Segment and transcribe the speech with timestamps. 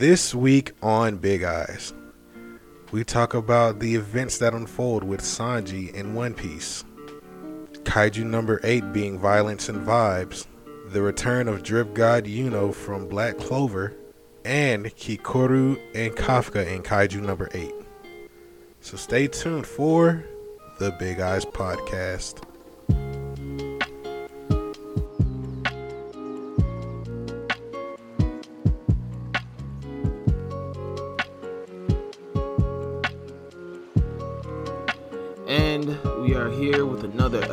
[0.00, 1.92] This week on Big Eyes,
[2.90, 6.86] we talk about the events that unfold with Sanji in One Piece,
[7.82, 10.46] Kaiju number 8 being Violence and Vibes,
[10.88, 13.94] the return of Drip God Yuno from Black Clover,
[14.42, 17.70] and Kikoru and Kafka in Kaiju number 8.
[18.80, 20.24] So stay tuned for
[20.78, 22.42] the Big Eyes Podcast.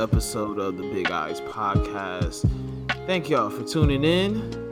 [0.07, 2.49] Episode of the Big Eyes Podcast.
[3.05, 4.71] Thank y'all for tuning in.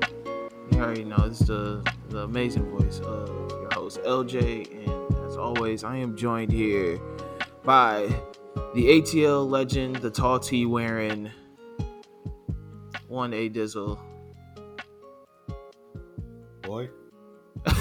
[0.71, 5.83] You already know it's the, the amazing voice of your host LJ, and as always,
[5.83, 7.01] I am joined here
[7.65, 8.07] by
[8.73, 11.29] the ATL legend, the tall T wearing
[13.09, 13.99] one A Dizzle.
[16.61, 16.89] Boy.
[17.65, 17.73] the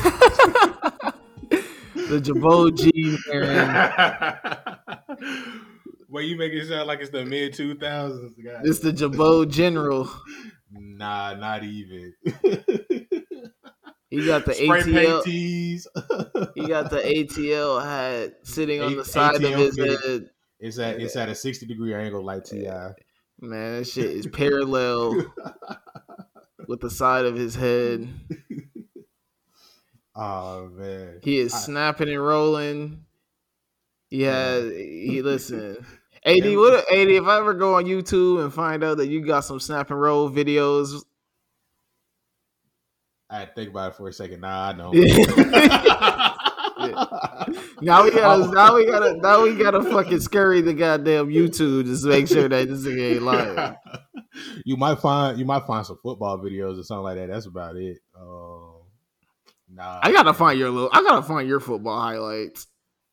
[2.20, 3.70] Jabot G wearing.
[6.14, 8.60] well, you make it sound like it's the mid 2000s, guys.
[8.64, 10.08] It's the Jabot General.
[10.76, 12.14] Nah, not even.
[14.10, 15.24] He got the Spray ATL.
[16.56, 20.30] He got the ATL hat sitting on the side of his head.
[20.58, 22.66] It's at it's at a 60 degree angle like Ti.
[22.66, 22.88] Eh,
[23.40, 25.14] man, that shit is parallel
[26.66, 28.08] with the side of his head.
[30.16, 31.20] Oh man.
[31.22, 33.04] He is I- snapping and rolling.
[34.10, 34.54] He Yeah.
[34.56, 35.86] had he listen.
[36.24, 39.40] AD, what AD, if I ever go on YouTube and find out that you got
[39.40, 41.04] some snap and roll videos,
[43.28, 44.40] I had to think about it for a second.
[44.40, 44.92] Nah, I know.
[47.80, 52.02] now we gotta now we gotta now we gotta fucking scurry the goddamn YouTube just
[52.02, 53.76] to make sure that this nigga ain't lying.
[54.64, 57.28] you might find you might find some football videos or something like that.
[57.28, 57.98] That's about it.
[58.18, 58.82] Um,
[59.70, 62.66] nah, I gotta find your little I gotta find your football highlights.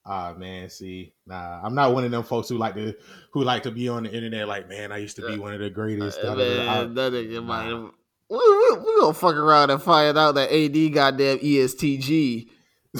[0.04, 2.96] Ah man, see, nah, I'm not one of them folks who like to
[3.32, 4.48] who like to be on the internet.
[4.48, 6.20] Like, man, I used to be one of the greatest.
[6.24, 7.42] Uh, man, I- that nigga nah.
[7.42, 7.92] might have.
[8.30, 12.48] We, we, we gonna fuck around and find out that AD goddamn ESTG.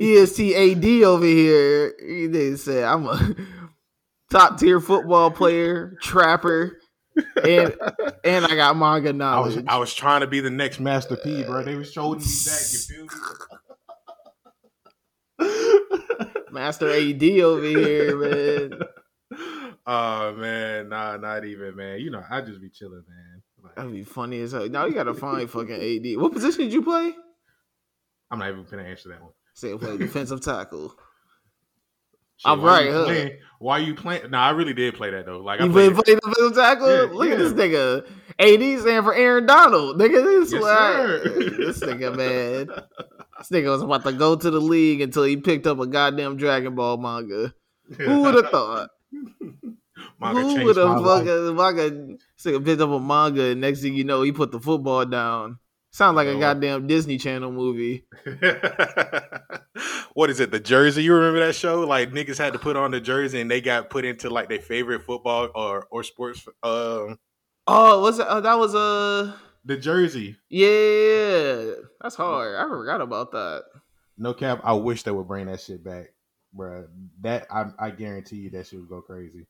[0.00, 1.94] ESTAD over here.
[2.00, 3.34] He didn't say I'm a
[4.30, 6.80] top tier football player, trapper,
[7.42, 7.74] and
[8.24, 9.64] and I got manga I was knowledge.
[9.68, 11.64] I was trying to be the next Master P, bro.
[11.64, 12.68] They was showing me that.
[12.72, 13.10] You feel me?
[16.50, 18.80] Master AD over here, man.
[19.90, 21.98] Oh man, nah, not even, man.
[22.00, 23.42] You know, I just be chilling, man.
[23.64, 24.68] Like, That'd be funny as hell.
[24.68, 26.20] Now you gotta find fucking AD.
[26.20, 27.14] What position did you play?
[28.30, 29.32] I'm not even gonna answer that one.
[29.54, 30.90] Say play defensive tackle.
[32.36, 33.04] Shit, I'm right, huh?
[33.06, 34.30] Playing, why you playing?
[34.30, 35.38] Nah, I really did play that though.
[35.40, 35.94] Like I You played.
[35.94, 36.88] been playing defensive tackle?
[36.94, 38.06] Yeah, Look at this nigga.
[38.38, 39.98] AD stand for Aaron Donald.
[39.98, 41.22] Nigga, this Yes, sir.
[41.56, 42.68] this nigga man.
[43.38, 46.36] This nigga was about to go to the league until he picked up a goddamn
[46.36, 47.54] Dragon Ball manga.
[47.96, 48.90] Who would have thought?
[50.20, 51.90] Manga Who would have fucking manga?
[51.90, 55.04] This nigga picked up a manga, and next thing you know, he put the football
[55.06, 55.58] down.
[55.90, 56.40] Sounds like a Yo.
[56.40, 58.04] goddamn Disney Channel movie.
[60.12, 60.50] what is it?
[60.50, 61.02] The jersey?
[61.02, 61.80] You remember that show?
[61.80, 64.60] Like niggas had to put on the jersey, and they got put into like their
[64.60, 66.46] favorite football or or sports.
[66.62, 67.18] Um,
[67.70, 68.26] Oh, was it?
[68.28, 69.34] Oh, that was a.
[69.68, 70.36] the jersey.
[70.48, 72.56] yeah, that's hard.
[72.56, 73.64] I forgot about that.
[74.16, 74.60] No cap.
[74.64, 76.08] I wish they would bring that shit back,
[76.56, 76.88] bruh.
[77.20, 79.46] That I, I guarantee you that shit would go crazy.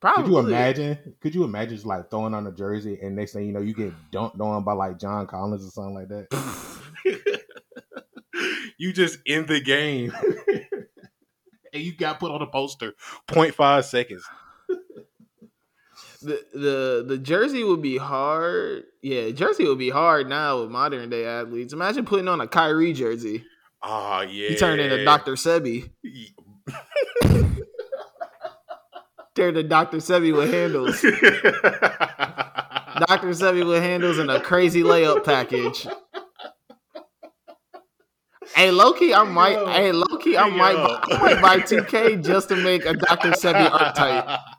[0.00, 0.22] Probably.
[0.22, 1.14] Could you imagine?
[1.20, 3.74] Could you imagine just like throwing on a jersey and next thing you know you
[3.74, 6.28] get dunked on by like John Collins or something like that?
[8.78, 10.12] you just in the game.
[11.72, 12.94] and you got put on a poster
[13.28, 14.24] 0.5 seconds.
[16.20, 18.84] The the the jersey would be hard.
[19.02, 21.72] Yeah, jersey would be hard now with modern day athletes.
[21.72, 23.44] Imagine putting on a Kyrie jersey.
[23.82, 24.50] Oh yeah.
[24.50, 25.32] He turned into Dr.
[25.32, 25.90] Sebi.
[29.36, 29.98] Turned to Dr.
[29.98, 31.00] Sebi with handles.
[31.02, 31.14] Dr.
[33.28, 35.86] Sebi with handles and a crazy layup package.
[38.54, 39.52] Hey, Loki, I might.
[39.52, 39.66] Yo.
[39.68, 40.74] Hey, Loki, I might.
[40.74, 43.30] Buy, I might buy 2K just to make a Dr.
[43.30, 44.40] Sebi archetype.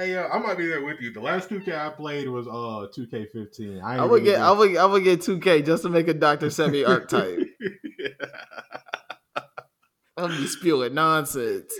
[0.00, 1.12] Hey yo, I might be there with you.
[1.12, 3.82] The last 2K I played was uh 2K15.
[3.84, 4.36] I, ain't I would really get.
[4.36, 4.76] do- I would.
[4.78, 6.46] I would get 2K just to make a Dr.
[6.50, 7.38] Sebi archetype.
[10.16, 11.70] I'll be spewing nonsense.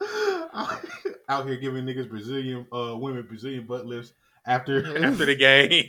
[1.28, 4.12] Out here giving niggas Brazilian uh women Brazilian butt lifts
[4.46, 5.84] after after the game.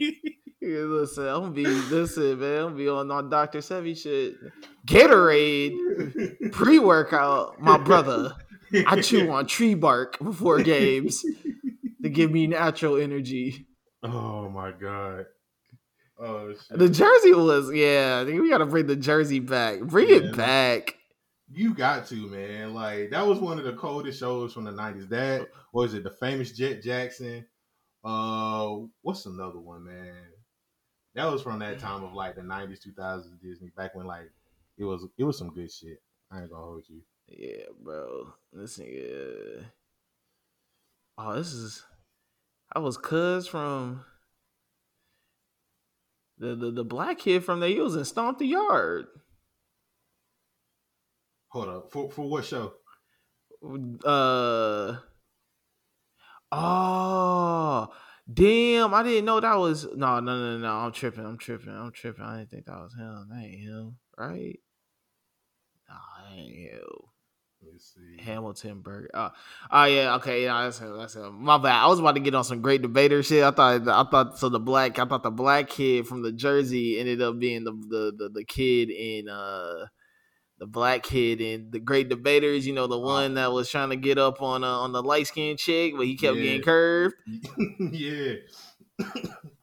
[0.59, 2.57] Yeah, listen, I'm gonna be listen, man.
[2.57, 3.59] I'm gonna be on on Dr.
[3.59, 4.37] Sebi shit.
[4.87, 8.33] Gatorade pre workout, my brother.
[8.73, 11.23] I chew on tree bark before games
[12.01, 13.67] to give me natural energy.
[14.03, 15.25] Oh my god.
[16.17, 16.77] Oh shit.
[16.77, 18.19] The jersey was yeah.
[18.21, 19.81] I think we gotta bring the jersey back.
[19.81, 20.95] Bring Yeah, it back.
[21.51, 22.73] You got to, man.
[22.73, 25.07] Like that was one of the coldest shows from the nineties.
[25.07, 27.45] That was it, the famous Jett Jackson.
[28.03, 30.15] Uh what's another one, man?
[31.15, 34.31] That was from that time of like the nineties, two thousands Disney, back when like
[34.77, 36.01] it was it was some good shit.
[36.33, 37.01] I ain't gonna hold you.
[37.27, 38.33] Yeah, bro.
[38.51, 39.65] This nigga.
[41.17, 41.83] Oh, this is.
[42.75, 44.03] I was cuz from
[46.39, 49.05] the, the the black kid from the he was in Stomp the Yard.
[51.49, 51.91] Hold up.
[51.91, 52.73] For for what show?
[54.03, 54.97] Uh
[56.51, 57.87] oh
[58.33, 58.93] damn!
[58.93, 60.67] I didn't know that was no no no no.
[60.67, 61.25] I'm tripping.
[61.25, 61.69] I'm tripping.
[61.69, 62.25] I'm tripping.
[62.25, 63.27] I didn't think that was him.
[63.29, 64.59] That ain't him, right?
[65.93, 66.79] Nah, that ain't him.
[67.61, 68.21] Let me see.
[68.23, 69.09] Hamilton Burger.
[69.13, 69.29] Oh,
[69.71, 70.97] oh yeah, okay, yeah, that's him.
[70.97, 71.43] That's him.
[71.43, 71.81] My bad.
[71.83, 73.43] I was about to get on some great debater shit.
[73.43, 74.49] I thought, I thought so.
[74.49, 78.13] The black, I thought the black kid from the Jersey ended up being the the
[78.17, 79.85] the, the kid in uh
[80.59, 82.67] the black kid in the great debaters.
[82.67, 85.27] You know, the one that was trying to get up on uh, on the light
[85.27, 86.43] skinned chick, but he kept Yeah.
[86.43, 87.15] getting curved.
[87.79, 88.33] yeah.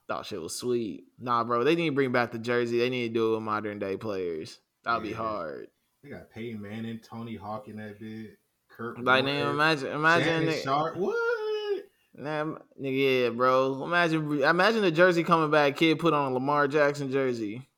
[0.08, 1.04] Thought shit was sweet.
[1.18, 2.78] Nah, bro, they need to bring back the Jersey.
[2.78, 4.58] They need to do it with modern day players.
[4.84, 5.68] That'll be hard.
[6.02, 8.38] They got Peyton Manning, Tony Hawk in that bit.
[8.70, 10.26] Kurt Like, Warner, name, imagine, imagine.
[10.26, 10.96] Shannon Sharpe.
[10.96, 11.84] What?
[12.14, 12.44] Nah,
[12.80, 13.84] nigga, yeah, bro.
[13.84, 15.76] Imagine, imagine the jersey coming back.
[15.76, 17.68] Kid put on a Lamar Jackson jersey.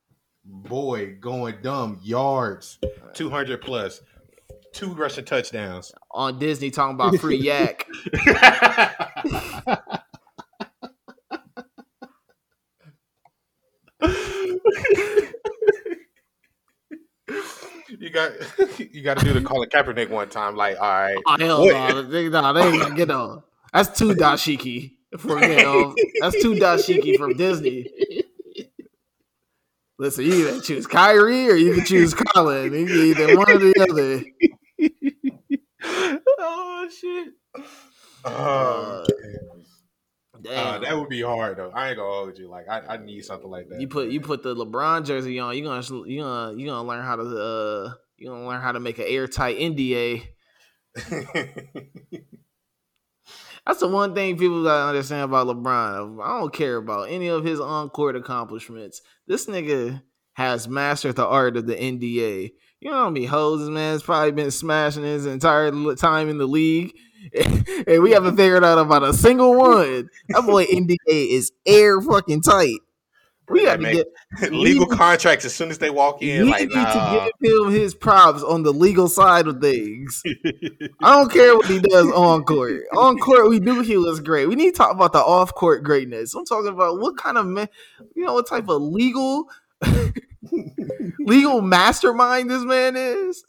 [0.45, 1.99] Boy, going dumb.
[2.01, 2.79] Yards.
[3.13, 3.61] 200.
[4.73, 5.93] Two rushing touchdowns.
[6.11, 7.85] on Disney talking about free yak.
[18.03, 18.31] you got
[18.79, 20.55] you got to do the Colin Kaepernick one time.
[20.55, 21.71] Like, all right, Oh, hell What?
[21.73, 23.43] no, they, no, they ain't gonna get on.
[23.71, 27.89] That's two dashiki from you know, That's two dashiki from Disney.
[29.97, 32.73] Listen, you can choose Kyrie or you can choose Colin.
[32.73, 34.23] You can either one or the other.
[36.39, 37.33] oh shit.
[38.25, 39.05] Oh, Uh,
[40.49, 41.71] uh, that would be hard though.
[41.73, 42.49] I ain't gonna hold you.
[42.49, 43.79] Like, I, I need something like that.
[43.79, 47.03] you put you put the LeBron jersey on, you gonna you gonna you gonna learn
[47.03, 50.23] how to uh you gonna learn how to make an airtight NDA.
[53.65, 56.23] That's the one thing people gotta understand about LeBron.
[56.23, 59.01] I don't care about any of his on court accomplishments.
[59.27, 60.01] This nigga
[60.33, 62.51] has mastered the art of the NDA.
[62.81, 66.47] You know how many hoes man, man's probably been smashing his entire time in the
[66.47, 66.93] league,
[67.87, 70.09] and we haven't figured out about a single one.
[70.29, 72.79] That boy NDA is air fucking tight.
[73.49, 73.91] We got to
[74.39, 76.45] get legal we- contracts as soon as they walk in.
[76.45, 77.25] we Like, need nah.
[77.25, 80.23] to give him his props on the legal side of things.
[81.01, 82.83] I don't care what he does on court.
[82.95, 84.47] On court, we knew he was great.
[84.47, 86.33] We need to talk about the off court greatness.
[86.35, 87.67] I'm talking about what kind of man,
[88.15, 89.49] you know, what type of legal,
[91.19, 93.43] legal mastermind this man is.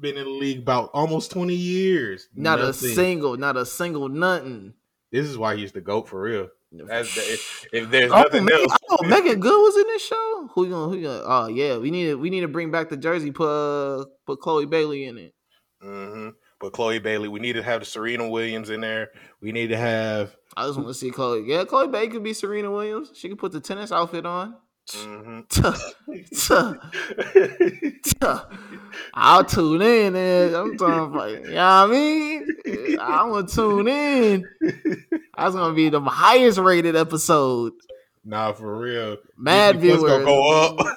[0.00, 2.28] Been in the league about almost twenty years.
[2.34, 4.74] Not a single, not a single nothing.
[5.10, 6.48] This is why he's the goat for real.
[6.72, 8.76] The, if, if there's Oh, nothing Megan, else.
[8.90, 10.50] oh, Meagan Good was in this show.
[10.54, 10.88] Who you gonna?
[10.88, 11.22] Who you gonna?
[11.24, 13.30] Oh yeah, we need to we need to bring back the jersey.
[13.30, 15.34] Put uh, put Chloe Bailey in it.
[15.80, 19.10] hmm But Chloe Bailey, we need to have the Serena Williams in there.
[19.40, 20.34] We need to have.
[20.56, 21.44] I just want to see Chloe.
[21.46, 23.12] Yeah, Chloe Bailey could be Serena Williams.
[23.14, 24.56] She could put the tennis outfit on.
[24.94, 25.74] hmm tuh.
[29.14, 30.14] I'll tune in.
[30.16, 32.46] And I'm talking about, you know what I mean?
[33.00, 34.44] I'm gonna tune in.
[35.36, 37.72] That's gonna be the highest rated episode.
[38.24, 39.16] nah, for real.
[39.38, 40.96] Mad viewers, gonna go up.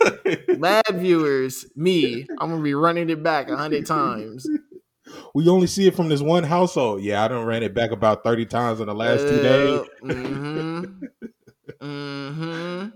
[0.60, 1.66] mad viewers.
[1.76, 4.48] Me, I'm gonna be running it back a hundred times.
[5.34, 7.02] we only see it from this one household.
[7.02, 9.82] Yeah, I done ran it back about thirty times in the last two days.
[10.04, 11.06] Mm-hmm.
[11.82, 12.88] Mm-hmm.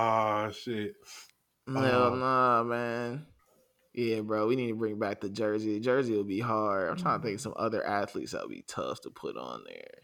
[0.00, 0.94] Ah, shit.
[1.66, 2.14] Hell Oh.
[2.14, 3.26] nah, man.
[3.94, 4.46] Yeah, bro.
[4.46, 5.80] We need to bring back the jersey.
[5.80, 6.90] Jersey will be hard.
[6.90, 9.62] I'm trying to think of some other athletes that would be tough to put on
[9.66, 9.94] there.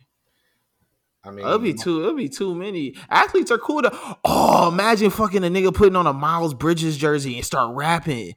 [1.24, 2.00] I mean, It'll be too.
[2.00, 2.96] It'll be too many.
[3.08, 4.16] Athletes are cool to.
[4.24, 8.34] Oh, imagine fucking a nigga putting on a Miles Bridges jersey and start rapping.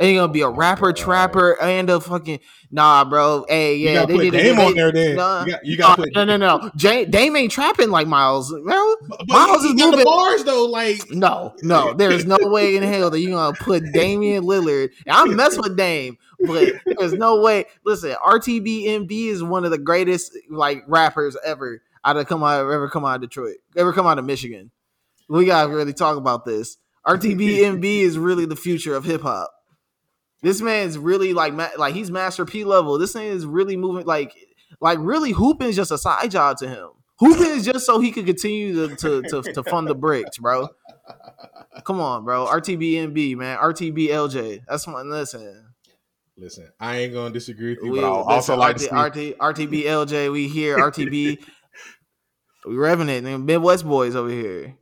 [0.00, 2.38] And you're gonna be a rapper, trapper, and a fucking
[2.70, 3.44] nah, bro.
[3.48, 4.92] Hey, yeah, they Dame they- on there.
[4.92, 5.44] Then Nah.
[5.44, 6.70] you got, you No, gotta put no, no, no.
[6.76, 8.52] Jay, Dame ain't trapping like Miles.
[8.52, 10.66] But Miles is got the moving- bars though.
[10.66, 11.94] Like no, no.
[11.94, 14.90] There's no way in hell that you're gonna put Damian Lillard.
[15.04, 17.64] And I mess with Dame, but there's no way.
[17.84, 22.88] Listen, RTBMB is one of the greatest like rappers ever out of come out ever
[22.88, 24.70] come out of Detroit, ever come out of Michigan.
[25.28, 26.76] We gotta really talk about this.
[27.04, 29.50] RTBMB is really the future of hip hop.
[30.42, 32.98] This man's really like like he's Master P level.
[32.98, 34.34] This thing is really moving like
[34.80, 36.88] like really hooping is just a side job to him.
[37.18, 40.68] hooping is just so he could continue to, to, to, to fund the bricks, bro.
[41.84, 42.46] Come on, bro.
[42.46, 43.58] RTBNB, man.
[43.58, 44.62] RTBLJ.
[44.68, 45.64] That's my listen.
[46.36, 49.20] Listen, I ain't gonna disagree with you, We but I also listen, like RT, to
[49.20, 50.32] see RT, RTBLJ.
[50.32, 50.78] We here.
[50.78, 51.42] RTB.
[52.66, 53.38] we revving it.
[53.38, 54.76] Midwest boys over here.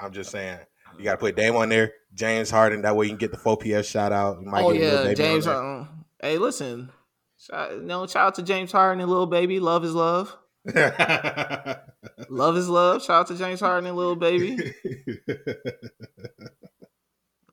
[0.00, 0.58] I'm just saying,
[0.98, 2.82] you gotta put Dame on there, James Harden.
[2.82, 4.40] That way you can get the 4 PS shout out.
[4.40, 5.46] You might Oh get yeah, James.
[5.46, 5.80] Harden.
[5.80, 6.90] Um, hey, listen.
[7.38, 9.60] Shout, you know, shout out to James Harden and Lil Baby.
[9.60, 10.36] Love is love.
[12.30, 13.02] Love is love.
[13.04, 14.56] Shout out to James Harden and Lil Baby.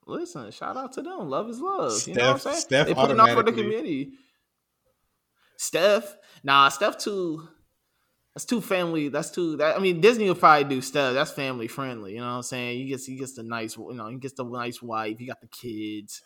[0.07, 1.29] Listen, shout out to them.
[1.29, 2.07] Love is love.
[2.07, 2.57] You know what I'm saying?
[2.57, 4.13] Steph they putting on for the community.
[5.57, 7.47] Steph, nah, Steph too.
[8.33, 9.09] That's too family.
[9.09, 9.57] That's too.
[9.57, 12.13] That I mean, Disney will probably do stuff That's family friendly.
[12.13, 12.77] You know what I'm saying?
[12.77, 13.75] He gets he gets the nice.
[13.77, 15.17] You know, he gets the nice wife.
[15.19, 16.21] He got the kids.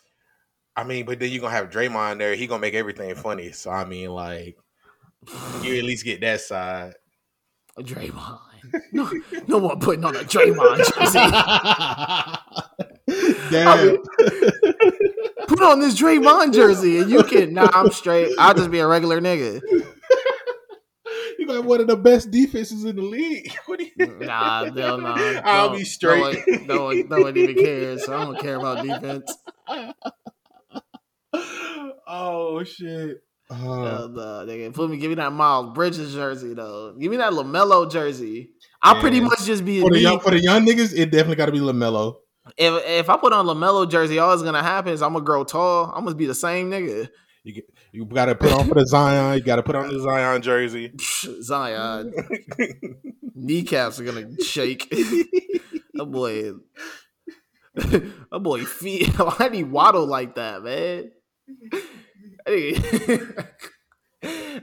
[0.76, 2.34] I mean, but then you're gonna have Draymond there.
[2.34, 3.50] He gonna make everything funny.
[3.52, 4.56] So I mean, like,
[5.62, 6.94] you at least get that side.
[7.76, 8.40] A Draymond.
[8.92, 9.10] No,
[9.46, 11.18] no one putting on a Draymond jersey.
[13.50, 13.96] Damn.
[15.46, 17.54] Put on this Draymond jersey, and you can.
[17.54, 18.32] Nah, I'm straight.
[18.38, 19.60] I'll just be a regular nigga.
[21.64, 23.52] One of the best defenses in the league.
[23.66, 24.06] What do you?
[24.20, 25.14] Nah, hell no.
[25.44, 26.38] I'll be straight.
[26.46, 28.08] No one, no one, no one even cares.
[28.08, 29.34] I don't care about defense.
[32.06, 33.18] oh shit.
[33.48, 34.72] Oh, Hell uh, no, nigga.
[34.74, 36.94] Put me, give me that Miles Bridges jersey though.
[36.98, 38.50] Give me that LaMelo jersey.
[38.82, 41.46] I'll pretty much just be for the young for the young niggas, it definitely got
[41.46, 42.16] to be LaMelo.
[42.56, 45.44] If if I put on LaMelo jersey, all that's gonna happen is I'm gonna grow
[45.44, 45.92] tall.
[45.94, 47.08] I'm gonna be the same nigga.
[47.44, 47.64] You get,
[47.96, 49.38] you got to put on for the Zion.
[49.38, 50.92] You got to put on the Zion jersey.
[51.40, 52.12] Zion
[53.34, 54.90] kneecaps are gonna shake.
[55.94, 56.52] that boy,
[57.74, 59.18] that boy feet.
[59.18, 61.10] Why did he waddle like that, man?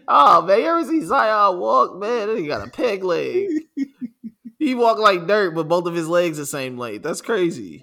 [0.08, 2.38] Oh man, you ever see Zion walk, man?
[2.38, 3.50] He got a peg leg.
[4.60, 7.02] He walk like Dirk, but both of his legs the same length.
[7.02, 7.82] That's crazy.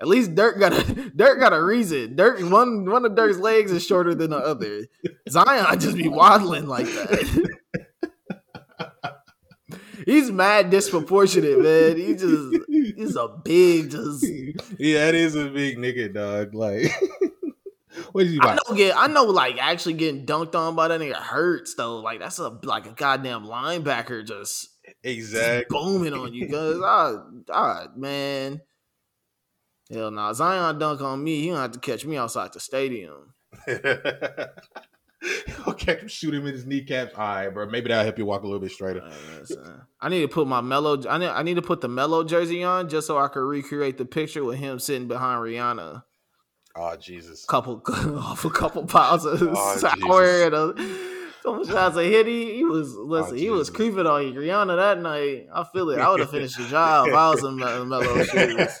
[0.00, 2.14] At least Dirk got a Dirk got a reason.
[2.16, 4.86] Dirk one one of Dirk's legs is shorter than the other.
[5.28, 7.56] Zion just be waddling like that.
[10.06, 11.96] He's mad disproportionate, man.
[11.98, 14.24] He just he's a big just
[14.78, 16.54] yeah, that is a big nigga, dog.
[16.54, 16.90] Like,
[18.12, 20.88] what what is he I know get I know like actually getting dunked on by
[20.88, 21.98] that nigga hurts though.
[21.98, 25.66] Like that's a like a goddamn linebacker just, just Exactly.
[25.68, 26.76] booming on you guys.
[26.82, 28.62] Ah, ah, man.
[29.92, 31.40] Hell no, Zion dunk on me.
[31.42, 33.34] He don't have to catch me outside the stadium.
[35.68, 37.14] okay, shoot him in his kneecaps.
[37.16, 37.66] All right, bro.
[37.68, 39.02] Maybe that'll help you walk a little bit straighter.
[39.38, 41.02] Listen, I need to put my Melo.
[41.08, 43.98] I need, I need to put the Melo jersey on just so I could recreate
[43.98, 46.02] the picture with him sitting behind Rihanna.
[46.76, 47.44] Oh Jesus.
[47.46, 50.98] Couple off a couple piles of Oh, sour and a,
[51.42, 52.54] some shots of hitty.
[52.56, 53.36] He was listen.
[53.38, 55.46] he was creeping on you, Rihanna, that night.
[55.52, 55.98] I feel it.
[55.98, 57.08] I would have finished the job.
[57.08, 58.80] if I was in Mel- Melo shoes.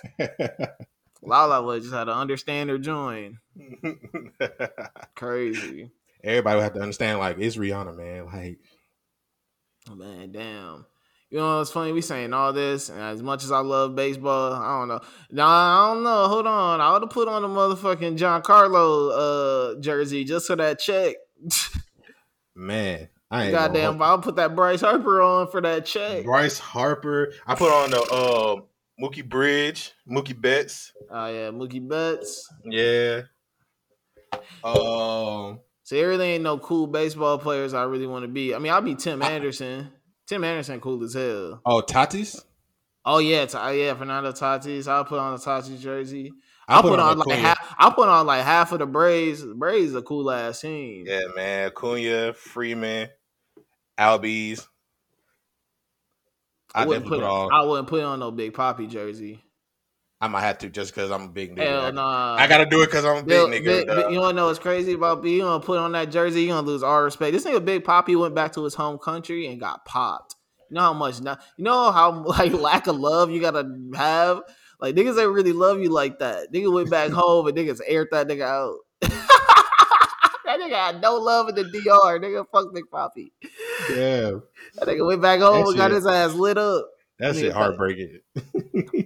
[1.28, 3.38] Lala would just had to understand her join.
[5.14, 5.90] Crazy.
[6.24, 8.26] Everybody would have to understand, like, it's Rihanna, man.
[8.26, 8.58] Like,
[9.96, 10.86] Man, damn.
[11.30, 11.92] You know what's funny?
[11.92, 15.00] We saying all this, and as much as I love baseball, I don't know.
[15.30, 16.26] Nah, I don't know.
[16.26, 16.80] Hold on.
[16.80, 21.16] I would have put on the motherfucking Giancarlo uh jersey just for that check.
[22.54, 26.24] man, I ain't Goddamn, I'll put that Bryce Harper on for that check.
[26.24, 27.34] Bryce Harper.
[27.46, 28.62] I put on the uh,
[29.00, 30.92] Mookie Bridge, Mookie Betts.
[31.10, 32.52] Oh yeah, Mookie Betts.
[32.64, 33.22] Yeah.
[34.64, 35.60] Um.
[35.84, 38.54] See, everything ain't no cool baseball players I really want to be.
[38.54, 39.90] I mean, I'll be Tim Anderson.
[40.26, 41.62] Tim Anderson, cool as hell.
[41.64, 42.44] Oh, Tatis.
[43.04, 44.86] Oh yeah, t- yeah, Fernando Tatis.
[44.86, 46.32] I'll put on the Tatis jersey.
[46.68, 47.74] I I'll put, on, like half.
[47.78, 49.40] I'll put on like half of the Braves.
[49.40, 51.04] The Braves a cool ass team.
[51.06, 51.70] Yeah, man.
[51.70, 53.08] Acuña, Freeman,
[53.98, 54.66] Albies.
[56.74, 57.22] I, I wouldn't put.
[57.22, 57.50] on.
[57.52, 59.42] I wouldn't put on no Big Papi jersey.
[60.20, 61.62] I might have to just because I'm a big nigga.
[61.62, 62.34] Hell I, nah.
[62.34, 63.86] I gotta do it because I'm a big nigga.
[63.86, 65.36] Big- you wanna know what's crazy about B?
[65.36, 67.32] You gonna put on that jersey, you gonna lose all respect.
[67.32, 70.34] This nigga Big Papi went back to his home country and got popped.
[70.70, 74.42] You know how much now you know how like lack of love you gotta have?
[74.80, 76.52] Like niggas ain't really love you like that.
[76.52, 78.74] Nigga went back home and niggas aired that nigga out.
[80.70, 82.18] Had no love in the DR.
[82.20, 83.30] Nigga fuck Big Papi.
[83.90, 84.38] yeah,
[84.74, 86.88] That nigga went back home That and got shit- his ass lit up.
[87.18, 88.20] that Nigga, shit heartbreaking.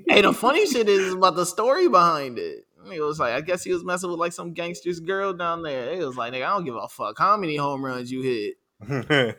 [0.08, 2.66] Hey, the funny shit is about the story behind it.
[2.92, 5.92] It was like, I guess he was messing with like some gangster's girl down there.
[5.92, 8.54] It was like, nigga, I don't give a fuck how many home runs you hit.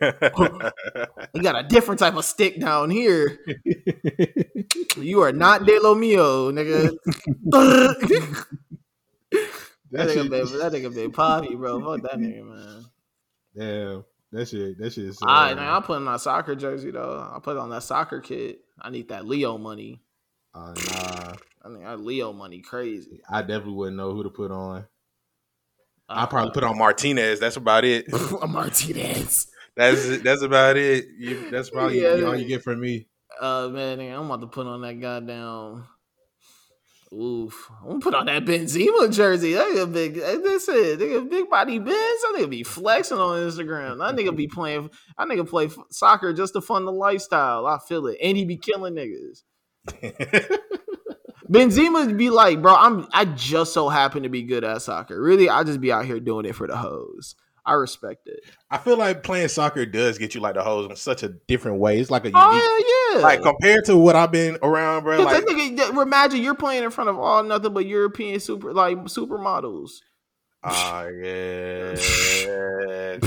[1.34, 3.38] You got a different type of stick down here.
[4.96, 6.96] You are not De Lo Mio, nigga.
[9.94, 11.80] That, that nigga shit, been, that nigga been poppy, bro.
[11.80, 12.84] Fuck that nigga, man.
[13.56, 14.04] damn.
[14.32, 14.78] That shit.
[14.78, 15.14] That shit.
[15.22, 17.30] Uh, I, I'll put on my soccer jersey though.
[17.32, 18.60] I'll put on that soccer kit.
[18.80, 20.02] I need that Leo money.
[20.52, 21.34] Uh, nah.
[21.64, 23.22] I mean, our Leo money crazy.
[23.30, 24.86] I definitely wouldn't know who to put on.
[26.08, 27.38] Uh, I probably put on Martinez.
[27.38, 28.06] That's about it.
[28.48, 29.46] Martinez.
[29.76, 31.06] That's that's about it.
[31.16, 32.24] You, that's probably yeah.
[32.24, 33.06] all you get from me.
[33.40, 35.86] Uh man, I'm about to put on that goddamn.
[37.14, 37.70] Oof!
[37.80, 39.52] I'm gonna put on that Benzema jersey.
[39.52, 40.14] That nigga big.
[40.16, 40.98] That's it.
[40.98, 41.92] Nigga big body Benz.
[41.94, 43.98] That nigga be flexing on Instagram.
[43.98, 44.90] That nigga be playing.
[45.16, 47.66] That nigga play soccer just to fund the lifestyle.
[47.66, 49.42] I feel it, and he be killing niggas.
[51.50, 55.20] Benzema be like, bro, I'm I just so happen to be good at soccer.
[55.20, 57.36] Really, I just be out here doing it for the hoes.
[57.66, 58.40] I respect it.
[58.70, 61.78] I feel like playing soccer does get you like the hoes in such a different
[61.78, 61.98] way.
[61.98, 65.22] It's like a oh, unique, oh yeah, like compared to what I've been around, bro.
[65.22, 70.00] Like, nigga, imagine you're playing in front of all nothing but European super like supermodels.
[70.62, 71.94] Uh, yeah.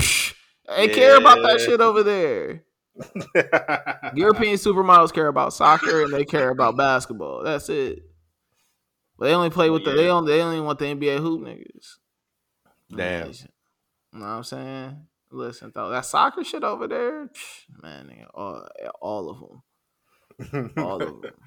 [0.76, 0.92] they yeah.
[0.92, 2.64] care about that shit over there.
[4.14, 7.42] European supermodels care about soccer and they care about basketball.
[7.44, 8.02] That's it.
[9.18, 11.96] But they only play with the they only they only want the NBA hoop niggas.
[12.94, 13.32] Damn.
[14.12, 15.06] You know what I'm saying?
[15.30, 17.28] Listen, though, that soccer shit over there,
[17.82, 18.66] man, all,
[19.00, 21.32] all of them, all of them.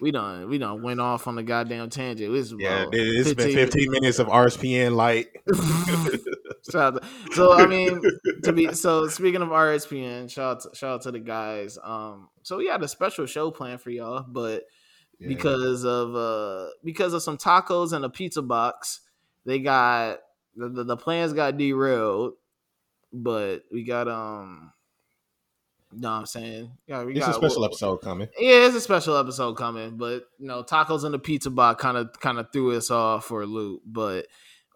[0.00, 2.34] We done, we done went off on the goddamn tangent.
[2.34, 5.28] It's yeah, it's 15 been 15 minutes of RSPN light.
[6.62, 8.00] so I mean,
[8.44, 11.78] to be so speaking of RSPN, shout out to, shout out to the guys.
[11.82, 14.64] Um, so we had a special show planned for y'all, but
[15.18, 15.28] yeah.
[15.28, 19.00] because of uh because of some tacos and a pizza box,
[19.44, 20.20] they got
[20.56, 22.34] the, the, the plans got derailed,
[23.12, 24.72] but we got um
[25.92, 26.70] you know what I'm saying?
[26.86, 28.28] Yeah, we it's got, a special episode coming.
[28.38, 31.96] Yeah, it's a special episode coming, but you know, tacos in the pizza box kind
[31.96, 33.82] of kind of threw us off for a loop.
[33.84, 34.26] But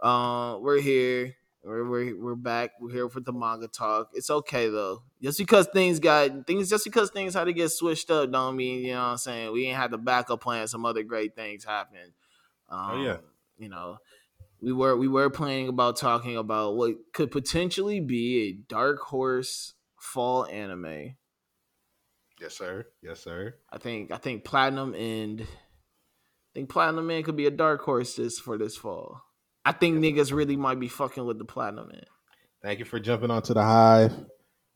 [0.02, 1.36] uh, we're here.
[1.62, 2.72] We're, we're we're back.
[2.80, 4.10] We're here for the manga talk.
[4.12, 5.02] It's okay though.
[5.22, 8.80] Just because things got things, just because things had to get switched up, don't mean
[8.80, 9.52] you know what I'm saying.
[9.52, 10.66] We ain't had the backup plan.
[10.66, 12.12] Some other great things happen.
[12.68, 13.12] Um, oh yeah.
[13.12, 13.20] Um,
[13.56, 13.98] you know,
[14.60, 19.74] we were we were planning about talking about what could potentially be a dark horse
[19.98, 21.16] fall anime.
[22.40, 22.86] Yes, sir.
[23.02, 23.54] Yes, sir.
[23.72, 25.42] I think I think Platinum End.
[25.42, 29.22] I think Platinum End could be a dark horse this for this fall.
[29.64, 32.06] I think niggas really might be fucking with the Platinum End.
[32.62, 34.12] Thank you for jumping onto the hive.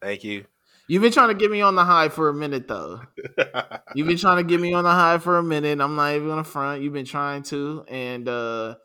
[0.01, 0.45] Thank you.
[0.89, 3.03] You've been trying to get me on the high for a minute though.
[3.95, 5.81] You've been trying to get me on the high for a minute.
[5.81, 6.83] I'm not even gonna front.
[6.83, 8.77] You've been trying to, and uh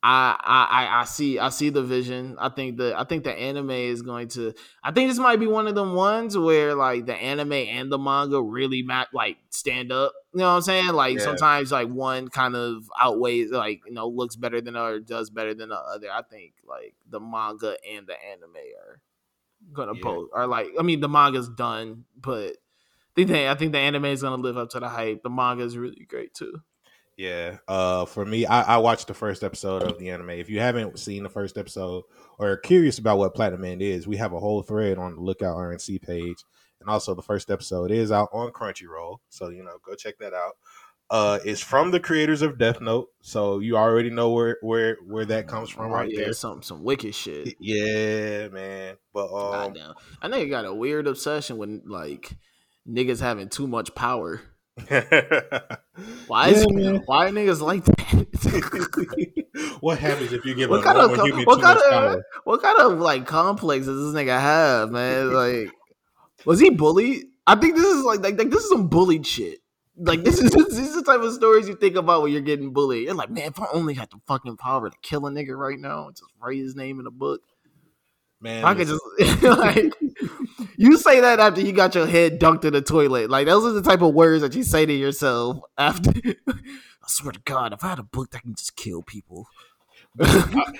[0.00, 2.36] I, I I see I see the vision.
[2.38, 4.54] I think the I think the anime is going to.
[4.82, 7.98] I think this might be one of them ones where like the anime and the
[7.98, 10.12] manga really mat like stand up.
[10.32, 10.92] You know what I'm saying?
[10.92, 11.24] Like yeah.
[11.24, 15.30] sometimes like one kind of outweighs like you know looks better than the other, does
[15.30, 16.08] better than the other.
[16.12, 19.00] I think like the manga and the anime are
[19.72, 20.02] gonna yeah.
[20.02, 23.78] post are like I mean the manga's done, but I think they, I think the
[23.78, 25.24] anime is gonna live up to the hype.
[25.24, 26.62] The manga is really great too.
[27.18, 27.58] Yeah.
[27.66, 30.30] Uh, for me, I, I, watched the first episode of the anime.
[30.30, 32.04] If you haven't seen the first episode
[32.38, 35.56] or curious about what Platinum End is, we have a whole thread on the Lookout
[35.56, 36.44] RNC page,
[36.80, 39.18] and also the first episode is out on Crunchyroll.
[39.30, 40.52] So you know, go check that out.
[41.10, 45.24] Uh, it's from the creators of Death Note, so you already know where where where
[45.24, 46.32] that comes from, oh, right yeah, there.
[46.32, 47.56] Some some wicked shit.
[47.58, 48.96] Yeah, man.
[49.12, 49.74] But um,
[50.22, 52.36] I know you got a weird obsession with like
[52.88, 54.40] niggas having too much power.
[56.26, 59.46] why is yeah, why niggas like that?
[59.80, 61.10] what happens if you give what a kind of,
[61.46, 62.24] what kind of, power?
[62.44, 65.32] What kind of like complex does this nigga have, man?
[65.32, 65.70] Like,
[66.44, 67.24] was he bullied?
[67.46, 69.60] I think this is like, like, like this is some bullied shit.
[69.96, 72.72] Like this is this is the type of stories you think about when you're getting
[72.72, 73.06] bullied.
[73.06, 75.78] You're like, man, if I only had the fucking power to kill a nigga right
[75.78, 77.42] now and just write his name in a book.
[78.40, 79.92] Man, I could just like
[80.76, 83.30] you say that after you got your head dunked in the toilet.
[83.30, 86.12] Like those are the type of words that you say to yourself after.
[86.48, 89.48] I swear to God, if I had a book that can just kill people.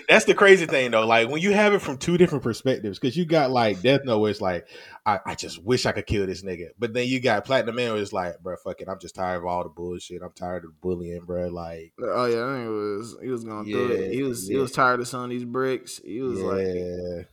[0.08, 1.06] That's the crazy thing though.
[1.06, 4.18] Like when you have it from two different perspectives, because you got like Death Note,
[4.18, 4.66] where it's like,
[5.06, 6.68] I, I, just wish I could kill this nigga.
[6.78, 9.38] But then you got Platinum Man, where it's like, bro, fuck it, I'm just tired
[9.38, 10.22] of all the bullshit.
[10.22, 11.48] I'm tired of bullying, bro.
[11.48, 14.12] Like, oh yeah, I think it was he was going through yeah, it.
[14.12, 14.54] He was yeah.
[14.54, 16.00] he was tired of some of these bricks.
[16.04, 16.44] He was yeah.
[16.44, 17.28] like,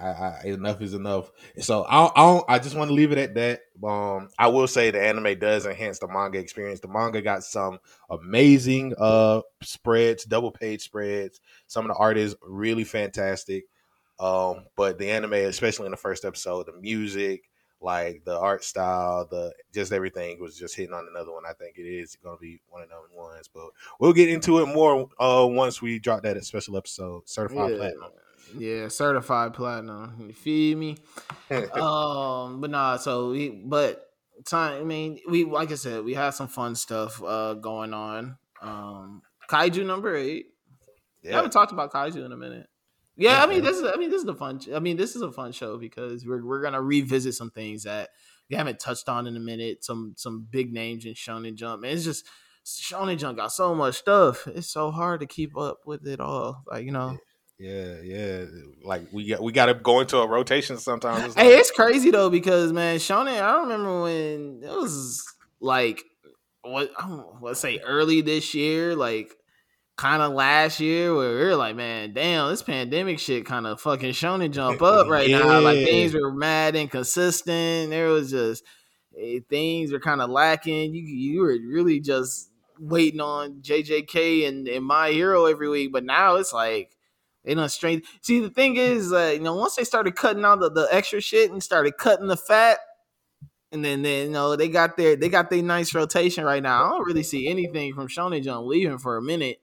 [0.00, 1.30] I, I, enough is enough.
[1.58, 3.60] So I, I, I just want to leave it at that.
[3.86, 6.80] Um, I will say the anime does enhance the manga experience.
[6.80, 11.40] The manga got some amazing uh spreads, double page spreads.
[11.66, 13.64] Some of the art is really fantastic.
[14.18, 19.26] Um, but the anime, especially in the first episode, the music, like the art style,
[19.30, 21.44] the just everything was just hitting on another one.
[21.48, 24.58] I think it is going to be one of them ones, but we'll get into
[24.60, 27.76] it more uh once we drop that special episode, certified yeah.
[27.76, 28.10] platinum.
[28.56, 30.26] Yeah, certified platinum.
[30.26, 30.96] You feed me?
[31.50, 32.96] um, but nah.
[32.96, 34.02] So we, but
[34.46, 34.80] time.
[34.80, 38.38] I mean, we like I said, we had some fun stuff uh going on.
[38.62, 40.46] Um, Kaiju number eight.
[41.22, 41.32] Yeah.
[41.32, 42.66] I haven't talked about Kaiju in a minute.
[43.16, 43.64] Yeah, yeah I mean, man.
[43.64, 43.90] this is.
[43.92, 44.60] I mean, this is a fun.
[44.74, 48.10] I mean, this is a fun show because we're we're gonna revisit some things that
[48.48, 49.84] we haven't touched on in a minute.
[49.84, 51.82] Some some big names in Shonen Jump.
[51.82, 52.24] Man, it's just
[52.64, 54.46] Shonen Jump got so much stuff.
[54.46, 56.62] It's so hard to keep up with it all.
[56.66, 57.10] Like you know.
[57.10, 57.16] Yeah,
[57.60, 57.96] yeah.
[58.02, 58.44] Yeah.
[58.82, 61.24] Like we got we got to go into a rotation sometimes.
[61.26, 63.40] It's hey, it's crazy though because man, Shonen.
[63.40, 65.22] I remember when it was
[65.60, 66.02] like
[66.62, 66.90] what
[67.42, 69.36] let's say early this year, like
[69.98, 73.78] kind of last year where we are like, man, damn, this pandemic shit kind of
[73.78, 75.40] fucking Shonen Jump up right yeah.
[75.40, 75.60] now.
[75.60, 77.90] Like things were mad inconsistent.
[77.90, 78.64] There was just
[79.20, 80.94] eh, things were kind of lacking.
[80.94, 86.04] You you were really just waiting on JJK and, and My Hero every week, but
[86.04, 86.96] now it's like
[87.44, 88.06] they don't strength.
[88.20, 91.20] See, the thing is, uh, you know, once they started cutting out the, the extra
[91.20, 92.78] shit and started cutting the fat,
[93.72, 96.84] and then, then you know they got their they got their nice rotation right now.
[96.84, 99.60] I don't really see anything from Shonen Jump leaving for a minute.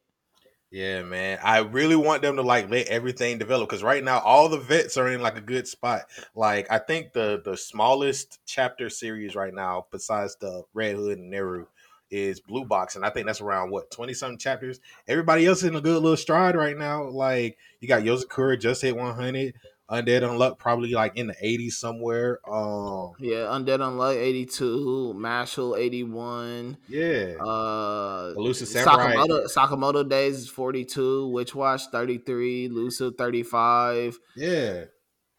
[0.70, 1.40] Yeah, man.
[1.44, 4.98] I really want them to like let everything develop because right now all the vets
[4.98, 6.04] are in like a good spot.
[6.36, 11.32] Like I think the the smallest chapter series right now, besides the Red Hood and
[11.34, 11.68] Neru,
[12.10, 14.80] is Blue Box, and I think that's around what twenty something chapters.
[15.08, 17.10] Everybody else in a good little stride right now.
[17.10, 19.54] Like you got Yozakura just hit one hundred.
[19.90, 22.40] Undead Unluck probably like in the 80s somewhere.
[22.46, 26.78] Um Yeah, Undead Unluck 82, Mashle 81.
[26.90, 27.36] Yeah.
[27.40, 29.16] Uh Elusive Samurai.
[29.16, 34.20] Sakamoto, Sakamoto Days is 42, Witch Watch 33, Lucid 35.
[34.36, 34.86] Yeah.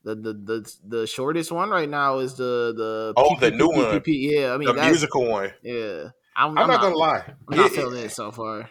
[0.04, 4.00] The, the the the shortest one right now is the the oh the new one
[4.06, 7.24] yeah I mean the musical one yeah I'm, I'm, I'm not, not, gonna lie.
[7.48, 8.70] I'm not it, feeling it so far.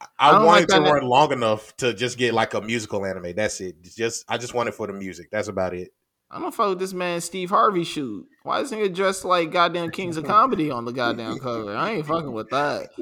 [0.00, 3.34] I, I wanted like to run long enough to just get like a musical anime.
[3.36, 3.76] That's it.
[3.82, 5.28] Just I just want it for the music.
[5.30, 5.90] That's about it.
[6.30, 8.26] I don't fuck with this man Steve Harvey shoot.
[8.42, 11.76] Why is he dressed like goddamn Kings of Comedy on the goddamn cover?
[11.76, 12.88] I ain't fucking with that.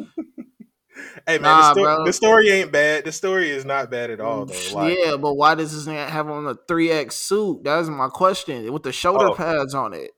[1.27, 3.07] Hey man, nah, the, sto- the, story ain't bad.
[3.07, 4.75] The story is not bad at all, though.
[4.75, 7.65] Like, yeah, but why does this man have on a three X suit?
[7.65, 8.71] That is my question.
[8.71, 9.35] With the shoulder oh.
[9.35, 10.11] pads on it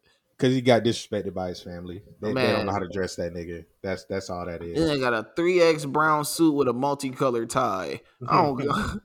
[0.45, 2.03] because he got disrespected by his family.
[2.21, 3.65] They, they, don't know how to dress that nigga.
[3.83, 4.93] That's that's all that is.
[4.93, 8.03] He got a three X brown suit with a multicolored tie.
[8.29, 9.01] Oh god.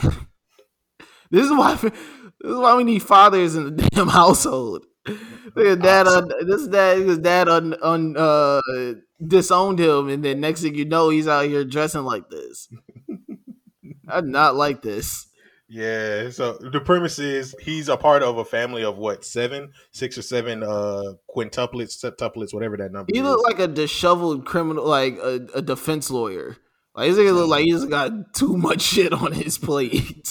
[1.30, 1.92] this is why this
[2.44, 4.86] is why we need fathers in the damn household.
[5.54, 8.62] dad, uh, this dad, his dad un, un, uh,
[9.26, 12.70] disowned him, and then next thing you know, he's out here dressing like this.
[14.08, 15.26] I not like this.
[15.72, 16.28] Yeah.
[16.28, 20.22] So the premise is he's a part of a family of what seven, six or
[20.22, 23.10] seven uh quintuplets, septuplets, whatever that number.
[23.10, 23.24] He is.
[23.24, 26.58] looked like a disheveled criminal, like a, a defense lawyer.
[26.94, 30.30] Like he's look like he's got too much shit on his plate.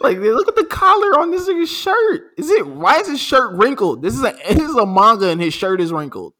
[0.00, 2.30] like look at the collar on this nigga's shirt.
[2.38, 4.02] Is it why is his shirt wrinkled?
[4.02, 6.34] This is a this is a manga and his shirt is wrinkled.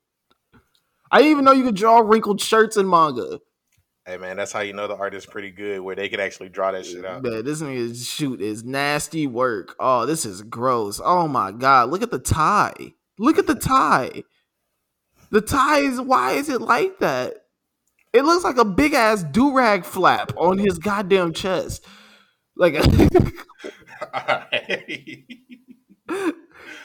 [1.11, 3.41] I didn't even know you could draw wrinkled shirts in manga.
[4.07, 6.49] Hey man, that's how you know the art is pretty good, where they can actually
[6.49, 7.25] draw that shit out.
[7.25, 9.75] Man, this nigga shoot is nasty work.
[9.81, 11.01] Oh, this is gross.
[11.05, 12.95] Oh my god, look at the tie.
[13.19, 14.23] Look at the tie.
[15.33, 17.35] The tie is why is it like that?
[18.13, 21.85] It looks like a big ass do rag flap on his goddamn chest.
[22.55, 22.75] Like,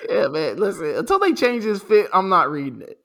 [0.10, 0.58] yeah, man.
[0.58, 2.98] Listen, until they change his fit, I'm not reading it.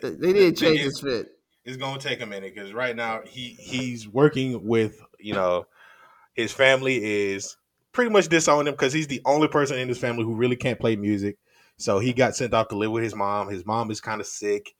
[0.00, 1.35] They did change his fit
[1.66, 5.66] it's gonna take a minute because right now he he's working with you know
[6.34, 7.56] his family is
[7.92, 10.78] pretty much disowning him because he's the only person in his family who really can't
[10.78, 11.38] play music.
[11.76, 13.48] So he got sent off to live with his mom.
[13.48, 14.74] His mom is kind of sick,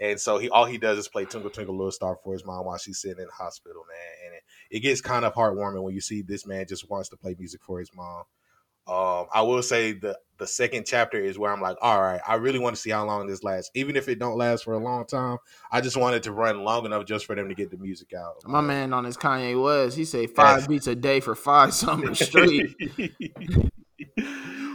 [0.00, 2.66] and so he all he does is play Twinkle Twinkle Little Star for his mom
[2.66, 4.26] while she's sitting in the hospital, man.
[4.26, 4.42] And it,
[4.76, 7.62] it gets kind of heartwarming when you see this man just wants to play music
[7.62, 8.24] for his mom.
[8.86, 12.34] Um, I will say the the second chapter is where I'm like, all right, I
[12.34, 13.70] really want to see how long this lasts.
[13.74, 15.38] Even if it don't last for a long time,
[15.70, 18.12] I just want it to run long enough just for them to get the music
[18.12, 18.42] out.
[18.44, 22.18] My man on his Kanye was he say five beats a day for five summers
[22.24, 22.74] straight.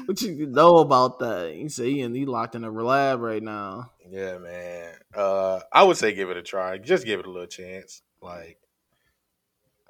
[0.05, 1.53] what you know about that?
[1.53, 3.91] He say he and he locked in a lab right now.
[4.09, 4.93] Yeah, man.
[5.13, 6.77] Uh, I would say give it a try.
[6.77, 8.01] Just give it a little chance.
[8.21, 8.57] Like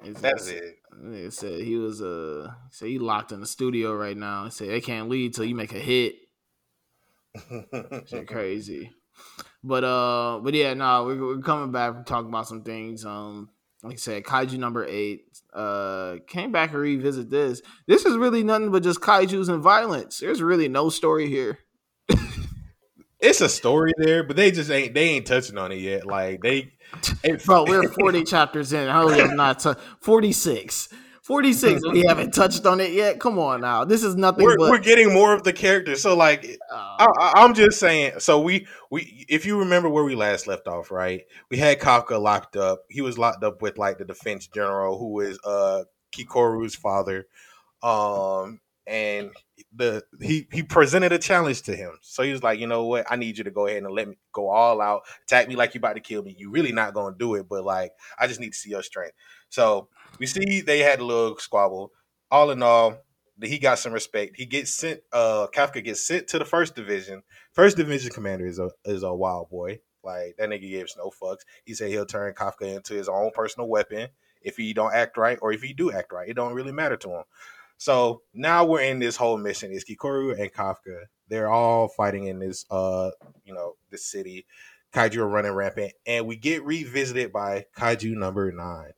[0.02, 0.76] that's it.
[1.12, 4.44] He said he was uh said he locked in the studio right now.
[4.44, 6.16] He said they can't leave till you make a hit.
[8.06, 8.90] Shit crazy.
[9.62, 13.04] But uh but yeah, no, nah, we're, we're coming back and talking about some things.
[13.04, 13.50] Um
[13.82, 15.24] like I said, Kaiju number eight.
[15.52, 17.62] Uh came back and revisit this.
[17.86, 20.18] This is really nothing but just kaijus and violence.
[20.18, 21.58] There's really no story here.
[23.20, 26.06] It's a story there, but they just ain't they ain't touching on it yet.
[26.06, 26.72] Like they,
[27.22, 28.88] it, bro, we're forty chapters in.
[28.88, 30.88] How have not t- forty six?
[31.30, 33.20] 46 we haven't touched on it yet?
[33.20, 33.84] Come on now.
[33.84, 34.68] This is nothing we're, but...
[34.68, 38.66] we're getting more of the characters so like uh, I, am just saying so we
[38.90, 41.22] we if you remember where we last left off right?
[41.48, 42.80] We had kafka locked up.
[42.88, 47.28] He was locked up with like the defense general who is uh kikoru's father.
[47.80, 49.30] Um and
[49.74, 51.92] the he he presented a challenge to him.
[52.02, 54.08] So he was like, you know what, I need you to go ahead and let
[54.08, 56.34] me go all out, attack me like you about to kill me.
[56.36, 59.14] You really not gonna do it, but like I just need to see your strength.
[59.48, 61.92] So we see they had a little squabble.
[62.30, 62.98] All in all,
[63.42, 64.36] he got some respect.
[64.36, 65.00] He gets sent.
[65.12, 67.22] Uh, Kafka gets sent to the first division.
[67.52, 69.80] First division commander is a is a wild boy.
[70.02, 71.40] Like that nigga gives no fucks.
[71.64, 74.08] He said he'll turn Kafka into his own personal weapon
[74.42, 76.28] if he don't act right or if he do act right.
[76.28, 77.24] It don't really matter to him.
[77.80, 79.72] So now we're in this whole mission.
[79.72, 81.04] It's Kikoru and Kafka.
[81.28, 83.10] They're all fighting in this uh,
[83.46, 84.44] you know, this city.
[84.92, 88.92] Kaiju are running rampant, and we get revisited by Kaiju number nine.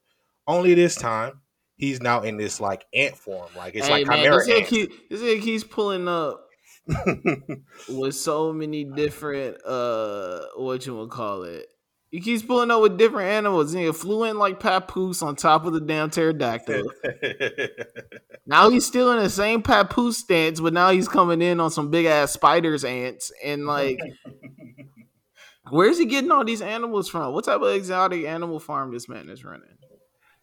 [0.48, 1.42] Only this time,
[1.76, 3.50] he's now in this like ant form.
[3.56, 6.48] Like it's hey, like man, chimera this keep, this keeps pulling up
[7.88, 11.66] with so many different uh what you would call it
[12.12, 13.72] he keeps pulling up with different animals.
[13.72, 16.84] He flew in like Papoose on top of the damn pterodactyl.
[18.46, 21.90] now he's still in the same Papoose stance, but now he's coming in on some
[21.90, 23.98] big ass spiders, ants, and like,
[25.70, 27.32] where's he getting all these animals from?
[27.32, 29.78] What type of exotic animal farm this man is running?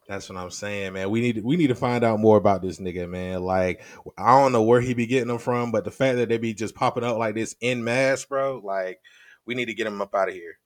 [0.08, 1.12] That's what I'm saying, man.
[1.12, 3.44] We need we need to find out more about this nigga, man.
[3.44, 3.84] Like
[4.18, 6.56] I don't know where he be getting them from, but the fact that they be
[6.56, 9.02] just popping up like this in mass, bro, like
[9.46, 10.58] we need to get him up out of here.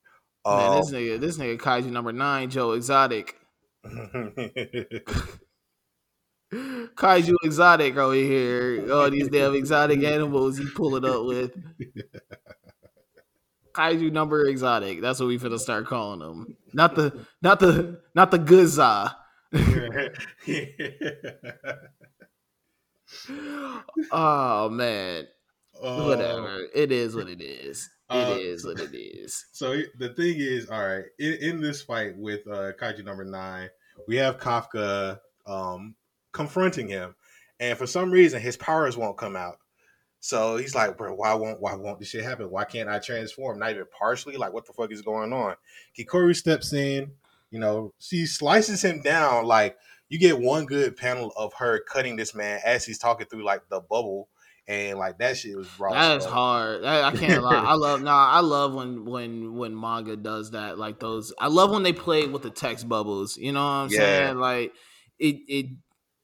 [0.46, 3.36] Man, this um, nigga, this nigga Kaiju number nine, Joe Exotic.
[6.52, 8.92] Kaiju Exotic over here.
[8.92, 11.52] All these damn exotic animals he pulling up with.
[13.72, 15.00] Kaiju number exotic.
[15.00, 16.56] That's what we finna start calling them.
[16.72, 19.16] Not the not the not the good za.
[24.12, 25.26] oh man.
[25.84, 26.66] Uh, Whatever.
[26.74, 27.90] It is what it is.
[28.10, 29.46] It uh, is what it is.
[29.52, 33.68] So the thing is, all right, in, in this fight with uh, Kaiju number nine,
[34.08, 35.94] we have Kafka um,
[36.32, 37.14] confronting him,
[37.60, 39.58] and for some reason his powers won't come out.
[40.20, 42.50] So he's like, bro, why won't why won't this shit happen?
[42.50, 43.58] Why can't I transform?
[43.58, 44.38] Not even partially.
[44.38, 45.54] Like, what the fuck is going on?
[45.98, 47.12] Kikoru steps in.
[47.50, 49.44] You know, she slices him down.
[49.44, 49.76] Like,
[50.08, 53.68] you get one good panel of her cutting this man as he's talking through like
[53.68, 54.28] the bubble
[54.66, 55.92] and like that shit was raw.
[55.92, 56.84] That is hard.
[56.84, 57.54] I, I can't lie.
[57.54, 58.10] I love no.
[58.10, 60.78] Nah, I love when when when manga does that.
[60.78, 61.32] Like those.
[61.38, 63.36] I love when they play with the text bubbles.
[63.36, 63.98] You know what I'm yeah.
[63.98, 64.38] saying?
[64.38, 64.72] Like
[65.18, 65.66] it it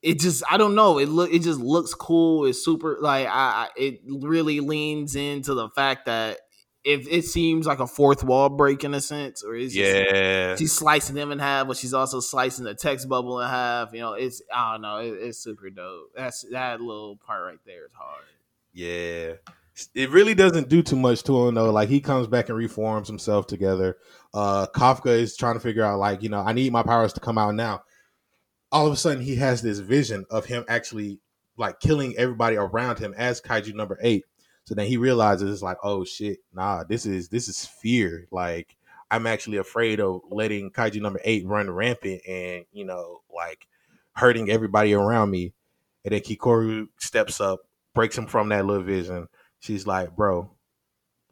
[0.03, 0.98] it just I don't know.
[0.98, 2.46] It look it just looks cool.
[2.46, 6.38] It's super like I, I it really leans into the fact that
[6.85, 10.73] if it seems like a fourth wall break in a sense, or is yeah, she's
[10.73, 13.93] slicing them in half, but she's also slicing the text bubble in half.
[13.93, 16.12] You know, it's I don't know, it, it's super dope.
[16.16, 18.25] That's that little part right there is hard.
[18.73, 19.33] Yeah,
[19.95, 21.71] it really doesn't do too much to him though.
[21.71, 23.99] Like he comes back and reforms himself together.
[24.33, 27.21] Uh Kafka is trying to figure out like you know I need my powers to
[27.21, 27.83] come out now.
[28.73, 31.21] All of a sudden he has this vision of him actually
[31.57, 34.25] like killing everybody around him as Kaiju number eight
[34.71, 38.29] so then he realizes it's like, oh shit, nah, this is this is fear.
[38.31, 38.77] Like
[39.11, 43.67] I'm actually afraid of letting Kaiju number eight run rampant and you know like
[44.13, 45.55] hurting everybody around me.
[46.05, 47.63] And then Kikoru steps up,
[47.97, 49.27] breaks him from that little vision.
[49.59, 50.49] She's like, bro,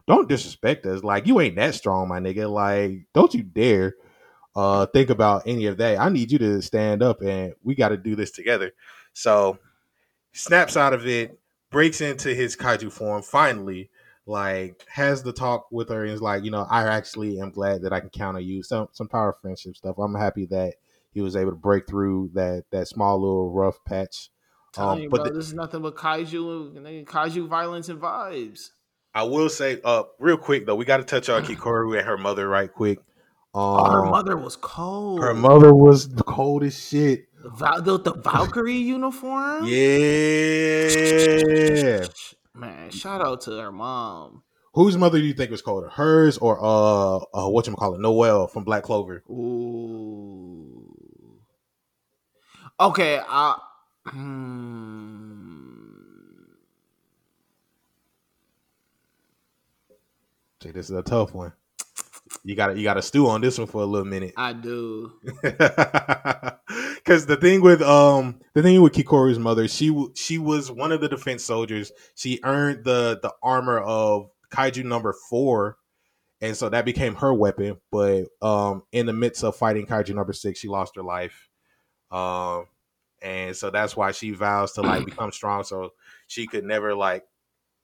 [0.09, 1.05] don't disrespect us.
[1.05, 2.51] Like you ain't that strong, my nigga.
[2.51, 3.95] Like don't you dare
[4.57, 6.01] uh think about any of that.
[6.01, 8.73] I need you to stand up and we got to do this together.
[9.13, 9.61] So
[10.33, 11.39] snaps out of it
[11.71, 13.91] breaks into his kaiju form finally
[14.27, 17.83] like has the talk with her and is like you know i actually am glad
[17.83, 18.63] that i can count on you.
[18.63, 19.97] Some some power friendship stuff.
[19.99, 20.75] I'm happy that
[21.13, 24.31] he was able to break through that that small little rough patch.
[24.77, 28.71] Um, you, but bro, the, this is nothing but kaiju kaiju violence and vibes.
[29.15, 32.19] I will say uh real quick though we got to touch on kikoru and her
[32.19, 32.99] mother right quick.
[33.55, 35.21] Um, oh, her um, mother was cold.
[35.21, 39.65] her mother was cold as shit the, the, the Valkyrie uniform?
[39.67, 40.89] Yeah.
[42.55, 44.43] Man, shout out to her mom.
[44.75, 45.89] Whose mother do you think was colder?
[45.89, 49.23] Hers or uh, uh what you call it, Noelle from Black Clover?
[49.31, 50.95] Ooh.
[52.81, 53.57] Okay, I
[54.05, 55.59] hmm.
[60.63, 61.53] See, this is a tough one.
[62.45, 64.35] You got you got to stew on this one for a little minute.
[64.37, 65.13] I do.
[66.97, 71.01] Because the thing with um the thing with Kikoru's mother, she she was one of
[71.01, 71.93] the defense soldiers.
[72.15, 75.77] She earned the the armor of kaiju number four,
[76.41, 77.79] and so that became her weapon.
[77.91, 81.49] But um, in the midst of fighting kaiju number six, she lost her life.
[82.11, 82.67] Um,
[83.23, 85.93] and so that's why she vows to like become strong, so
[86.27, 87.25] she could never like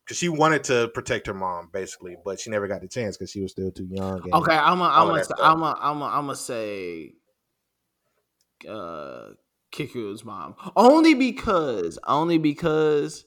[0.05, 3.31] because she wanted to protect her mom basically, but she never got the chance because
[3.31, 4.21] she was still too young.
[4.23, 5.25] and Okay, I'm a, I'm a.
[5.41, 7.15] I'm a, I'm a, I'm a say,
[8.69, 9.31] uh,
[9.73, 13.25] Kiku's mom only because, only because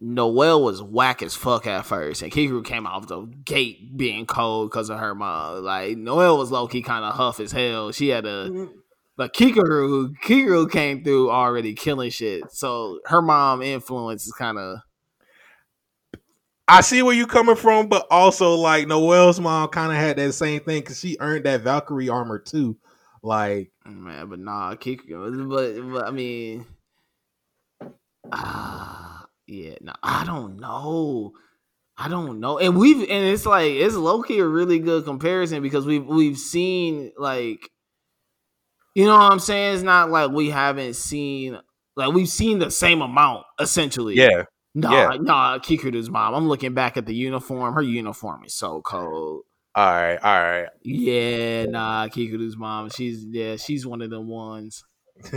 [0.00, 4.70] Noelle was whack as fuck at first, and Kiku came off the gate being cold
[4.70, 5.64] because of her mom.
[5.64, 7.90] Like Noelle was low key kind of huff as hell.
[7.90, 8.68] She had a,
[9.16, 12.44] but Kikoru, Kikoru came through already killing shit.
[12.52, 14.78] So her mom influence is kind of
[16.68, 20.32] I see where you're coming from, but also like Noelle's mom kind of had that
[20.34, 22.76] same thing because she earned that Valkyrie armor too.
[23.22, 25.48] Like, Man, but nah, Kikoru.
[25.48, 26.66] But, but I mean,
[28.32, 31.32] ah, yeah, no, I don't know.
[32.00, 35.62] I don't know, and we've and it's like it's low key a really good comparison
[35.62, 37.70] because we've we've seen like,
[38.94, 39.74] you know what I'm saying?
[39.74, 41.58] It's not like we haven't seen
[41.96, 44.14] like we've seen the same amount essentially.
[44.14, 44.44] yeah,
[44.76, 45.16] nah, yeah.
[45.20, 45.58] nah.
[45.58, 46.34] Kikoru's mom.
[46.34, 47.74] I'm looking back at the uniform.
[47.74, 49.42] Her uniform is so cold.
[49.78, 50.68] All right, all right.
[50.82, 52.90] Yeah, nah, Kikoru's mom.
[52.90, 54.82] She's yeah, she's one of them ones.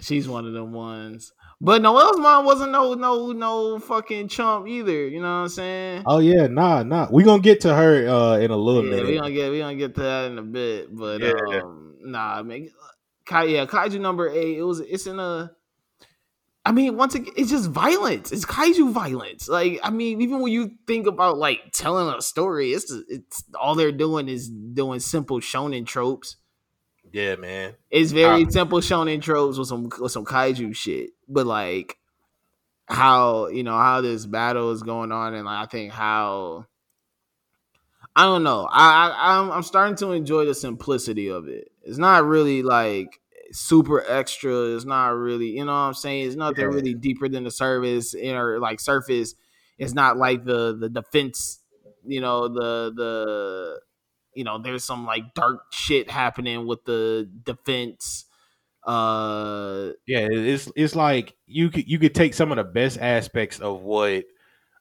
[0.00, 1.32] She's one of them ones.
[1.60, 5.06] But Noelle's mom wasn't no no no fucking chump either.
[5.06, 6.02] You know what I'm saying?
[6.06, 7.08] oh yeah, nah, nah.
[7.10, 9.06] We gonna get to her uh in a little yeah, minute.
[9.06, 10.88] we gonna get we gonna get to that in a bit.
[10.96, 11.60] But Yeah.
[11.60, 12.70] um, nah, man.
[13.26, 14.56] Kai, yeah, Kaiju number eight.
[14.56, 15.50] It was it's in a.
[16.66, 18.32] I mean, once again, it's just violence.
[18.32, 19.48] It's kaiju violence.
[19.48, 23.74] Like, I mean, even when you think about like telling a story, it's it's all
[23.74, 26.36] they're doing is doing simple shonen tropes.
[27.12, 27.74] yeah, man.
[27.90, 31.98] It's very simple shonen tropes with some with some kaiju shit, but like
[32.86, 36.66] how you know how this battle is going on, and like, I think how
[38.16, 38.68] I don't know.
[38.70, 41.70] I, I I'm I'm starting to enjoy the simplicity of it.
[41.82, 43.20] It's not really like
[43.54, 44.74] super extra.
[44.74, 46.26] It's not really you know what I'm saying.
[46.26, 46.74] It's nothing Yeah.
[46.74, 49.34] really deeper than the service or like surface.
[49.78, 51.60] It's not like the the defense.
[52.06, 53.80] You know the the
[54.34, 58.26] you know there's some like dark shit happening with the defense
[58.86, 63.58] uh Yeah, it's it's like you could you could take some of the best aspects
[63.60, 64.24] of what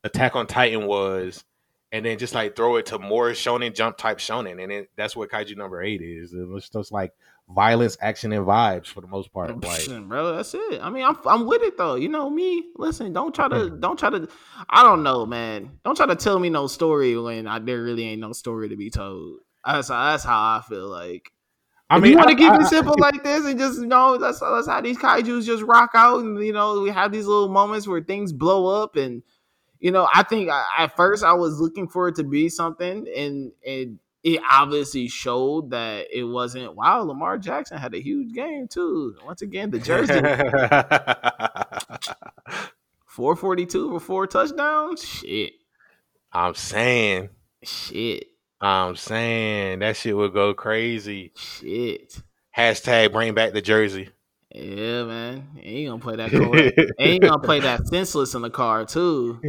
[0.04, 1.46] Attack on Titan was,
[1.94, 5.16] and then just like throw it to more shonen jump type shonen, and it, that's
[5.16, 6.34] what Kaiju number eight is.
[6.34, 7.14] It's just like
[7.48, 9.50] violence, action, and vibes for the most part.
[9.64, 10.82] Like, bro that's it.
[10.82, 11.94] I mean i'm i'm with it though.
[11.94, 12.66] You know me?
[12.76, 13.80] Listen don't try to hmm.
[13.80, 14.28] don't try to
[14.70, 15.78] i don't know man.
[15.86, 18.76] Don't try to tell me no story when I, there really ain't no story to
[18.76, 19.40] be told.
[19.64, 21.32] That's that's how i feel like.
[21.92, 23.86] I if mean, you want to keep I- it simple like this and just you
[23.86, 27.28] know that's that's how these kaiju's just rock out and you know we have these
[27.28, 29.22] little moments where things blow up and
[29.84, 33.06] you know I think I, at first I was looking for it to be something
[33.16, 36.76] and and it obviously showed that it wasn't.
[36.76, 39.16] Wow, Lamar Jackson had a huge game too.
[39.26, 40.14] Once again, the jersey
[43.06, 45.04] 442 for four touchdowns.
[45.06, 45.54] Shit,
[46.32, 47.30] I'm saying,
[47.64, 48.28] shit,
[48.62, 51.34] I'm saying that shit would go crazy.
[51.36, 52.22] shit.
[52.58, 54.10] Hashtag bring back the jersey.
[54.54, 55.50] Yeah, man.
[55.62, 56.94] Ain't gonna play that.
[57.00, 59.42] Ain't gonna play that senseless in the car too.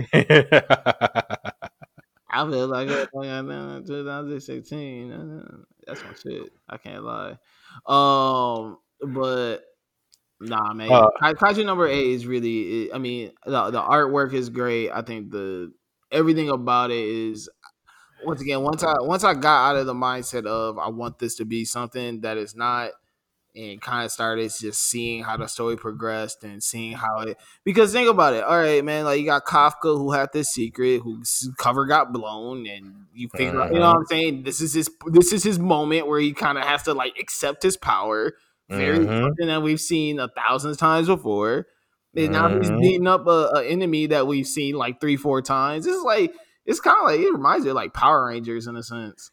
[2.35, 5.67] I feel like it like I done in 2016.
[5.87, 6.51] That's my shit.
[6.69, 7.39] I can't lie.
[7.87, 9.59] Um, but
[10.41, 10.91] nah, man.
[10.91, 12.93] Uh, Ka- Kaiju number eight is really.
[12.93, 14.91] I mean, the the artwork is great.
[14.91, 15.73] I think the
[16.11, 17.49] everything about it is.
[18.25, 21.35] Once again, once I once I got out of the mindset of I want this
[21.37, 22.93] to be something that is not,
[23.57, 27.93] and kind of started just seeing how the story progressed and seeing how it because
[27.93, 31.49] think about it all right man like you got kafka who had this secret whose
[31.57, 34.91] cover got blown and you figure out you know what i'm saying this is his
[35.13, 38.33] this is his moment where he kind of has to like accept his power
[38.69, 39.23] very Mhm.
[39.27, 41.67] something that we've seen a thousand times before
[42.17, 42.81] and now he's Mhm.
[42.81, 46.33] beating up a, a enemy that we've seen like three four times it's like
[46.67, 49.31] it's kind of like it reminds me of like power rangers in a sense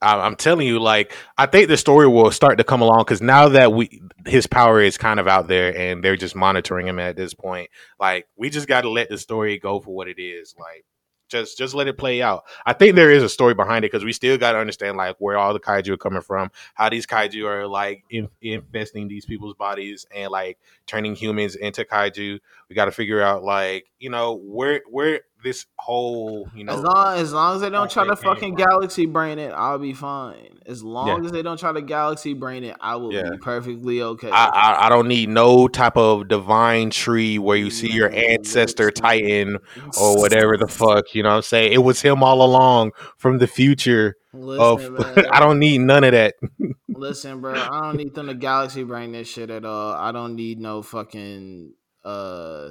[0.00, 3.22] I- I'm telling you, like I think the story will start to come along because
[3.22, 6.98] now that we his power is kind of out there and they're just monitoring him
[6.98, 7.70] at this point.
[8.00, 10.54] Like we just got to let the story go for what it is.
[10.58, 10.84] Like
[11.28, 12.44] just just let it play out.
[12.66, 15.16] I think there is a story behind it because we still got to understand like
[15.18, 19.24] where all the kaiju are coming from, how these kaiju are like in, infesting these
[19.24, 22.38] people's bodies and like turning humans into kaiju.
[22.68, 26.80] We got to figure out like you know where where this whole you know as
[26.80, 28.64] long as long as they don't try to where they came fucking from.
[28.70, 30.58] galaxy brain it, I'll be fine.
[30.66, 31.26] As long Yeah.
[31.26, 33.30] as they don't try to galaxy brain it, I will Yeah.
[33.32, 34.30] be perfectly okay.
[34.30, 38.90] I, I I don't need no type of divine tree where you see your ancestor.
[38.90, 39.58] Titan
[39.98, 41.72] or whatever the fuck, you know what I'm saying?
[41.72, 46.04] It was him all along from the future of Listen, man, I don't need none
[46.04, 46.34] of that.
[46.88, 49.92] Listen, bro, I don't need them to galaxy brain this shit at all.
[49.92, 51.74] I don't need no fucking
[52.04, 52.70] uh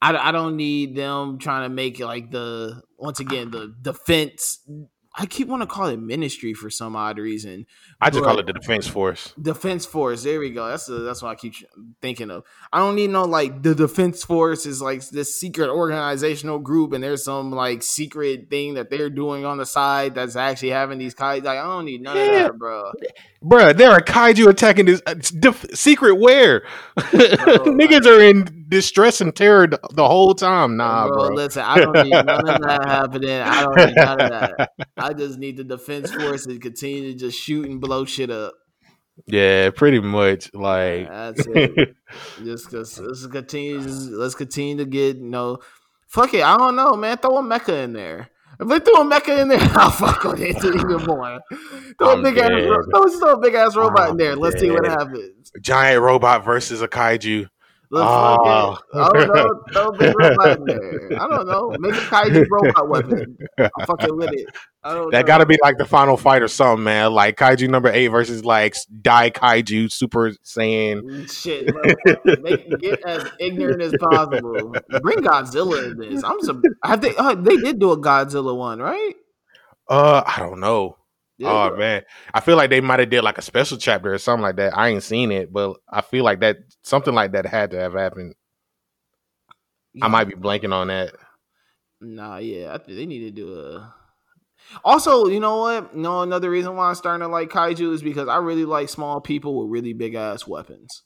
[0.00, 4.60] I, I don't need them trying to make it like the once again the defense
[5.18, 7.64] I keep want to call it ministry for some odd reason.
[8.02, 9.32] I just call it the defense force.
[9.40, 10.24] Defense Force.
[10.24, 10.68] There we go.
[10.68, 11.54] That's the, that's what I keep
[12.02, 12.44] thinking of.
[12.70, 17.02] I don't need no like the Defense Force is like this secret organizational group, and
[17.02, 21.14] there's some like secret thing that they're doing on the side that's actually having these
[21.14, 21.46] kites.
[21.46, 22.92] Like I don't need none of that, bro.
[23.42, 26.66] Bruh, there are kaiju attacking this uh, def- secret where
[26.98, 30.76] niggas are in distress and terror the, the whole time.
[30.76, 31.34] Nah, bro, bro.
[31.36, 33.30] listen, I don't need none of that happening.
[33.30, 34.70] I don't need none of that.
[34.96, 38.54] I just need the Defense Force to continue to just shoot and blow shit up.
[39.26, 40.52] Yeah, pretty much.
[40.54, 41.96] Like, That's it.
[42.44, 43.80] just cause let's continue.
[43.82, 45.58] Just, let's continue to get you know.
[46.08, 46.42] Fuck it.
[46.42, 47.16] I don't know, man.
[47.18, 48.28] Throw a mecha in there.
[48.60, 51.40] If they throw a mecha in there, I'll fuck with it even more.
[51.98, 52.68] Throw I'm a big ass, dead.
[52.68, 54.36] ro- throw, throw a big ass robot in I'm there.
[54.36, 54.92] Let's see what dead.
[54.92, 55.50] happens.
[55.60, 57.48] giant robot versus a kaiju.
[57.92, 58.78] Oh.
[58.94, 59.62] I don't know.
[59.72, 61.20] Throw big robot in there.
[61.20, 61.74] I don't know.
[61.78, 63.38] Make a kaiju robot weapon.
[63.58, 64.46] I'm fucking with it.
[64.82, 65.22] That know.
[65.22, 67.12] got to be like the final fight or something, man.
[67.12, 71.30] Like kaiju number eight versus like Dai Kaiju Super Saiyan.
[71.30, 71.74] Shit.
[72.42, 74.74] Make, get as ignorant as possible.
[75.02, 76.24] Bring Godzilla in this.
[76.24, 76.62] I'm some.
[76.84, 77.14] Have they?
[77.16, 79.14] Uh, they did do a Godzilla one, right?
[79.88, 80.96] Uh, I don't know.
[81.38, 81.78] Yeah, Oh bro.
[81.78, 84.56] man, I feel like they might have did like a special chapter or something like
[84.56, 84.76] that.
[84.76, 87.92] I ain't seen it, but I feel like that something like that had to have
[87.92, 88.34] happened.
[90.00, 91.14] I might be blanking on that.
[92.00, 93.94] Nah, yeah, I think they need to do a.
[94.84, 95.94] Also, you know what?
[95.94, 99.20] No, another reason why I'm starting to like kaiju is because I really like small
[99.20, 101.02] people with really big ass weapons.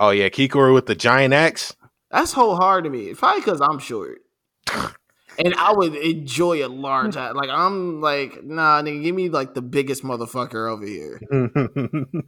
[0.00, 1.74] Oh yeah, Kikoru with the giant axe.
[2.10, 3.14] That's whole hard to me.
[3.14, 4.18] Probably because I'm short.
[5.38, 7.16] And I would enjoy a large.
[7.16, 11.20] Like I'm like, nah, nigga, give me like the biggest motherfucker over here.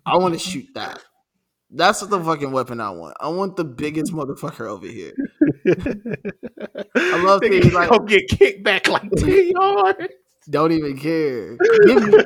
[0.04, 1.02] I want to shoot that.
[1.70, 3.16] That's what the fucking weapon I want.
[3.20, 5.12] I want the biggest motherfucker over here.
[6.96, 9.98] I love things like- go get kicked back like yards.
[10.50, 11.58] Don't even care.
[11.86, 12.18] Give me,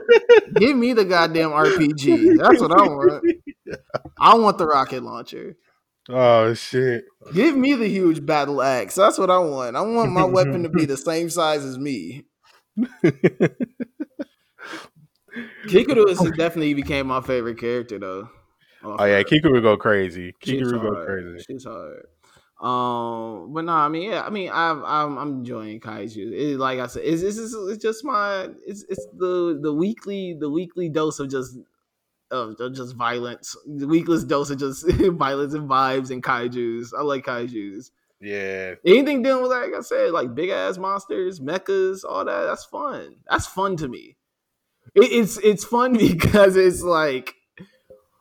[0.55, 2.39] give me the goddamn RPG.
[2.39, 3.24] That's what I want.
[4.20, 5.57] I want the rocket launcher.
[6.09, 7.05] Oh shit.
[7.32, 8.96] Give me the huge battle axe.
[8.96, 9.76] That's what I want.
[9.76, 12.24] I want my weapon to be the same size as me.
[15.66, 18.28] Kikoru is definitely became my favorite character though.
[18.82, 20.34] Oh yeah, Kikoru go crazy.
[20.42, 21.07] Kikoru go hard.
[21.07, 21.44] crazy.
[21.48, 22.07] She's hard.
[22.61, 26.32] Um, but no, I mean, yeah, I mean, I'm I'm, I'm enjoying kaiju.
[26.32, 30.36] It, like I said, it's, it's it's it's just my it's it's the the weekly
[30.38, 31.59] the weekly dose of just
[32.33, 33.57] of, just violence.
[33.66, 36.93] The weekly dose of just violence and vibes and kaiju's.
[36.93, 37.93] I like kaiju's.
[38.20, 38.74] Yeah.
[38.87, 42.47] Anything dealing with like I said, like big ass monsters, mechas, all that.
[42.47, 43.16] That's fun.
[43.28, 44.16] That's fun to me.
[44.95, 47.35] It, it's it's fun because it's like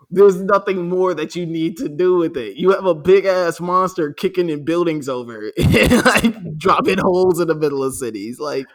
[0.10, 2.58] there's nothing more that you need to do with it.
[2.58, 7.48] You have a big ass monster kicking in buildings over, and, like dropping holes in
[7.48, 8.40] the middle of cities.
[8.40, 8.66] Like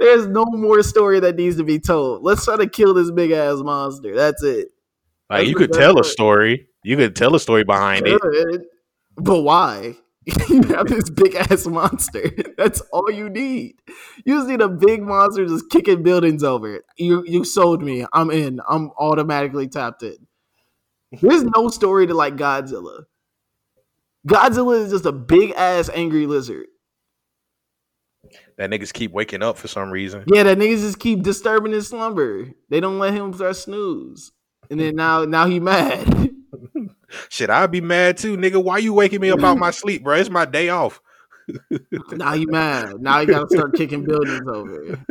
[0.00, 2.22] there's no more story that needs to be told.
[2.22, 4.14] Let's try to kill this big ass monster.
[4.16, 4.68] That's it.
[5.28, 6.68] Like That's you could tell a story.
[6.82, 8.20] You could tell a story behind it.
[8.20, 8.64] Good,
[9.16, 9.96] But why?
[10.48, 12.30] you have this big ass monster.
[12.56, 13.76] That's all you need.
[14.24, 16.80] You just need a big monster just kicking buildings over.
[16.96, 18.06] You you sold me.
[18.12, 18.60] I'm in.
[18.68, 20.16] I'm automatically tapped in.
[21.20, 23.04] There's no story to like Godzilla.
[24.26, 26.66] Godzilla is just a big ass angry lizard.
[28.60, 30.24] That niggas keep waking up for some reason.
[30.26, 32.50] Yeah, that niggas just keep disturbing his slumber.
[32.68, 34.32] They don't let him start snooze.
[34.70, 36.28] And then now now he mad.
[37.30, 38.62] Shit, I'd be mad too, nigga.
[38.62, 40.16] Why you waking me up out my sleep, bro?
[40.16, 41.00] It's my day off.
[42.10, 43.00] now he mad.
[43.00, 45.06] Now he gotta start kicking buildings over.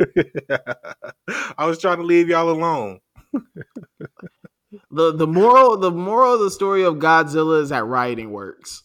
[1.58, 3.00] I was trying to leave y'all alone.
[4.92, 8.84] the the moral the moral of the story of Godzilla is that writing works.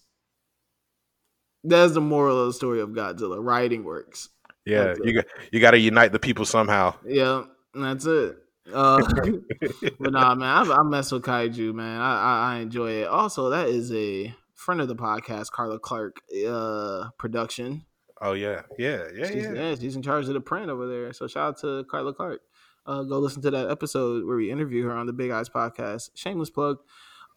[1.64, 3.38] That's the moral of the story of Godzilla.
[3.40, 4.30] Writing works.
[4.66, 6.96] Yeah, That's you got you got to unite the people somehow.
[7.06, 7.44] Yeah,
[7.74, 8.38] that's it.
[8.74, 8.98] Uh,
[10.00, 12.02] but nah, man, I, I mess with kaiju, man.
[12.02, 13.08] I, I I enjoy it.
[13.08, 17.86] Also, that is a friend of the podcast, Carla Clark, uh, production.
[18.22, 19.54] Oh yeah, yeah, yeah, she's, yeah.
[19.54, 21.14] yeah, she's in charge of the print over there.
[21.14, 22.42] So shout out to Carla Clark.
[22.88, 26.10] Uh, go listen to that episode where we interview her on the Big Eyes podcast.
[26.16, 26.78] Shameless plug.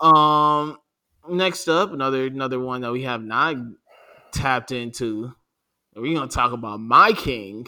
[0.00, 0.78] Um,
[1.28, 3.56] next up, another another one that we have not
[4.32, 5.34] tapped into
[5.95, 7.66] We're gonna talk about my king.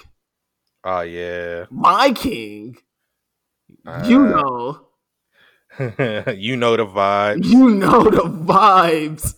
[0.84, 1.66] Oh yeah.
[1.70, 2.76] My king.
[3.86, 4.86] Uh, you know.
[5.78, 7.44] you know the vibe.
[7.44, 9.34] You know the vibes.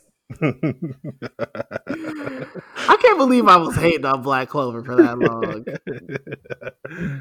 [2.76, 5.64] I can't believe I was hating on Black Clover for that long.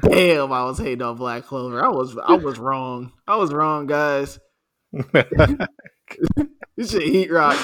[0.02, 1.84] Damn, I was hating on Black Clover.
[1.84, 3.12] I was I was wrong.
[3.26, 4.38] I was wrong, guys.
[4.92, 7.58] this shit heat rock.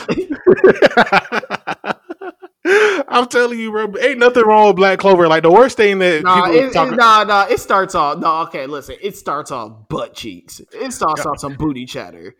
[3.09, 5.27] I'm telling you, bro, ain't nothing wrong with Black Clover.
[5.29, 8.19] Like the worst thing that nah, people it, talk it, nah, nah, it starts off.
[8.19, 8.97] No, okay, listen.
[9.01, 10.61] It starts off butt cheeks.
[10.73, 12.35] It starts off some booty chatter.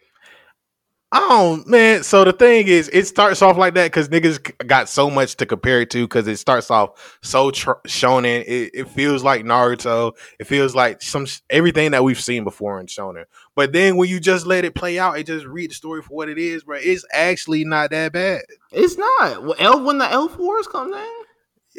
[1.11, 2.03] I don't, man.
[2.03, 5.47] So the thing is, it starts off like that because niggas got so much to
[5.47, 8.45] compare it to because it starts off so tr- shonen.
[8.47, 10.13] It, it feels like Naruto.
[10.39, 13.25] It feels like some everything that we've seen before in shonen.
[13.55, 16.15] But then when you just let it play out and just read the story for
[16.15, 18.43] what it is, bro, it's actually not that bad.
[18.71, 19.43] It's not.
[19.43, 21.25] Well, elf when the elf wars comes in.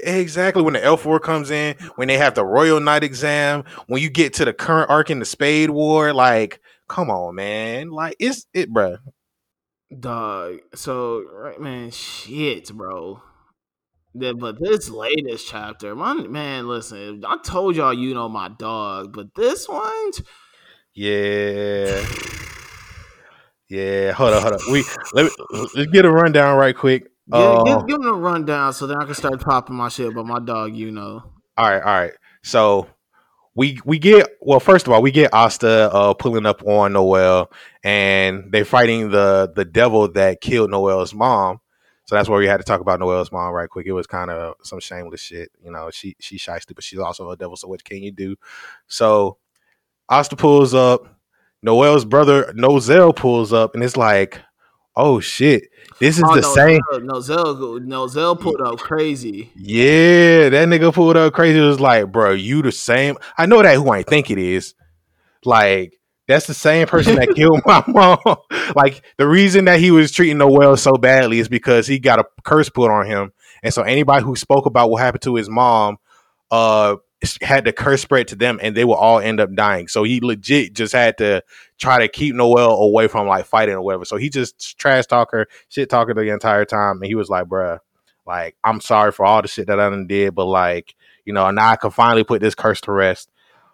[0.01, 4.01] Exactly when the Elf War comes in, when they have the Royal Knight exam, when
[4.01, 8.15] you get to the current arc in the Spade War, like, come on, man, like
[8.17, 8.95] it's it, bro.
[9.97, 10.59] Dog.
[10.75, 13.21] So right, man, shit, bro.
[14.13, 19.13] Yeah, but this latest chapter, my man, listen, I told y'all you know my dog,
[19.13, 20.11] but this one,
[20.93, 22.05] Yeah.
[23.71, 24.59] Yeah, hold on, hold on.
[24.71, 24.83] We
[25.13, 25.31] let me
[25.75, 27.03] let's get a rundown right quick.
[27.31, 30.07] give, Uh, give, give them a rundown so then I can start popping my shit
[30.07, 31.21] about my dog, you know.
[31.55, 32.13] all right, all right.
[32.41, 32.87] So
[33.55, 34.59] we we get well.
[34.59, 37.51] First of all, we get Asta uh, pulling up on Noelle,
[37.83, 41.59] and they're fighting the the devil that killed Noelle's mom.
[42.05, 43.85] So that's where we had to talk about Noelle's mom right quick.
[43.85, 45.91] It was kind of some shameless shit, you know.
[45.91, 47.55] She she's shisty, but she's also a devil.
[47.55, 48.35] So what can you do?
[48.87, 49.37] So
[50.09, 51.15] Asta pulls up.
[51.61, 54.39] Noelle's brother Nozel pulls up, and it's like,
[54.99, 55.63] oh shit,
[55.99, 56.81] this is Oh, the no, same.
[56.93, 59.51] Nozel, Nozel pulled up crazy.
[59.55, 61.57] Yeah, that nigga pulled up crazy.
[61.59, 63.17] It was like, bro, you the same.
[63.37, 64.75] I know that who I think it is.
[65.45, 68.19] Like, that's the same person that killed my mom.
[68.75, 72.25] like, the reason that he was treating Noelle so badly is because he got a
[72.43, 73.31] curse put on him.
[73.63, 75.97] And so anybody who spoke about what happened to his mom
[76.51, 76.95] uh
[77.41, 79.87] had the curse spread to them and they will all end up dying.
[79.87, 81.43] So he legit just had to
[81.77, 84.05] try to keep Noelle away from like fighting or whatever.
[84.05, 86.97] So he just trash talker, shit talker the entire time.
[86.97, 87.79] And he was like, bruh,
[88.25, 90.95] like, I'm sorry for all the shit that I done did, but like,
[91.25, 93.29] you know, now I can finally put this curse to rest.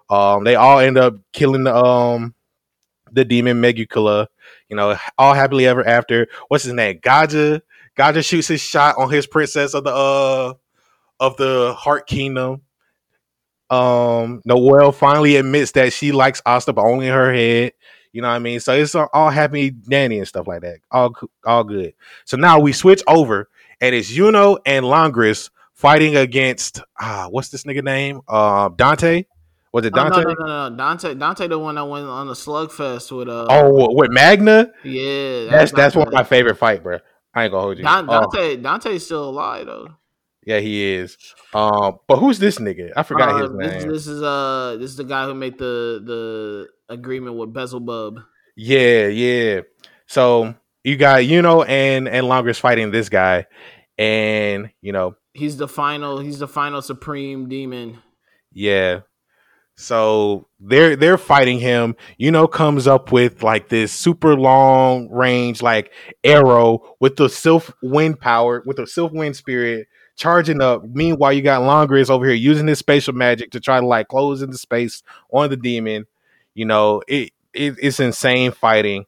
[0.09, 2.33] Um, they all end up killing the um
[3.11, 4.27] the demon Megicula,
[4.69, 6.27] you know, all happily ever after.
[6.47, 6.99] What's his name?
[6.99, 7.61] Gaja.
[7.97, 10.53] Gaja shoots his shot on his princess of the uh
[11.19, 12.61] of the Heart Kingdom.
[13.69, 17.73] Um, Noelle finally admits that she likes Asta, but only in her head.
[18.11, 18.59] You know what I mean?
[18.59, 20.77] So it's all happy Danny and stuff like that.
[20.91, 21.13] All
[21.45, 21.93] all good.
[22.23, 23.49] So now we switch over,
[23.81, 28.21] and it's Yuno and Langris fighting against ah, what's this nigga name?
[28.27, 29.25] Uh, Dante.
[29.73, 30.23] Was it Oh, Dante?
[30.23, 33.47] no, no, no, no, Dante, Dante, the one that went on the slugfest with uh.
[33.49, 34.71] Oh, with Magna.
[34.85, 36.99] yeah, That's that's one of my favorite fight, bro.
[37.33, 37.83] I ain't gonna hold you.
[37.85, 39.89] Oh, Dante, Dante's still alive though.
[40.45, 41.17] Yeah, he is.
[41.53, 42.91] Um, but who's this nigga?
[42.95, 43.91] I forgot Uh, his this, name.
[43.91, 48.19] this is uh, this is the guy who made the the agreement with Beelzebub.
[48.55, 49.61] Yeah, yeah.
[50.07, 53.47] So you got you know and and Langris fighting this guy,
[53.97, 56.19] and you know He's the final.
[56.19, 57.97] He's the final supreme demon.
[58.53, 59.01] yeah.
[59.77, 61.95] So they're they're fighting him.
[62.17, 65.91] You know, comes up with like this super long range like
[66.23, 70.83] arrow with the sylph wind power with the sylph wind spirit charging up.
[70.83, 74.41] Meanwhile, you got Langris over here using his spatial magic to try to like close
[74.41, 76.05] into space on the demon.
[76.53, 79.05] You know, it, it it's insane fighting.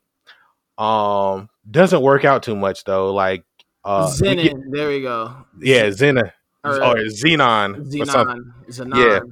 [0.78, 3.14] Um, doesn't work out too much though.
[3.14, 3.44] Like,
[3.84, 4.44] uh, Zenon.
[4.44, 5.34] get- there we go.
[5.60, 6.34] yeah, Zena
[6.64, 7.86] Or, or Xenon.
[7.92, 8.54] Xenon.
[8.70, 9.32] Xenon.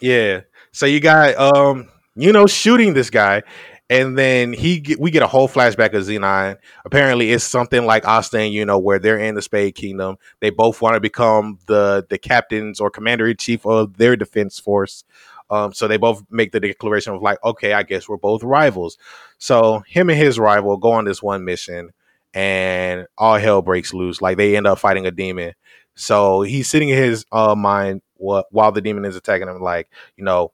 [0.00, 0.40] Yeah.
[0.72, 3.42] So you got um, you know, shooting this guy,
[3.88, 6.56] and then he get, we get a whole flashback of Xenon.
[6.84, 10.16] Apparently, it's something like Austin, you know, where they're in the Spade Kingdom.
[10.40, 14.58] They both want to become the the captains or commander in chief of their defense
[14.58, 15.04] force.
[15.48, 18.98] Um, so they both make the declaration of like, okay, I guess we're both rivals.
[19.38, 21.90] So him and his rival go on this one mission,
[22.34, 24.20] and all hell breaks loose.
[24.20, 25.54] Like they end up fighting a demon.
[25.94, 29.88] So he's sitting in his uh, mind wh- while the demon is attacking him, like,
[30.16, 30.52] you know,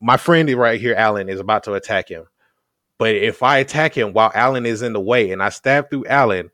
[0.00, 2.24] my friend right here, Alan, is about to attack him.
[2.98, 6.06] But if I attack him while Alan is in the way and I stab through
[6.06, 6.50] Alan,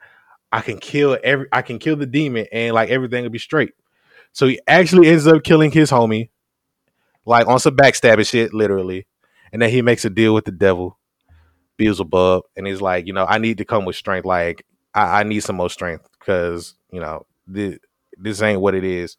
[0.53, 3.73] I can kill every I can kill the demon and like everything will be straight.
[4.33, 6.29] So he actually ends up killing his homie,
[7.25, 9.07] like on some backstabbing shit, literally.
[9.53, 10.99] And then he makes a deal with the devil,
[11.77, 14.27] Beelzebub, and he's like, you know, I need to come with strength.
[14.27, 17.79] Like I, I need some more strength because you know the
[18.19, 19.17] this ain't what it is.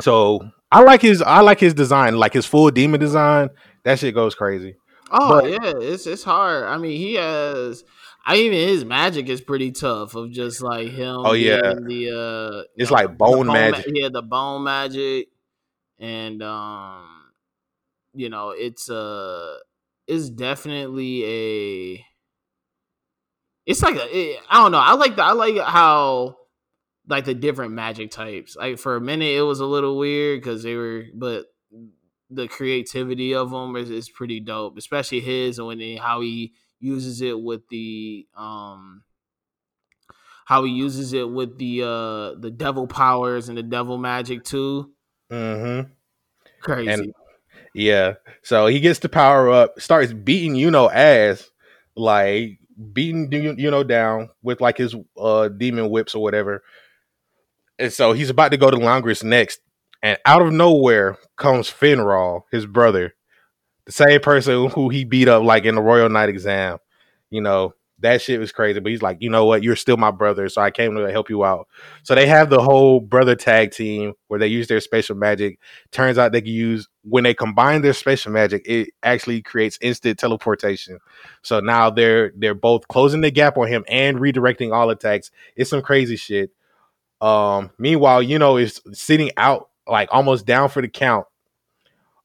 [0.00, 3.48] So I like his I like his design, like his full demon design.
[3.84, 4.76] That shit goes crazy.
[5.10, 6.64] Oh but, yeah, it's it's hard.
[6.64, 7.82] I mean, he has.
[8.26, 10.14] I even his magic is pretty tough.
[10.14, 11.22] Of just like him.
[11.24, 13.86] Oh yeah, the uh, it's like bone, bone magic.
[13.86, 15.28] Ma- yeah, the bone magic,
[15.98, 17.06] and um,
[18.12, 19.56] you know, it's uh,
[20.06, 22.04] it's definitely a.
[23.64, 24.14] It's like a.
[24.14, 24.78] It, I don't know.
[24.78, 25.24] I like the.
[25.24, 26.36] I like how
[27.08, 28.56] like the different magic types.
[28.56, 31.46] Like for a minute, it was a little weird because they were, but
[32.30, 36.52] the creativity of them is, is pretty dope, especially his and when he, how he
[36.78, 39.02] uses it with the um
[40.44, 44.92] how he uses it with the uh the devil powers and the devil magic too.
[45.30, 45.90] Mm-hmm.
[46.60, 46.90] Crazy.
[46.90, 47.12] And,
[47.74, 48.14] yeah.
[48.42, 51.50] So he gets the power up, starts beating you know ass,
[51.96, 52.58] like
[52.92, 56.62] beating you know down with like his uh demon whips or whatever.
[57.78, 59.60] And so he's about to go to Langris next,
[60.02, 63.14] and out of nowhere comes Finral, his brother,
[63.84, 66.78] the same person who he beat up like in the Royal Knight exam.
[67.30, 68.80] You know, that shit was crazy.
[68.80, 69.62] But he's like, you know what?
[69.62, 71.68] You're still my brother, so I came to help you out.
[72.02, 75.58] So they have the whole brother tag team where they use their special magic.
[75.92, 80.18] Turns out they can use when they combine their special magic, it actually creates instant
[80.18, 80.98] teleportation.
[81.42, 85.30] So now they're they're both closing the gap on him and redirecting all attacks.
[85.54, 86.50] It's some crazy shit.
[87.20, 91.26] Um, meanwhile, you know, is sitting out like almost down for the count.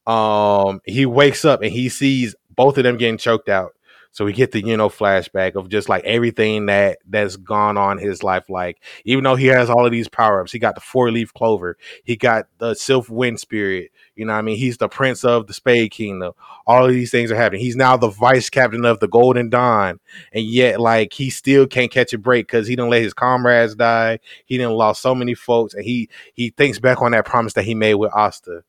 [0.06, 3.72] Um, he wakes up and he sees both of them getting choked out.
[4.12, 7.96] So we get the you know flashback of just like everything that that's gone on
[7.96, 8.44] his life.
[8.50, 11.32] Like even though he has all of these power ups, he got the four leaf
[11.32, 13.90] clover, he got the Sylph Wind Spirit.
[14.14, 16.34] You know, I mean, he's the prince of the Spade Kingdom.
[16.66, 17.62] All of these things are happening.
[17.62, 19.98] He's now the vice captain of the Golden Dawn,
[20.32, 23.74] and yet like he still can't catch a break because he didn't let his comrades
[23.74, 24.18] die.
[24.44, 27.64] He didn't lost so many folks, and he he thinks back on that promise that
[27.64, 28.62] he made with Asta.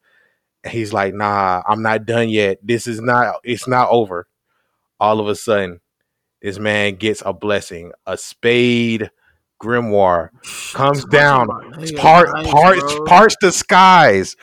[0.70, 2.60] he's like, nah, I'm not done yet.
[2.64, 3.36] This is not.
[3.44, 4.28] It's not over
[5.04, 5.82] all of a sudden,
[6.42, 7.92] this man gets a blessing.
[8.06, 9.12] A spade
[9.62, 10.30] grimoire
[10.72, 11.48] comes down,
[11.98, 14.38] part parts parts the skies.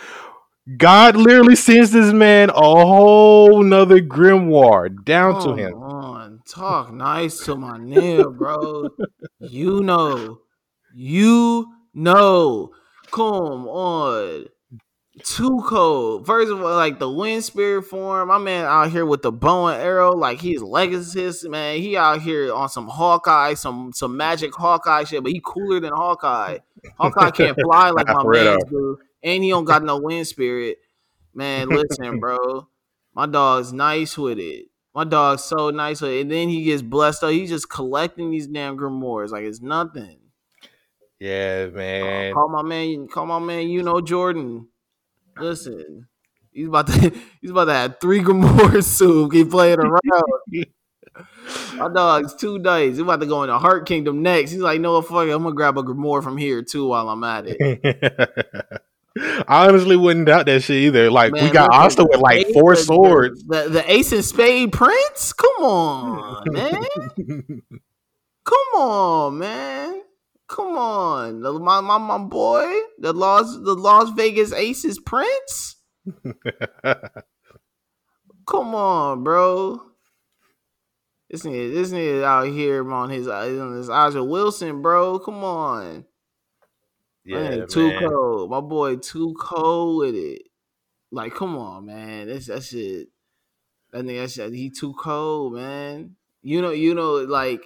[0.77, 5.75] God literally sends this man a whole nother grimoire down to him.
[5.75, 6.43] On.
[6.47, 8.91] Talk nice to my nigga, bro.
[9.39, 10.41] you know,
[10.95, 12.71] you know.
[13.11, 14.47] Come on
[15.25, 16.27] too cold.
[16.27, 19.69] First of all, like the wind spirit form, my man out here with the bow
[19.69, 21.79] and arrow, like he's legacy, man.
[21.79, 25.93] He out here on some Hawkeye, some some magic Hawkeye shit, but he cooler than
[25.93, 26.59] Hawkeye.
[26.99, 30.79] Hawkeye can't fly like my man do, and he don't got no wind spirit.
[31.35, 32.69] Man, listen, bro,
[33.15, 34.67] my dog's nice with it.
[34.95, 37.31] My dog's so nice with it, and then he gets blessed up.
[37.31, 40.19] He's just collecting these damn grimoires like it's nothing.
[41.21, 42.33] Yeah, man.
[42.33, 43.07] Uh, call my man.
[43.07, 43.69] Call my man.
[43.69, 44.69] You know Jordan.
[45.41, 46.07] Listen,
[46.53, 49.31] he's about to he's about to have three Grimoire soon.
[49.31, 50.67] Keep playing around.
[51.75, 52.97] My dog's two days.
[52.97, 54.53] He's about to go into Heart Kingdom next.
[54.53, 55.33] He's like, no, fuck it.
[55.33, 58.83] I'm gonna grab a Grimoire from here too while I'm at it.
[59.49, 61.11] I honestly wouldn't doubt that shit either.
[61.11, 63.43] Like man, we got Asta with like four swords.
[63.45, 65.33] The, the Ace and Spade Prince.
[65.33, 66.85] Come on, man.
[68.45, 70.03] Come on, man.
[70.51, 72.67] Come on, the, my, my my boy,
[72.99, 75.77] the Las the Las Vegas Aces Prince.
[78.47, 79.81] Come on, bro.
[81.31, 85.21] This nigga, this nigga out here on his on his A'ja Wilson, bro.
[85.21, 86.05] Come on.
[87.25, 88.51] Yeah, too cold.
[88.51, 90.43] My boy, too cold with it.
[91.13, 92.27] Like, come on, man.
[92.27, 93.07] That's that shit.
[93.93, 96.17] That nigga, that shit, he too cold, man.
[96.43, 97.63] You know, you know, like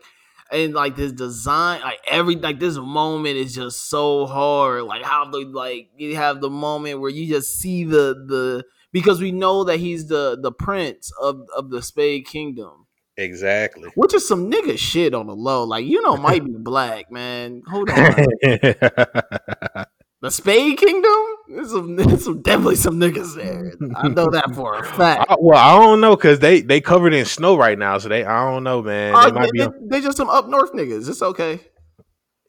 [0.55, 4.85] and like this design, like every like this moment is just so hard.
[4.85, 9.21] Like how the like you have the moment where you just see the the because
[9.21, 12.87] we know that he's the the prince of of the Spade Kingdom.
[13.17, 13.91] Exactly.
[13.95, 15.65] Which is some nigga shit on the low.
[15.65, 17.63] Like you know, might be black man.
[17.67, 18.27] Hold on.
[20.25, 21.21] the Spade Kingdom?
[21.49, 23.75] There's some, there's some definitely some niggas there.
[23.95, 25.27] I know that for a fact.
[25.29, 28.25] I, well, I don't know because they they covered in snow right now, so they
[28.25, 29.15] I don't know, man.
[29.15, 31.09] Uh, they, they, they, just some up north niggas.
[31.09, 31.61] It's okay.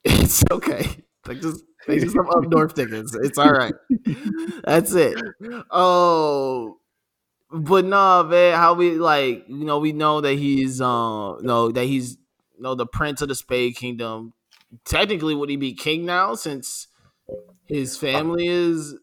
[0.08, 0.86] It's okay.
[1.28, 3.16] Like just they just some up north niggas.
[3.24, 3.74] It's all right.
[4.64, 5.20] That's it.
[5.72, 6.78] Oh.
[7.52, 11.86] But nah, man, how we like, you know, we know that he's um, no, that
[11.86, 12.18] he's
[12.56, 14.34] you know the prince of the Spade Kingdom.
[14.84, 16.88] Technically, would he be king now since
[17.66, 18.96] his family is.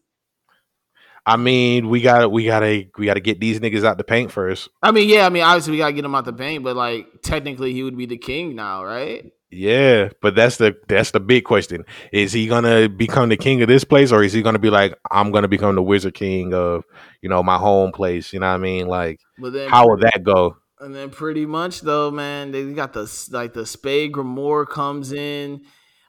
[1.25, 4.03] I mean, we got we got to we got to get these niggas out the
[4.03, 4.69] paint first.
[4.81, 6.75] I mean, yeah, I mean, obviously we got to get them out the paint, but
[6.75, 9.31] like technically he would be the king now, right?
[9.53, 11.85] Yeah, but that's the that's the big question.
[12.11, 14.97] Is he gonna become the king of this place, or is he gonna be like,
[15.11, 16.83] I'm gonna become the Wizard King of
[17.21, 18.33] you know my home place?
[18.33, 18.87] You know what I mean?
[18.87, 20.57] Like, But then how will that go?
[20.79, 25.61] And then pretty much though, man, they got the like the Spade Grimoire comes in.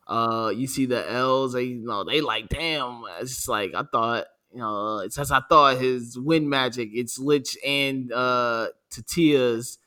[0.06, 1.52] Uh, you see the L's.
[1.54, 3.02] They you know they like damn.
[3.20, 4.26] It's just like I thought.
[4.52, 5.78] You know, it's as I thought.
[5.78, 6.90] His wind magic.
[6.92, 9.78] It's Licht and uh Tetia's.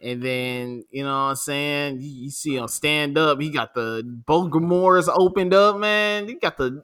[0.00, 2.00] And then, you know what I'm saying?
[2.00, 3.40] You, you see him stand up.
[3.40, 6.26] He got the both opened up, man.
[6.26, 6.82] He got the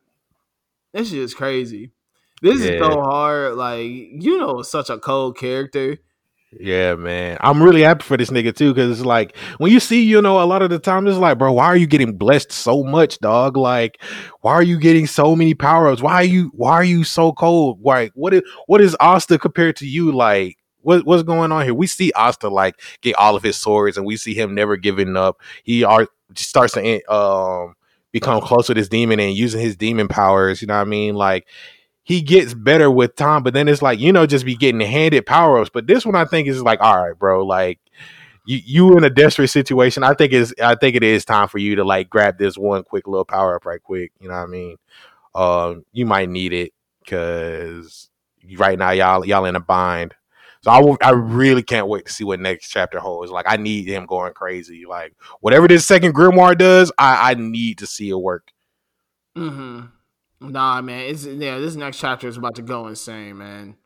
[0.93, 1.91] this shit is crazy.
[2.41, 3.55] This is so hard.
[3.57, 5.99] Like, you know, such a cold character.
[6.53, 7.37] Yeah, man.
[7.43, 10.43] I'm really happy for this nigga too, because it's like when you see, you know,
[10.43, 13.19] a lot of the time it's like, bro, why are you getting blessed so much,
[13.19, 13.57] dog?
[13.57, 14.01] Like,
[14.41, 16.01] why are you getting so many power ups?
[16.01, 17.81] Why are you why are you so cold?
[17.83, 20.11] Like, what is what is Asta compared to you?
[20.11, 21.75] Like, what what's going on here?
[21.75, 25.19] We see Asta like get all of his swords, and we see him never giving
[25.19, 25.43] up.
[25.65, 27.75] He are starts to um
[28.11, 30.63] become close with his demon and using his demon powers.
[30.63, 31.15] You know what I mean?
[31.15, 31.47] Like
[32.09, 35.27] he gets better with time, but then it's like, you know, just be getting handed
[35.27, 35.69] power ups.
[35.69, 37.81] But this one I think is like, all right, bro, like
[38.47, 40.03] you you in a desperate situation.
[40.03, 42.83] I think is I think it is time for you to like grab this one
[42.83, 44.13] quick little power up right quick.
[44.21, 44.77] You know what I mean?
[45.35, 46.73] Um, you might need it
[47.05, 48.09] because
[48.57, 50.15] right now y'all y'all in a bind.
[50.63, 53.31] So I will, I really can't wait to see what next chapter holds.
[53.31, 54.87] Like I need him going crazy.
[54.87, 58.51] Like whatever this second grimoire does, I, I need to see it work.
[59.37, 59.89] Mm-hmm.
[60.41, 61.01] Nah, man.
[61.11, 61.59] It's yeah.
[61.59, 63.77] This next chapter is about to go insane, man.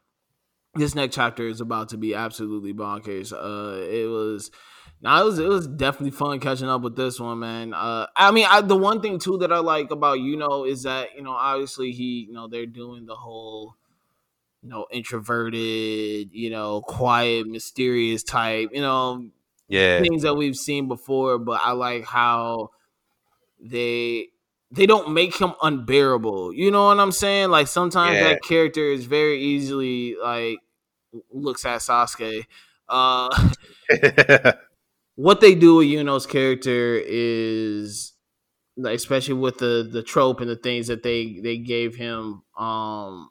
[0.74, 3.32] This next chapter is about to be absolutely bonkers.
[3.32, 4.50] Uh, it was.
[5.00, 7.74] Now it was it was definitely fun catching up with this one, man.
[7.74, 10.84] Uh, I mean, I, the one thing too that I like about you know is
[10.84, 13.76] that you know obviously he you know they're doing the whole
[14.62, 19.26] you know introverted you know quiet mysterious type you know
[19.68, 22.70] Yeah, things that we've seen before, but I like how
[23.60, 24.28] they
[24.72, 26.52] they don't make him unbearable.
[26.54, 27.50] You know what I'm saying?
[27.50, 28.30] Like sometimes Yeah.
[28.30, 30.58] that character is very easily like
[31.32, 32.44] looks at Sasuke.
[32.88, 33.50] Uh
[35.16, 38.12] what they do with Yuno's character is
[38.76, 43.30] like especially with the the trope and the things that they they gave him um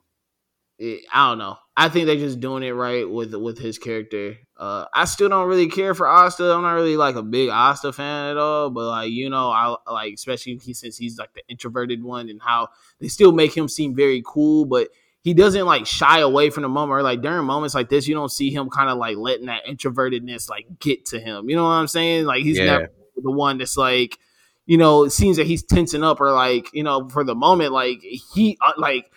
[0.80, 1.58] it, I don't know.
[1.78, 4.38] I think they're just doing it right with with his character.
[4.62, 6.53] Uh, I still don't really care for Asta.
[6.53, 8.70] I'm not really like a big Asta fan at all.
[8.70, 12.39] But like you know, I like especially he, since he's like the introverted one and
[12.39, 14.89] how they still make him seem very cool, but
[15.24, 16.91] he doesn't like shy away from the moment.
[16.91, 19.66] Or like during moments like this, you don't see him kind of like letting that
[19.66, 21.49] introvertedness like get to him.
[21.49, 22.26] You know what I'm saying?
[22.26, 22.66] Like he's Yeah.
[22.66, 24.20] never the one that's like,
[24.68, 27.74] you know, it seems that he's tensing up or like you know for the moment
[27.74, 29.12] like he uh, like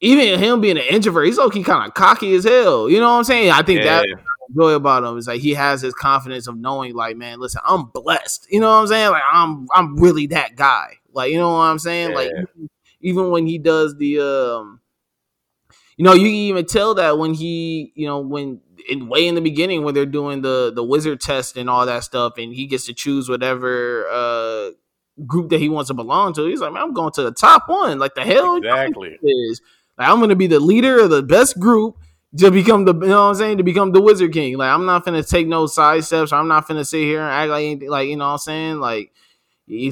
[0.00, 2.88] even him being an introvert, he's okay, kind of cocky as hell.
[2.90, 3.50] You know what I'm saying?
[3.50, 4.14] I think that Yeah.
[4.54, 7.86] Enjoy about him is like he has his confidence of knowing, like, man, listen, I'm
[7.86, 8.46] blessed.
[8.50, 9.10] You know what I'm saying?
[9.10, 10.94] Like, I'm I'm really that guy.
[11.12, 12.14] Like, you know what I'm saying?
[12.14, 12.42] Like, Yeah.
[12.56, 14.80] even, even when he does the, um,
[15.96, 19.34] you know, you can even tell that when he, you know, when in way in
[19.34, 22.66] the beginning when they're doing the the wizard test and all that stuff, and he
[22.66, 24.70] gets to choose whatever uh
[25.26, 26.44] group that he wants to belong to.
[26.46, 27.98] He's like, man, I'm going to the top one.
[27.98, 29.16] Like the hell, Exactly.
[29.22, 29.60] is.
[29.96, 31.96] Like, I'm gonna be the leader of the best group
[32.38, 34.56] to become the you know what I'm saying to become the Wizard King.
[34.56, 36.32] Like I'm not gonna take no side steps.
[36.32, 37.90] I'm not gonna sit here and act like anything.
[37.90, 38.80] Like you know what I'm saying.
[38.80, 39.12] Like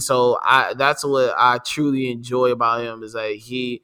[0.01, 3.83] so I that's what I truly enjoy about him is that he,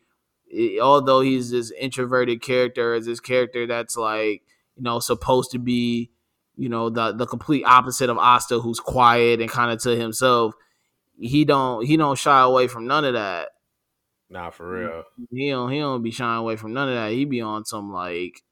[0.81, 4.43] although he's this introverted character, is this character that's like
[4.77, 6.11] you know supposed to be
[6.57, 10.55] you know the the complete opposite of Asta, who's quiet and kind of to himself.
[11.19, 13.51] He don't he don't shy away from none of that
[14.31, 15.05] Nah, for real.
[15.31, 17.13] he don't he don't be shying away from none of that.
[17.13, 18.43] He be on some like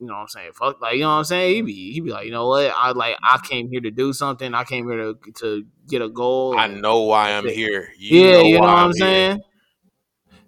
[0.00, 0.52] you know what I'm saying?
[0.54, 1.54] Fuck like you know what I'm saying?
[1.56, 2.72] He be he be like, you know what?
[2.76, 4.54] I like I came here to do something.
[4.54, 6.56] I came here to to get a goal.
[6.56, 7.92] I know why I'm here.
[7.98, 9.06] You yeah, you know what I'm here.
[9.06, 9.40] saying?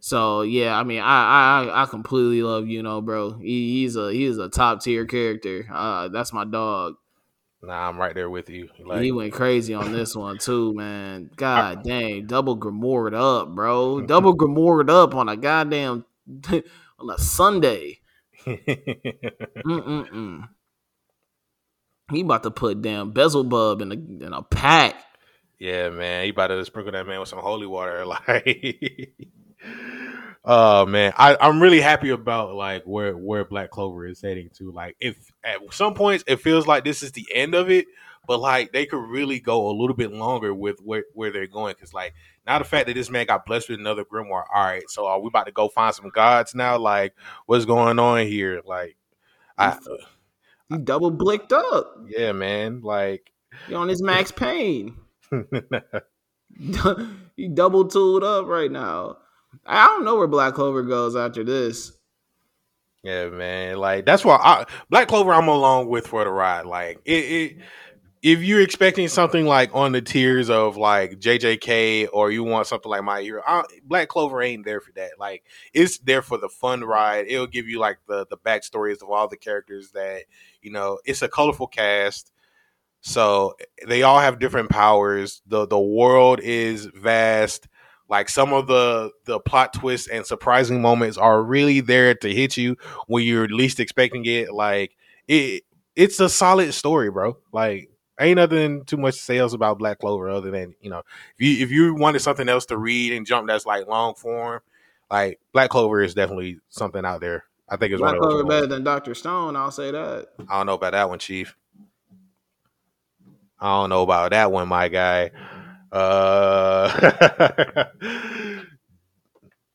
[0.01, 3.33] So yeah, I mean, I I I completely love you know, bro.
[3.33, 5.67] He, he's a he's a top tier character.
[5.73, 6.95] Uh, that's my dog.
[7.63, 8.71] Nah, I'm right there with you.
[8.83, 11.31] Like, he went crazy on this one too, man.
[11.37, 14.01] God dang, double grimored up, bro.
[14.07, 16.07] Double grimored up on a goddamn
[16.51, 18.01] on a Sunday.
[19.67, 20.49] Mm-mm-mm.
[22.11, 24.97] He about to put damn Beelzebub in a in a pack.
[25.59, 26.25] yeah, man.
[26.25, 28.05] He about to sprinkle that man with some holy water.
[28.29, 29.15] Like,
[30.45, 34.73] oh man, I, I'm really happy about like where where Black Clover is heading to.
[34.73, 37.87] Like, if at some points it feels like this is the end of it,
[38.27, 41.75] but like they could really go a little bit longer with where, where they're going.
[41.75, 42.15] Because like
[42.47, 44.45] now the fact that this man got blessed with another grimoire.
[44.55, 46.79] All right, so are we about to go find some gods now?
[46.79, 47.15] Like,
[47.47, 48.63] what's going on here?
[48.65, 48.97] Like,
[49.59, 49.77] I
[50.69, 51.97] He double blicked up.
[52.07, 52.81] yeah, man.
[52.83, 53.33] Like,
[53.67, 54.97] He on his Max Payne.
[57.37, 59.17] he double tooled up right now.
[59.67, 61.93] I don't know where Black Clover goes after this.
[63.03, 63.79] Yeah, man.
[63.79, 66.67] Like that's why I, Black Clover I'm along with for the ride.
[66.67, 67.57] Like it, it
[68.23, 72.91] if you're expecting something like on the tiers of like JJK or you want something
[72.91, 75.13] like My Hero, I, Black Clover ain't there for that.
[75.19, 77.27] Like it's there for the fun ride.
[77.29, 80.25] It'll give you like the the backstories of all the characters that
[80.61, 80.99] you know.
[81.07, 82.33] It's a colorful cast,
[83.01, 83.55] so
[83.87, 85.43] they all have different powers.
[85.47, 87.69] the The world is vast.
[88.09, 92.57] Like some of the the plot twists and surprising moments are really there to hit
[92.57, 94.53] you when you're least expecting it.
[94.53, 94.97] Like
[95.29, 95.65] it,
[95.97, 97.37] it's a solid story, bro.
[97.53, 97.91] Like
[98.21, 101.03] ain't nothing too much sales about Black Clover other than you know
[101.39, 104.61] if you if you wanted something else to read and jump that's like long form,
[105.11, 107.45] like Black Clover is definitely something out there.
[107.69, 109.57] I think it's Black Clover better than Doctor Stone.
[109.57, 110.29] I'll say that.
[110.49, 111.57] I don't know about that one, Chief.
[113.59, 115.31] I don't know about that one, my guy.
[115.93, 116.91] Uh,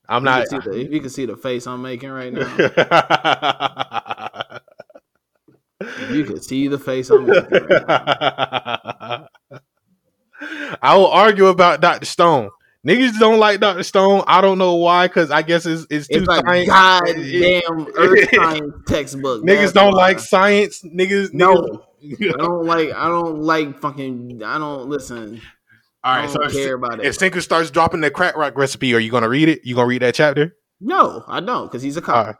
[0.07, 0.49] I'm not.
[0.49, 2.45] The, if you can see the face I'm making right now,
[6.11, 7.49] you can see the face I'm making.
[7.51, 9.25] Right
[10.81, 12.49] I will argue about Doctor Stone.
[12.85, 14.23] Niggas don't like Doctor Stone.
[14.27, 16.67] I don't know why, because I guess it's it's too it's like science.
[16.69, 19.43] goddamn earth science textbook.
[19.43, 20.01] Niggas That's don't why.
[20.09, 20.83] like science.
[20.83, 21.55] Niggas, No.
[22.03, 22.91] niggas- I don't like.
[22.91, 24.43] I don't like fucking.
[24.43, 25.41] I don't listen.
[26.03, 27.05] All I right, so don't if, care about it.
[27.07, 29.61] if Senku starts dropping the crack rock recipe, are you gonna read it?
[29.63, 30.55] You gonna read that chapter?
[30.79, 32.39] No, I don't, because he's a cop.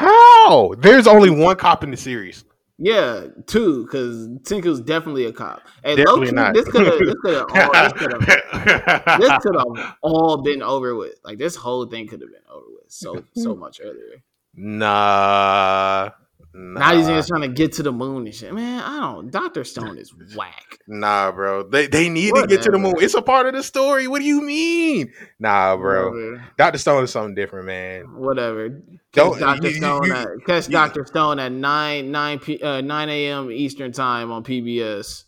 [0.00, 0.06] All.
[0.06, 0.74] How?
[0.78, 2.44] There's only one cop in the series.
[2.76, 5.62] Yeah, two, because Tinker's definitely a cop.
[5.84, 6.54] And Definitely not.
[6.54, 6.98] this could have.
[6.98, 7.46] This could have.
[7.72, 9.20] This could have.
[9.20, 11.14] This could have all been over with.
[11.24, 14.22] Like this whole thing could have been over with so so much earlier.
[14.54, 16.10] nah,
[16.54, 18.52] nah, Now these niggas trying to get to the moon and shit.
[18.54, 19.30] Man, I don't.
[19.30, 20.78] Doctor Stone is whack.
[20.86, 21.68] nah, bro.
[21.68, 22.94] They they need to get to the moon.
[22.98, 24.06] It's a part of the story.
[24.08, 25.12] What do you mean?
[25.38, 26.10] Nah, bro.
[26.10, 26.44] Whatever.
[26.56, 28.02] Doctor Stone is something different, man.
[28.16, 28.68] Whatever.
[29.12, 32.80] Don't- Catch Doctor Stone you- at catch you- Doctor Stone at nine nine p uh,
[32.80, 33.50] nine a.m.
[33.50, 35.24] Eastern time on PBS.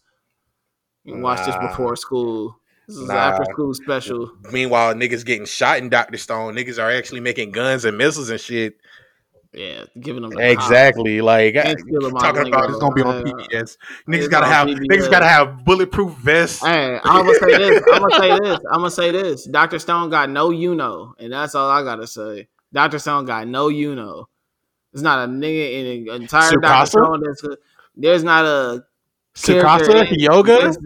[1.04, 2.58] You can watch this before school.
[2.88, 3.14] This is Nah.
[3.14, 4.30] an after school special.
[4.52, 6.54] Meanwhile, niggas getting shot in Doctor Stone.
[6.54, 8.76] Niggas are actually making guns and missiles and shit.
[9.56, 11.22] Yeah, giving them the Exactly.
[11.22, 13.38] Like Can't uh, steal talking about it's gonna be on lingo.
[13.38, 13.78] Uh, PBS.
[14.06, 14.86] Niggas gotta have PBS.
[14.86, 16.60] niggas gotta have bulletproof vests.
[16.62, 17.82] Hey, I'm gonna say this.
[17.90, 18.58] I'm gonna say this.
[18.70, 19.44] I'm gonna say this.
[19.46, 22.48] Doctor Stone got no you know, and that's all I gotta say.
[22.74, 24.28] Doctor Stone got no you know.
[24.92, 26.60] There's not a nigga in the entire Tsukasa?
[26.60, 27.22] Doctor Stone.
[27.24, 27.56] That's
[27.96, 28.84] there's not a
[29.48, 30.58] in- yoga.
[30.58, 30.78] There's,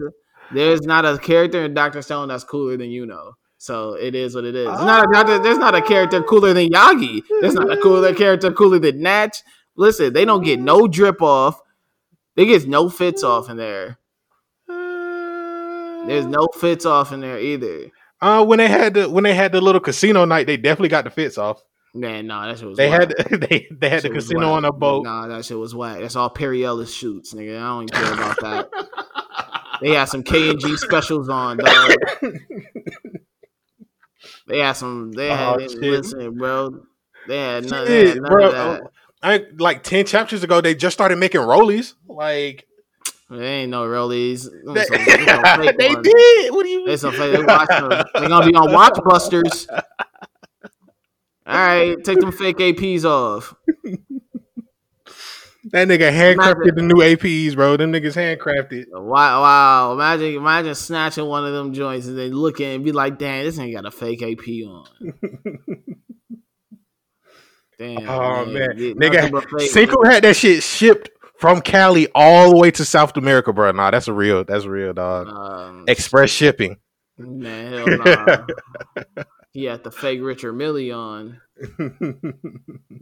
[0.53, 3.35] there's not a character in Doctor Stone that's cooler than you know.
[3.61, 4.65] So it is what it is.
[4.65, 7.21] There's not, a, not a- there's not a character cooler than Yagi.
[7.41, 9.43] There's not a cooler character cooler than Natch.
[9.75, 11.61] Listen, they don't get no drip off.
[12.35, 13.99] They get no fits off in there.
[14.67, 17.91] There's no fits off in there either.
[18.19, 21.03] Uh, when they had the when they had the little casino night, they definitely got
[21.03, 21.61] the fits off.
[21.93, 23.13] Man, nah, that shit was They whack.
[23.29, 25.03] had they they had the casino on a boat.
[25.03, 25.99] Nah, that shit was whack.
[25.99, 27.57] That's all Perry Ellis shoots, nigga.
[27.57, 28.69] I don't even care about that.
[29.81, 31.91] They had some K and G specials on, dog.
[34.51, 35.11] They had some.
[35.13, 36.83] They had Oh, listen, bro.
[37.27, 38.45] They had none, they had none bro.
[38.47, 38.81] of that.
[38.83, 38.89] Oh,
[39.23, 40.59] I like ten chapters ago.
[40.61, 41.93] They just started making rollies.
[42.07, 42.67] Like
[43.29, 44.49] They ain't no rollies.
[44.73, 44.97] They, some-
[45.63, 46.53] fake they did.
[46.53, 46.97] What do you mean?
[46.97, 47.37] some fake.
[47.37, 47.89] They watch them.
[48.15, 49.67] They gonna be on Watchbusters.
[51.47, 53.53] All right, take them fake APs off.
[55.71, 57.77] That nigga handcrafted Imagine- the new APs, bro.
[57.77, 58.85] Them niggas handcrafted.
[58.91, 59.93] Wow, wow!
[59.93, 63.57] Imagine, imagine snatching one of them joints and then looking and be like, "Damn, this
[63.57, 64.85] ain't got a fake AP on."
[67.79, 68.07] Damn.
[68.09, 69.29] Oh man, but nigga,
[69.71, 71.09] Senku had that shit shipped
[71.39, 73.71] from Cali all the way to South America, bro.
[73.71, 74.43] Nah, that's a real.
[74.43, 75.27] That's real, dog.
[75.29, 76.77] Um, Express shipping.
[77.17, 79.23] man, hell nah.
[79.51, 81.41] he had the fake Richard Mille on.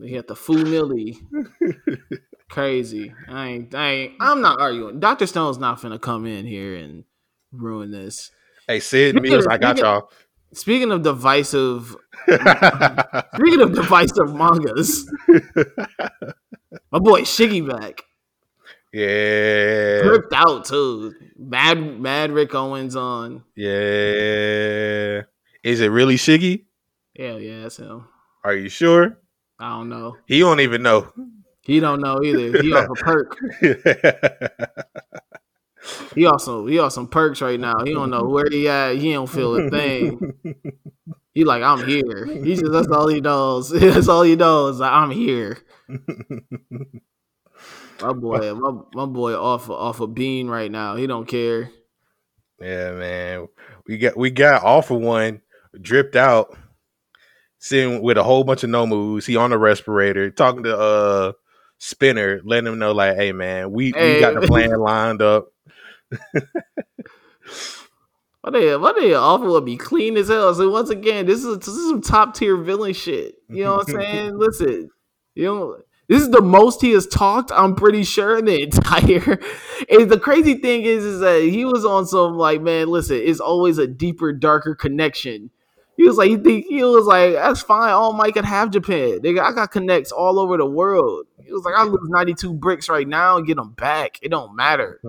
[0.02, 1.18] He had the Foo Millie.
[2.50, 3.14] Crazy.
[3.28, 4.14] I ain't, I ain't.
[4.20, 5.00] I'm not arguing.
[5.00, 7.04] Doctor Stone's not gonna come in here and
[7.52, 8.32] ruin this.
[8.68, 10.10] hey, Sid Speaking I got y'all.
[10.54, 11.96] Speaking of divisive
[12.28, 15.06] Speaking of divisive mangas,
[16.92, 18.04] my boy Shiggy back,
[18.92, 21.14] yeah, ripped out too.
[21.38, 23.44] Mad, Mad Rick Owens on.
[23.56, 25.22] yeah.
[25.64, 26.66] Is it really Shiggy?
[27.14, 28.08] Yeah, yeah, that's him.
[28.44, 29.18] Are you sure?
[29.60, 30.16] I don't know.
[30.26, 31.12] He don't even know.
[31.62, 32.62] He don't know either.
[32.62, 33.38] He off a perk.
[36.14, 37.84] He also he off some perks right now.
[37.84, 38.98] He don't know where he at.
[38.98, 40.34] He don't feel a thing.
[41.34, 42.26] He like I'm here.
[42.26, 43.70] He just that's all he knows.
[43.80, 44.80] That's all he knows.
[44.80, 45.60] Like, I'm here.
[48.02, 50.96] My boy, my, my boy off off a bean right now.
[50.96, 51.72] He don't care.
[52.60, 53.48] Yeah, man.
[53.88, 55.42] We got we got All For One,
[55.80, 56.58] dripped out,
[57.58, 59.26] sitting with a whole bunch of Nomus.
[59.26, 61.32] He on a respirator, talking to uh
[61.78, 64.16] Spinner, letting him know like, hey man, we, hey.
[64.16, 65.52] we got the plan lined up.
[68.42, 70.54] Why they why they awful would be clean as hell.
[70.56, 73.36] So once again, this is this is some top tier villain shit.
[73.50, 74.38] You know what I'm saying?
[74.38, 74.90] Listen,
[75.36, 77.52] you know this is the most he has talked.
[77.52, 79.40] I'm pretty sure in the entire.
[79.90, 83.40] and the crazy thing is, is that he was on some like, man, listen, it's
[83.40, 85.52] always a deeper, darker connection.
[86.00, 87.92] He was like, he think he was like, that's fine.
[87.92, 89.20] All Might could have Japan.
[89.20, 91.26] Nigga, I got connects all over the world.
[91.44, 94.18] He was like, I lose 92 bricks right now and get them back.
[94.22, 95.02] It don't matter.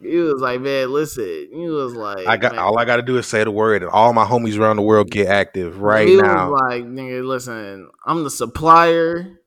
[0.00, 1.50] He was like, man, listen.
[1.52, 2.62] He was like, I got man.
[2.62, 4.82] all I got to do is say the word, and all my homies around the
[4.82, 6.50] world get active right he now.
[6.50, 9.40] Was like, nigga, listen, I'm the supplier,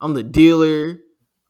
[0.00, 1.00] I'm the dealer,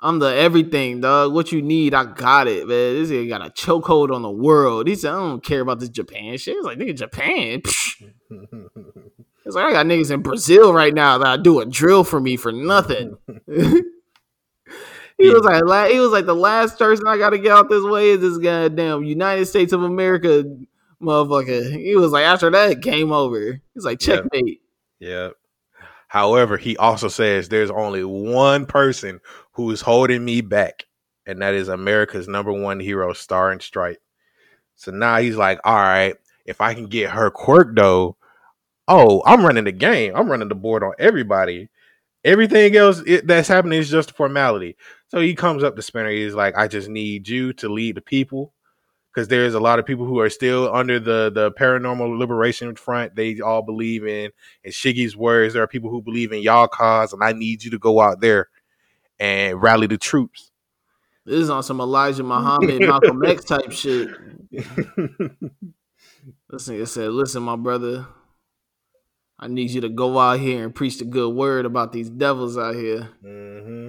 [0.07, 1.35] I'm the everything, dog.
[1.35, 2.95] What you need, I got it, man.
[2.95, 4.87] This guy got a chokehold on the world.
[4.87, 6.55] He said, I don't care about this Japan shit.
[6.55, 7.61] He's like, nigga, Japan.
[7.65, 12.21] it's like I got niggas in Brazil right now that I do a drill for
[12.21, 13.17] me for nothing.
[15.19, 17.83] He was like, he was like, the last person I got to get out this
[17.83, 20.45] way is this goddamn United States of America
[21.01, 21.73] motherfucker.
[21.73, 23.63] He was like, after that, game over.
[23.73, 24.61] He's like, checkmate.
[25.01, 25.09] Yeah.
[25.09, 25.33] Yep.
[26.09, 29.21] However, he also says there's only one person
[29.57, 30.85] who is holding me back,
[31.25, 34.03] and that is America's number one hero, Star and Stripe.
[34.75, 38.17] So now he's like, all right, if I can get her quirk though,
[38.87, 40.15] oh, I'm running the game.
[40.15, 41.71] I'm running the board on everybody.
[42.23, 44.77] Everything else that's happening is just a formality.
[45.09, 46.11] So he comes up to Spinner.
[46.11, 48.53] He's like, I just need you to lead the people.
[49.11, 53.17] Because there's a lot of people who are still under the, the paranormal liberation front.
[53.17, 54.31] They all believe in,
[54.63, 57.71] in Shiggy's words, there are people who believe in y'all cause, and I need you
[57.71, 58.51] to go out there
[59.19, 60.51] and rally the troops.
[61.25, 64.11] This is on some Elijah Muhammad, Malcolm X type shit.
[66.49, 68.07] Listen, it said, listen, my brother,
[69.39, 72.57] I need you to go out here and preach the good word about these devils
[72.57, 73.11] out here.
[73.25, 73.89] Mm-hmm.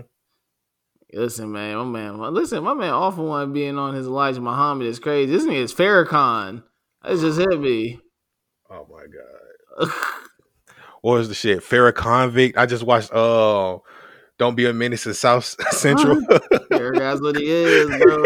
[1.14, 4.88] Listen, man, my man, listen, my man, All For One being on his Elijah Muhammad
[4.88, 5.32] is crazy.
[5.32, 6.64] This nigga is Farrakhan.
[7.04, 8.00] That's just hit me.
[8.70, 9.90] Oh my god.
[11.02, 11.60] what was the shit?
[11.60, 12.58] Farrakhan Vic?
[12.58, 13.12] I just watched.
[13.14, 13.90] Oh, uh,
[14.38, 16.22] don't be a menace in South Central.
[16.70, 18.24] That's what he is, bro.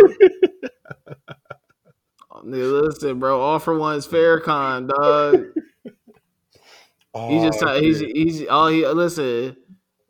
[2.43, 3.39] Listen, bro.
[3.39, 5.45] All for one is Farrakhan, dog.
[7.13, 9.55] Oh, he just he's he's all he listen,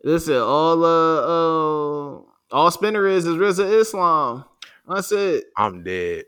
[0.02, 0.36] listen.
[0.36, 2.20] All uh, uh
[2.52, 4.44] all Spinner is is Rizza Islam.
[4.88, 5.44] That's it.
[5.56, 6.24] I'm dead.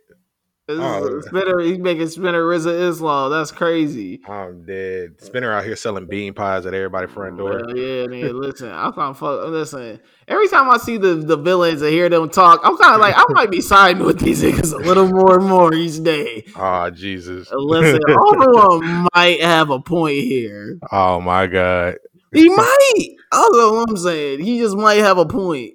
[0.67, 3.31] Oh, Spinner, he's making Spinner Rizza Islam.
[3.31, 4.23] That's crazy.
[4.27, 5.21] I'm dead.
[5.21, 7.63] Spinner out here selling bean pies at everybody front door.
[7.67, 8.41] Well, yeah, man.
[8.41, 9.47] listen, I'm kind of fuck.
[9.49, 13.01] Listen, every time I see the the villains and hear them talk, I'm kind of
[13.01, 16.47] like I might be siding with these niggas a little more and more each day.
[16.57, 17.53] Oh Jesus!
[17.53, 20.79] Uh, listen, Overwhelm might have a point here.
[20.91, 21.97] Oh my God,
[22.33, 23.09] he might.
[23.31, 25.75] What I'm saying, he just might have a point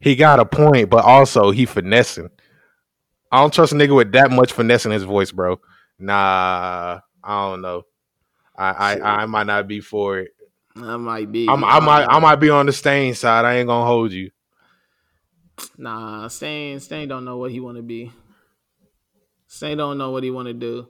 [0.00, 2.30] he got a point, but also he finessing.
[3.30, 5.60] I don't trust a nigga with that much finesse in his voice, bro.
[5.98, 7.82] Nah, I don't know.
[8.56, 10.32] I I, I might not be for it.
[10.76, 11.48] I might be.
[11.48, 13.44] I'm, i might I might be on the Stain side.
[13.44, 14.30] I ain't gonna hold you.
[15.76, 18.12] Nah, Stain Stain don't know what he want to be.
[19.46, 20.88] Stain don't know what he want to do.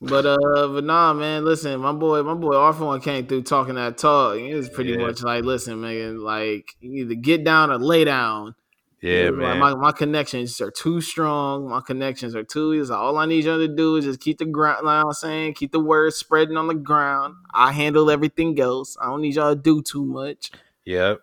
[0.00, 1.44] But uh, but nah, man.
[1.44, 4.36] Listen, my boy, my boy, All For One came through talking that talk.
[4.36, 4.98] It was pretty yeah.
[4.98, 8.54] much like, listen, man, like either get down or lay down.
[9.02, 9.58] Yeah, man.
[9.58, 11.70] my, my connections are too strong.
[11.70, 12.72] My connections are too.
[12.72, 14.84] Is all I need y'all to do is just keep the ground.
[14.84, 17.36] Like I'm saying, keep the word spreading on the ground.
[17.54, 18.98] I handle everything else.
[19.00, 20.50] I don't need y'all to do too much.
[20.84, 21.22] Yep.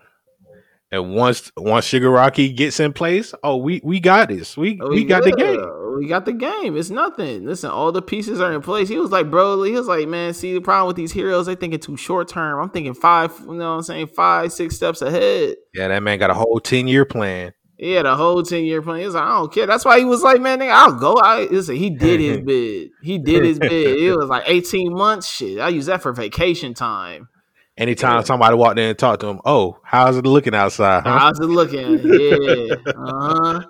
[0.89, 4.55] And once once Shigaraki gets in place, oh, we we got this.
[4.55, 5.59] We oh, we got the game.
[5.97, 6.77] We got the game.
[6.77, 7.45] It's nothing.
[7.45, 8.87] Listen, all the pieces are in place.
[8.87, 11.55] He was like, bro, he was like, man, see the problem with these heroes, they
[11.55, 12.59] thinking too short term.
[12.61, 15.55] I'm thinking five, you know what I'm saying, five, six steps ahead.
[15.73, 17.51] Yeah, that man got a whole 10 year plan.
[17.79, 19.01] Yeah, a whole 10 year plan.
[19.01, 19.67] He's like, I don't care.
[19.67, 21.15] That's why he was like, man, nigga, I'll go.
[21.15, 22.89] I listen, he did his bid.
[23.03, 23.99] He did his bid.
[23.99, 25.29] It was like 18 months.
[25.29, 25.59] Shit.
[25.59, 27.29] I use that for vacation time.
[27.77, 28.23] Anytime yeah.
[28.23, 31.03] somebody walked in and talked to him, oh, how's it looking outside?
[31.03, 31.19] Huh?
[31.19, 31.99] How's it looking?
[32.03, 32.75] Yeah.
[32.95, 33.61] Uh-huh.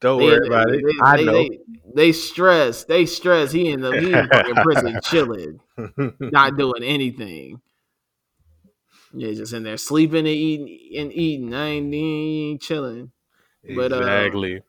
[0.00, 0.82] Don't they, worry about they, it.
[0.82, 1.32] They, I know.
[1.32, 1.58] They,
[1.94, 2.84] they stress.
[2.84, 3.52] They stress.
[3.52, 5.60] He in the he in prison chilling,
[6.20, 7.60] not doing anything.
[9.14, 11.54] Yeah, just in there sleeping and eating and eating.
[11.54, 13.12] I ain't, ain't chilling.
[13.76, 14.56] But, uh, exactly.
[14.58, 14.60] Uh,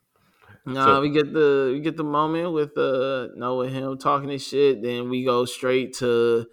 [0.66, 4.46] no, so, we get the we get the moment with uh Noah him talking his
[4.46, 4.82] shit.
[4.82, 6.46] Then we go straight to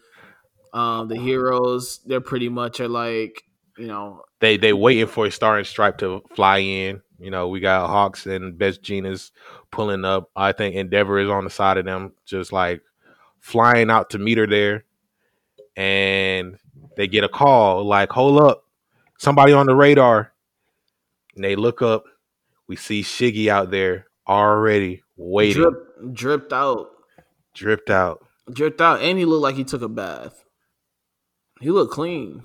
[0.73, 3.43] um, the heroes, they're pretty much are like,
[3.77, 7.01] you know, they they waiting for a star and stripe to fly in.
[7.19, 9.31] You know, we got Hawks and Best Jeanist
[9.71, 10.29] pulling up.
[10.35, 12.81] I think Endeavor is on the side of them, just like
[13.39, 14.83] flying out to meet her there.
[15.77, 16.57] And
[16.95, 18.65] they get a call like, hold up,
[19.17, 20.31] somebody on the radar.
[21.35, 22.05] And they look up.
[22.67, 25.63] We see Shiggy out there already waiting.
[25.63, 26.91] Drip, dripped out.
[27.53, 28.25] Dripped out.
[28.51, 29.01] Dripped out.
[29.01, 30.43] And he looked like he took a bath.
[31.59, 32.43] He looked clean.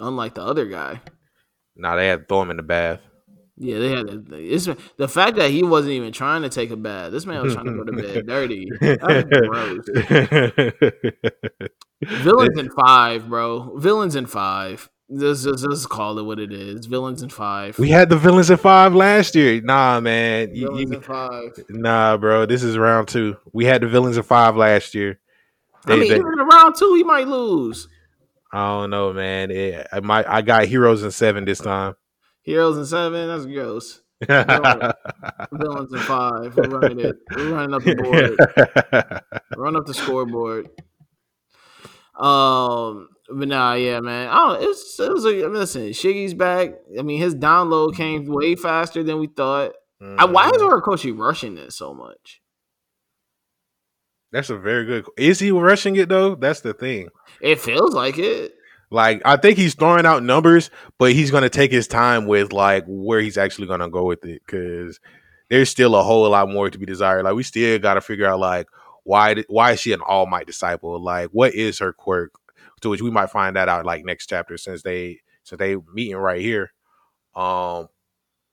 [0.00, 1.00] Unlike the other guy.
[1.76, 3.00] Nah, they had to throw him in the bath.
[3.56, 4.06] Yeah, they had
[4.96, 7.12] the fact that he wasn't even trying to take a bath.
[7.12, 8.68] This man was trying to go to bed dirty.
[8.80, 9.84] That's gross.
[12.22, 13.76] Villains in five, bro.
[13.78, 14.90] Villains in five.
[15.08, 16.86] This is just call it what it is.
[16.86, 17.78] Villains in five.
[17.78, 19.60] We had the villains in five last year.
[19.60, 20.52] Nah, man.
[20.52, 21.52] Villains you, in five.
[21.68, 22.46] Nah, bro.
[22.46, 23.36] This is round two.
[23.52, 25.20] We had the villains in five last year.
[25.86, 27.86] They, I mean, they, even in round two, he might lose.
[28.52, 29.50] I don't know, man.
[29.52, 30.26] It, I might.
[30.26, 31.94] I got heroes in seven this time.
[32.44, 33.28] Heroes in seven.
[33.28, 34.02] That's gross.
[34.28, 36.56] Villains in five.
[36.56, 37.16] We're running it.
[37.34, 39.36] We're running up the board.
[39.56, 40.68] Run up the scoreboard.
[42.18, 44.28] Um, but nah, yeah, man.
[44.28, 44.62] I don't.
[44.62, 45.88] It's it was a listen.
[45.88, 46.74] Shiggy's back.
[46.98, 49.72] I mean, his download came way faster than we thought.
[50.02, 50.20] Mm-hmm.
[50.20, 50.66] I, why is mm-hmm.
[50.66, 52.42] Horikoshi rushing this so much?
[54.32, 55.06] That's a very good.
[55.16, 56.34] Is he rushing it though?
[56.34, 57.08] That's the thing.
[57.40, 58.54] It feels like it.
[58.90, 62.84] Like I think he's throwing out numbers, but he's gonna take his time with like
[62.86, 65.00] where he's actually gonna go with it because
[65.50, 67.24] there's still a whole lot more to be desired.
[67.24, 68.66] Like we still got to figure out like
[69.04, 71.00] why why is she an all might disciple?
[71.02, 72.32] Like what is her quirk?
[72.80, 76.16] To which we might find that out like next chapter since they since they meeting
[76.16, 76.72] right here.
[77.34, 77.88] Um,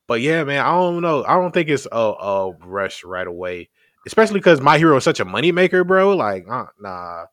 [0.07, 1.23] but yeah, man, I don't know.
[1.25, 3.69] I don't think it's a, a rush right away,
[4.05, 6.15] especially because my hero is such a moneymaker, bro.
[6.15, 7.25] Like, uh, nah.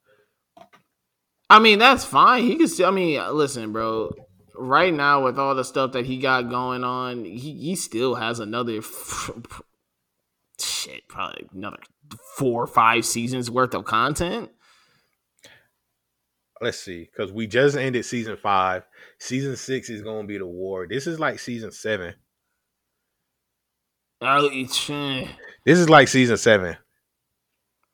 [1.51, 2.45] I mean, that's fine.
[2.45, 2.89] He can still.
[2.89, 4.13] I mean, listen, bro.
[4.55, 8.41] Right now, with all the stuff that he got going on, he, he still has
[8.41, 8.83] another
[10.61, 11.79] shit, probably another
[12.37, 14.51] four or five seasons worth of content.
[16.61, 18.83] Let's see, because we just ended season five.
[19.21, 20.89] Season six is going to be the war.
[20.89, 22.15] This is like season seven.
[24.21, 26.77] Oh, this is like season seven.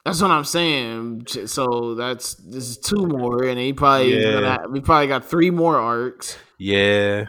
[0.04, 1.26] That's what I'm saying.
[1.46, 4.32] So that's this is two more, and he probably yeah.
[4.32, 6.36] gonna, we probably got three more arcs.
[6.58, 7.28] Yeah,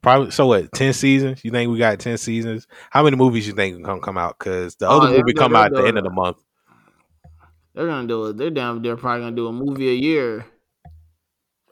[0.00, 0.30] probably.
[0.30, 0.70] So what?
[0.72, 1.44] Ten seasons?
[1.44, 2.68] You think we got ten seasons?
[2.90, 4.38] How many movies you think gonna come out?
[4.38, 6.36] Because the other oh, movie come out at the end of the month.
[7.74, 8.36] They're gonna do it.
[8.36, 8.82] They're down.
[8.82, 10.46] They're probably gonna do a movie a year.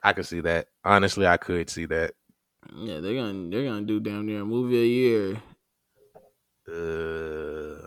[0.03, 0.67] I could see that.
[0.85, 2.15] Honestly, I could see that.
[2.75, 5.43] Yeah, they're gonna they're gonna do damn near a movie a year.
[6.67, 7.87] Uh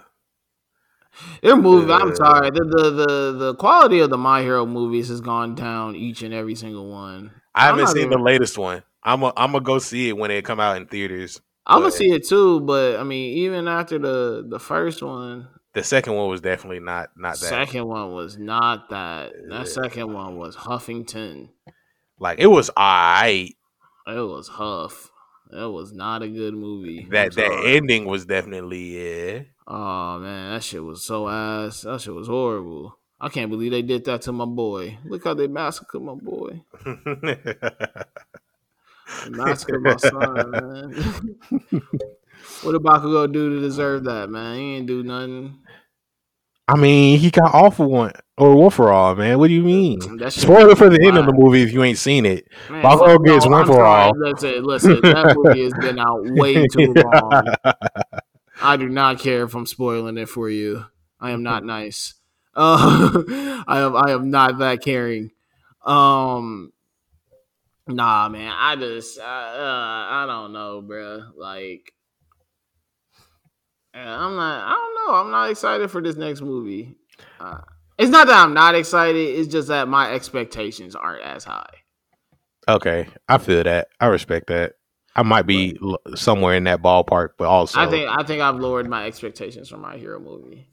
[1.42, 1.92] their movie.
[1.92, 2.52] Uh, I'm sorry.
[2.52, 6.34] The, the the the quality of the My Hero movies has gone down each and
[6.34, 7.32] every single one.
[7.54, 8.84] I haven't seen the latest one.
[9.04, 11.40] I'm a, I'm gonna go see it when it come out in theaters.
[11.66, 15.84] I'm gonna see it too, but I mean, even after the the first one, the
[15.84, 17.50] second one was definitely not not that.
[17.50, 19.34] Second one was not that.
[19.50, 21.50] That second one was Huffington.
[22.20, 23.56] Like it was alright.
[24.08, 25.12] It was Huff.
[25.52, 27.08] That was not a good movie.
[27.12, 29.40] That that ending was definitely yeah.
[29.68, 31.82] Oh man, that shit was so ass.
[31.82, 32.98] That shit was horrible.
[33.20, 35.00] I can't believe they did that to my boy.
[35.06, 36.62] Look how they massacred my boy.
[39.30, 40.92] massacred my son, man.
[42.62, 44.58] what did Bakugo do to deserve that, man?
[44.58, 45.60] He ain't do nothing.
[46.68, 49.40] I mean, he got All For One or one for all, man.
[49.40, 50.02] What do you mean?
[50.30, 52.48] Spoiler for the end of the movie if you ain't seen it.
[52.70, 53.88] Man, Bakugo gets one I'm for sorry.
[53.88, 54.14] all.
[54.18, 57.48] Listen, listen, that movie has been out way too long.
[58.66, 60.86] I do not care if I'm spoiling it for you.
[61.20, 62.16] I am not nice.
[62.56, 63.24] Uh,
[63.68, 65.32] I am I am not that caring.
[65.86, 66.72] Um,
[67.88, 68.54] nah, man.
[68.56, 71.24] I just uh, I don't know, bro.
[71.38, 71.94] Like,
[73.94, 74.68] I'm not.
[74.68, 75.20] I don't know.
[75.20, 76.96] I'm not excited for this next movie.
[77.40, 77.60] Uh,
[77.98, 79.40] it's not that I'm not excited.
[79.40, 81.70] It's just that my expectations aren't as high.
[82.68, 83.90] Okay, I feel that.
[84.00, 84.74] I respect that.
[85.16, 85.80] I might be
[86.16, 89.78] somewhere in that ballpark, but also I think I think I've lowered my expectations for
[89.78, 90.68] my hero movie.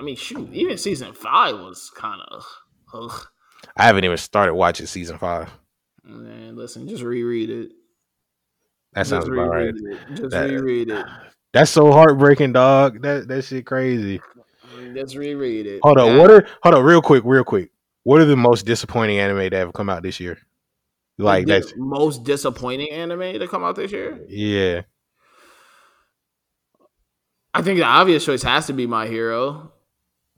[0.00, 2.46] I mean, shoot, even season five was kind of.
[3.76, 5.50] I haven't even started watching season five.
[6.04, 7.72] Man, listen, just reread it.
[8.94, 9.74] That sounds just about right.
[9.74, 9.98] It.
[10.14, 11.04] Just that, reread it.
[11.52, 13.02] That's so heartbreaking, dog.
[13.02, 14.20] That that shit crazy.
[14.74, 15.80] Mm, Let's reread it.
[15.82, 17.70] Hold on, what are hold on, real quick, real quick.
[18.04, 20.38] What are the most disappointing anime that have come out this year?
[21.18, 24.20] Like the that's most disappointing anime to come out this year.
[24.28, 24.82] Yeah,
[27.54, 29.72] I think the obvious choice has to be My Hero,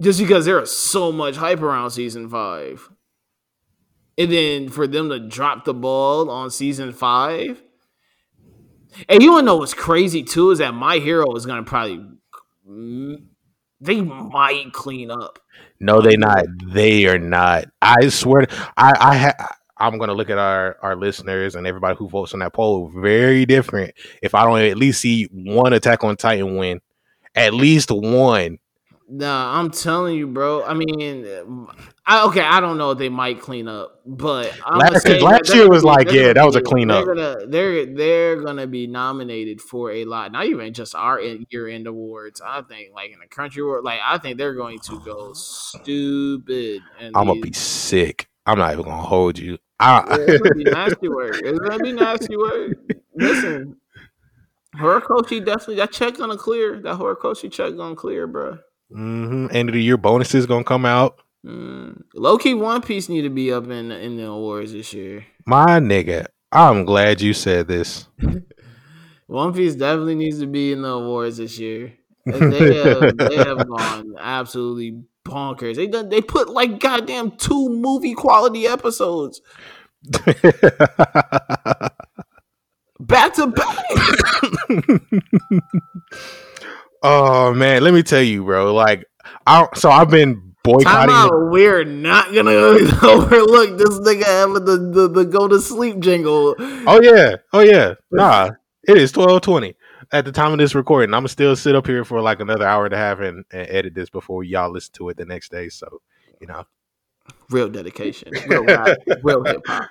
[0.01, 2.89] just because there is so much hype around season five,
[4.19, 7.63] and then for them to drop the ball on season five,
[9.09, 12.05] And you wanna know what's crazy too is that my hero is gonna probably
[12.69, 13.17] mm,
[13.81, 15.39] they might clean up.
[15.81, 16.45] No, they not.
[16.67, 17.67] They are not.
[17.81, 18.47] I swear.
[18.77, 22.41] I I ha- I'm gonna look at our our listeners and everybody who votes on
[22.41, 23.95] that poll very different.
[24.23, 26.81] If I don't at least see one Attack on Titan win,
[27.35, 28.59] at least one.
[29.13, 30.63] Nah, I'm telling you, bro.
[30.63, 31.27] I mean,
[32.07, 35.69] I, okay, I don't know if they might clean up, but I'm last, last year
[35.69, 37.07] was be, like, yeah, that was a cleanup.
[37.07, 40.31] They're gonna they're they're gonna be nominated for a lot.
[40.31, 42.41] Not even just our year end awards.
[42.41, 46.83] I think like in the country world, like I think they're going to go stupid.
[47.01, 48.29] I'm gonna be sick.
[48.47, 49.59] I'm not even gonna hold you.
[49.81, 51.41] I, yeah, it's gonna be nasty work.
[51.43, 52.77] It's gonna be nasty work.
[53.15, 53.77] Listen,
[54.77, 56.81] Horikoshi definitely that check gonna clear.
[56.81, 58.59] That Horikoshi check gonna clear, bro.
[58.93, 59.47] Mm-hmm.
[59.51, 61.21] End of the year bonuses gonna come out.
[61.45, 62.03] Mm.
[62.15, 65.25] Low key, One Piece need to be up in in the awards this year.
[65.47, 68.07] My nigga, I'm glad you said this.
[69.27, 71.95] One Piece definitely needs to be in the awards this year.
[72.27, 75.77] They have, they have gone absolutely bonkers.
[75.77, 79.41] They done they put like goddamn two movie quality episodes.
[83.01, 83.77] back to back.
[87.03, 88.75] oh man, let me tell you, bro.
[88.75, 89.05] Like,
[89.47, 91.15] I so I've been boycotting.
[91.15, 92.51] The- We're not gonna
[93.03, 96.55] overlook this nigga having the, the, the go to sleep jingle.
[96.59, 97.95] Oh yeah, oh yeah.
[98.11, 98.51] Nah,
[98.89, 99.75] it is twelve twenty
[100.13, 101.15] at the time of this recording.
[101.15, 103.69] I'm gonna still sit up here for like another hour and a half and, and
[103.71, 105.69] edit this before y'all listen to it the next day.
[105.69, 106.01] So
[106.41, 106.65] you know,
[107.51, 108.65] real dedication, real,
[109.23, 109.91] real hip hop.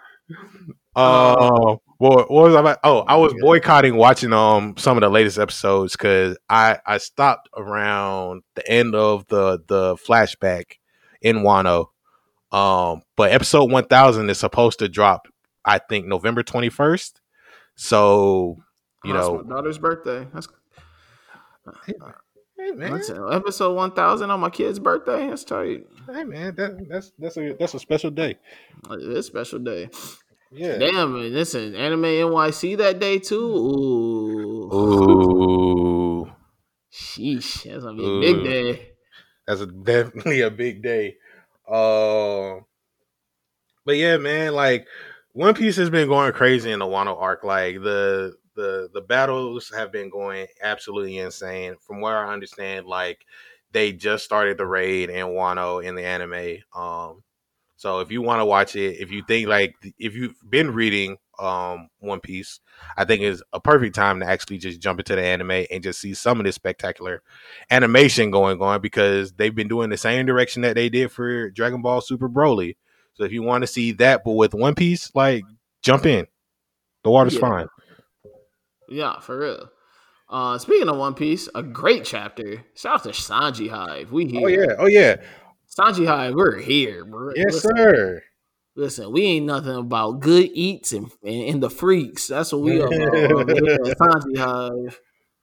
[0.95, 2.79] Uh, what, what was I about?
[2.83, 7.49] Oh, I was boycotting watching um some of the latest episodes because I I stopped
[7.55, 10.73] around the end of the the flashback
[11.21, 11.87] in Wano.
[12.51, 15.27] Um, but episode one thousand is supposed to drop,
[15.63, 17.21] I think, November twenty first.
[17.75, 18.57] So
[19.03, 20.27] you oh, know, my daughter's birthday.
[20.33, 20.47] That's
[21.85, 21.93] hey,
[22.57, 22.93] hey man.
[22.93, 25.29] That's episode one thousand on my kid's birthday.
[25.29, 25.85] That's tight.
[26.07, 28.37] Hey man, that, that's that's a that's a special day.
[28.91, 29.89] It's a special day.
[30.51, 30.77] Yeah.
[30.77, 33.35] Damn, man, listen, Anime NYC that day too.
[33.35, 34.73] Ooh.
[34.73, 36.31] Ooh.
[36.91, 37.63] Sheesh.
[37.63, 38.17] That's gonna be Ooh.
[38.17, 38.89] a big day.
[39.47, 41.17] That's a, definitely a big day.
[41.67, 42.61] Uh,
[43.85, 44.87] but yeah, man, like
[45.33, 47.43] One Piece has been going crazy in the Wano arc.
[47.43, 51.75] Like the the the battles have been going absolutely insane.
[51.81, 53.25] From where I understand, like
[53.71, 56.57] they just started the raid in Wano in the anime.
[56.75, 57.23] Um,
[57.79, 61.17] so if you want to watch it, if you think like if you've been reading
[61.39, 62.59] um One Piece,
[62.97, 66.01] I think is a perfect time to actually just jump into the anime and just
[66.01, 67.21] see some of this spectacular
[67.71, 71.81] animation going on because they've been doing the same direction that they did for Dragon
[71.81, 72.75] Ball Super Broly.
[73.13, 75.43] So if you want to see that but with One Piece, like
[75.81, 76.27] jump in.
[77.03, 77.39] The water's yeah.
[77.39, 77.67] fine.
[78.89, 79.69] Yeah, for real.
[80.29, 82.65] Uh, speaking of One Piece, a great chapter.
[82.75, 84.11] Shout out to Sanji Hive.
[84.11, 84.41] We oh, here.
[84.43, 85.15] Oh yeah, oh yeah.
[85.69, 87.31] Sanji Hive, we're here, bro.
[87.35, 88.23] Yes, listen, sir.
[88.75, 92.27] Listen, we ain't nothing about good eats and, and, and the freaks.
[92.27, 92.87] That's what we are.
[92.89, 94.99] Sanji Hive.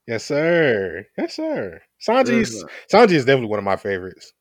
[0.07, 1.05] Yes, sir.
[1.17, 1.81] Yes, sir.
[2.05, 4.31] Sanji's Sanji is definitely one of my favorites.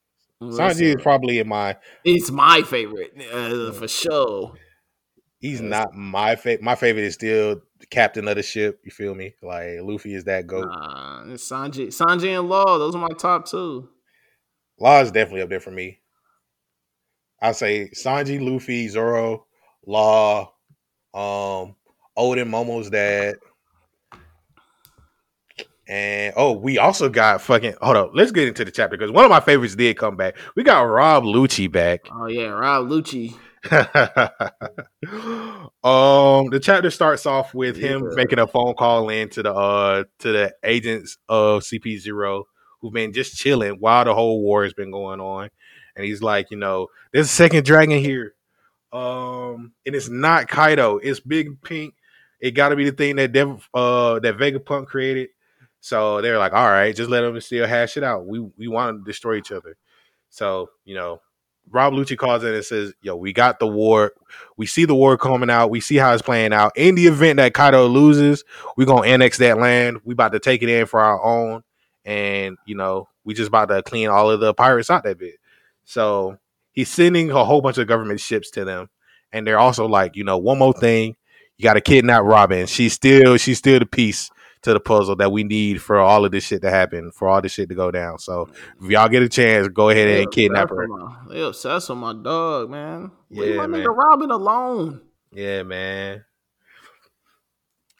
[0.40, 1.76] Listen, Sanji is probably in my.
[2.04, 4.54] It's my favorite uh, for sure.
[5.46, 6.64] He's not my favorite.
[6.64, 8.80] My favorite is still the captain of the ship.
[8.84, 9.36] You feel me?
[9.40, 10.66] Like Luffy is that goat.
[10.66, 12.78] Nah, it's Sanji, Sanji and Law.
[12.78, 13.88] Those are my top two.
[14.80, 16.00] Law is definitely up there for me.
[17.40, 19.46] I say Sanji, Luffy, Zoro,
[19.86, 20.52] Law,
[21.14, 21.76] um,
[22.18, 23.36] Oden, Momo's dad.
[25.86, 28.10] And oh, we also got fucking hold up.
[28.14, 30.36] Let's get into the chapter because one of my favorites did come back.
[30.56, 32.08] We got Rob Lucci back.
[32.10, 33.36] Oh yeah, Rob Lucci.
[35.82, 37.88] um, the chapter starts off with yeah.
[37.88, 42.44] him making a phone call in to the uh to the agents of CP Zero
[42.80, 45.50] who've been just chilling while the whole war has been going on.
[45.96, 48.34] And he's like, you know, there's a second dragon here.
[48.92, 51.94] Um, and it's not Kaido, it's Big Pink.
[52.40, 55.30] It got to be the thing that Dev, uh that Vegapunk created.
[55.80, 58.26] So they're like, all right, just let them still hash it out.
[58.26, 59.76] We we want to destroy each other.
[60.30, 61.20] So you know,
[61.70, 64.12] Rob Lucci calls in and says, "Yo, we got the war.
[64.56, 65.70] We see the war coming out.
[65.70, 66.72] We see how it's playing out.
[66.76, 68.44] In the event that Kaido loses,
[68.76, 70.00] we're gonna annex that land.
[70.04, 71.62] We about to take it in for our own
[72.06, 75.34] and you know we just about to clean all of the pirates out that bit.
[75.84, 76.38] So
[76.72, 78.88] he's sending a whole bunch of government ships to them,
[79.32, 81.16] and they're also like, you know, one more thing,
[81.58, 82.66] you got to kidnap Robin.
[82.66, 84.30] She's still she's still the piece
[84.66, 87.40] to the puzzle that we need for all of this shit to happen, for all
[87.40, 88.18] this shit to go down.
[88.18, 88.48] So
[88.82, 90.86] if y'all get a chance, go ahead and kidnap her.
[91.28, 93.10] They obsessed with my dog, man.
[93.30, 93.80] Yeah, Leave my man.
[93.80, 95.00] nigga Robin alone.
[95.32, 96.24] Yeah, man.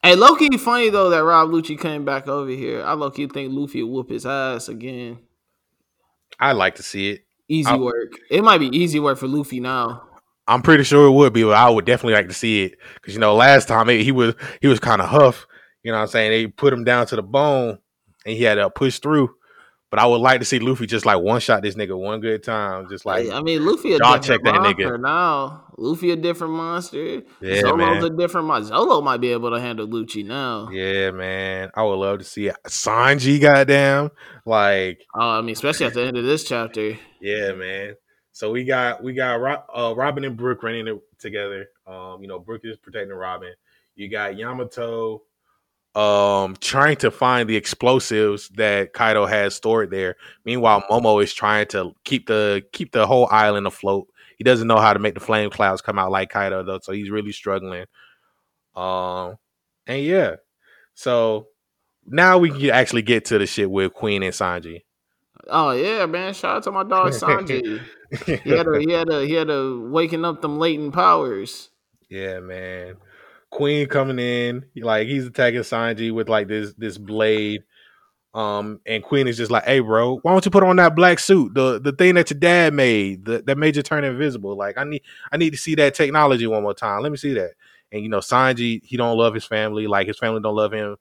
[0.03, 2.83] Hey, Loki, funny though that Rob Lucci came back over here.
[2.85, 5.19] I Loki think Luffy will whoop his ass again.
[6.39, 7.25] I like to see it.
[7.49, 8.13] Easy I- work.
[8.31, 10.03] It might be easy work for Luffy now.
[10.49, 13.15] I'm pretty sure it would be, but I would definitely like to see it because
[13.15, 15.45] you know last time he, he was he was kind of huff.
[15.87, 16.31] You know what I'm saying?
[16.33, 17.79] They put him down to the bone
[18.25, 19.33] and he had to push through.
[19.89, 22.43] But I would like to see Luffy just like one shot this nigga one good
[22.43, 24.79] time, just like I mean, Luffy a y'all different check that nigga.
[24.81, 25.65] monster now.
[25.79, 27.23] Luffy a different monster.
[27.41, 28.05] Yeah, Zolo's man.
[28.05, 28.75] a different monster.
[28.75, 30.69] Zolo might be able to handle Lucci now.
[30.73, 31.71] yeah, man.
[31.73, 32.57] I would love to see it.
[32.67, 34.11] Sanji, goddamn,
[34.45, 36.99] like Oh, I mean, especially at the end of this chapter.
[37.21, 37.95] Yeah, man.
[38.33, 39.37] So we got we got
[39.73, 41.69] uh, Robin and Brook running it together.
[41.87, 43.53] Um, you know, Brook is protecting Robin.
[43.95, 45.23] You got Yamato
[45.97, 50.17] um trying to find the explosives that Kaido has stored there.
[50.45, 54.07] Meanwhile, Momo is trying to keep the keep the whole island afloat.
[54.37, 56.93] He doesn't know how to make the flame clouds come out like Kaido though, so
[56.93, 57.87] he's really struggling.
[58.75, 59.39] Um
[59.87, 60.37] and yeah.
[60.95, 61.49] So
[62.07, 64.83] now we can actually get to the shit with Queen and Sanji.
[65.49, 66.35] Oh yeah, man!
[66.35, 67.81] Shout out to my dog Sanji.
[68.27, 71.71] he had a he had a he had a waking up them latent powers.
[72.09, 72.97] Yeah, man.
[73.51, 77.65] Queen coming in, like he's attacking Sanji with like this this blade.
[78.35, 81.19] Um, and Queen is just like, "Hey, bro, why don't you put on that black
[81.19, 84.57] suit, the the thing that your dad made, the, that made you turn invisible?
[84.57, 85.03] Like, I need
[85.33, 87.03] I need to see that technology one more time.
[87.03, 87.53] Let me see that."
[87.93, 90.97] And you know, Sanji, he don't love his family, like his family don't love him.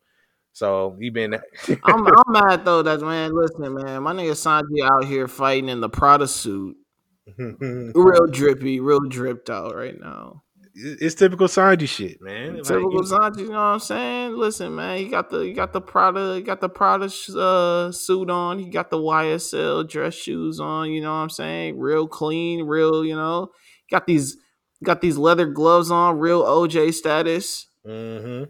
[0.54, 1.34] So he been
[1.84, 3.36] I'm I'm mad though that man.
[3.36, 6.78] Listen, man, my nigga Sanji out here fighting in the Prada suit,
[7.38, 10.44] real drippy, real dripped out right now.
[10.76, 12.56] It's typical Sanji shit, man.
[12.58, 14.36] Typical Sanji, you know what I'm saying?
[14.38, 18.30] Listen, man, he got the he got the Prada, he got the Prada uh, suit
[18.30, 18.60] on.
[18.60, 20.92] He got the YSL dress shoes on.
[20.92, 21.80] You know what I'm saying?
[21.80, 23.06] Real clean, real.
[23.06, 23.52] You know,
[23.90, 24.38] got these
[24.84, 26.20] got these leather gloves on.
[26.20, 27.68] Real OJ status.
[27.88, 28.50] Mhm.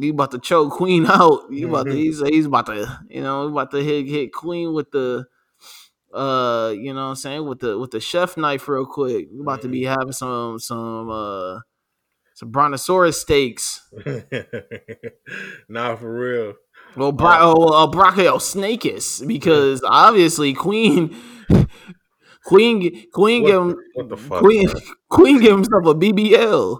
[0.00, 1.42] He about to choke Queen out.
[1.50, 1.96] He about to, Mhm.
[1.96, 5.26] he's he's about to you know about to hit hit Queen with the
[6.12, 9.28] uh you know what I'm saying with the with the chef knife real quick.
[9.32, 11.60] We about to be having some some uh
[12.34, 13.82] some brontosaurus steaks.
[15.68, 16.54] nah, for real.
[16.96, 21.16] Well, bro- oh, uh, Brachiosaurus because obviously Queen
[22.44, 24.80] Queen Queen What give him what the fuck, Queen bro?
[25.10, 26.78] Queen give himself a BBL.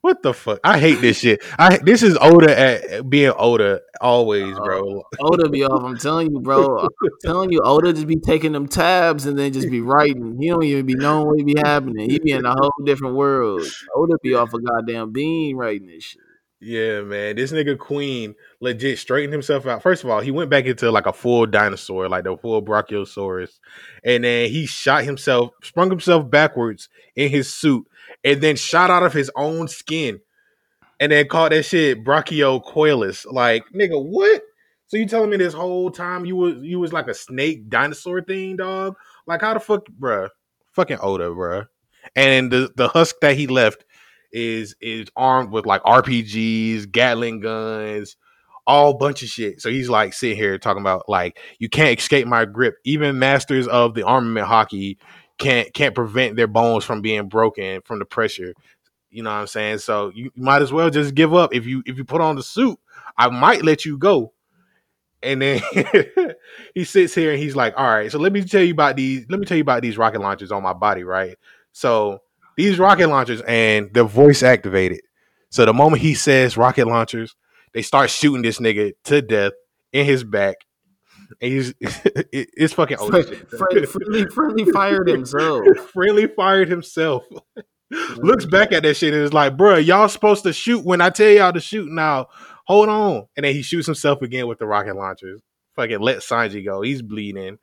[0.00, 0.60] What the fuck?
[0.62, 1.42] I hate this shit.
[1.58, 5.02] I this is Oda at being Oda always, uh, bro.
[5.20, 5.82] Oda be off.
[5.82, 6.78] I'm telling you, bro.
[6.78, 6.88] I'm
[7.22, 10.38] telling you, Oda just be taking them tabs and then just be writing.
[10.40, 12.10] He don't even be knowing what be happening.
[12.10, 13.62] He be in a whole different world.
[13.94, 16.22] Oda be off a goddamn bean writing this shit.
[16.60, 17.36] Yeah, man.
[17.36, 19.80] This nigga Queen legit straightened himself out.
[19.80, 23.60] First of all, he went back into like a full dinosaur, like the full Brachiosaurus.
[24.02, 27.86] And then he shot himself, sprung himself backwards in his suit,
[28.24, 30.20] and then shot out of his own skin.
[31.00, 33.24] And then called that shit Brachiocoilus.
[33.30, 34.42] Like, nigga, what?
[34.88, 38.22] So you telling me this whole time you was you was like a snake dinosaur
[38.22, 38.96] thing, dog?
[39.26, 40.30] Like how the fuck, bruh?
[40.72, 41.66] Fucking Oda, bruh.
[42.16, 43.84] And the the husk that he left
[44.32, 48.16] is is armed with like RPGs, Gatling guns,
[48.66, 49.60] all bunch of shit.
[49.60, 52.76] So he's like sitting here talking about like you can't escape my grip.
[52.84, 54.96] Even masters of the armament haki
[55.38, 58.54] can't can't prevent their bones from being broken from the pressure.
[59.10, 59.78] You know what I'm saying?
[59.78, 61.54] So you, might as well just give up.
[61.54, 62.78] If you if you put on the suit,
[63.16, 64.32] I might let you go.
[65.22, 65.60] And then
[66.74, 69.26] he sits here and he's like, "All right, so let me tell you about these.
[69.28, 71.36] Let me tell you about these rocket launchers on my body, right?
[71.72, 72.20] So
[72.56, 75.00] these rocket launchers and they're voice activated.
[75.50, 77.34] So the moment he says rocket launchers,
[77.72, 79.52] they start shooting this nigga to death
[79.92, 80.56] in his back.
[81.40, 83.48] And he's it's fucking old shit.
[84.32, 85.64] Friendly, fired himself.
[85.92, 87.24] Friendly fired himself.
[88.16, 91.10] Looks back at that shit and is like, bruh, y'all supposed to shoot when I
[91.10, 92.26] tell y'all to shoot now.
[92.66, 93.26] Hold on.
[93.36, 95.40] And then he shoots himself again with the rocket launchers.
[95.76, 96.82] Fucking let Sanji go.
[96.82, 97.58] He's bleeding.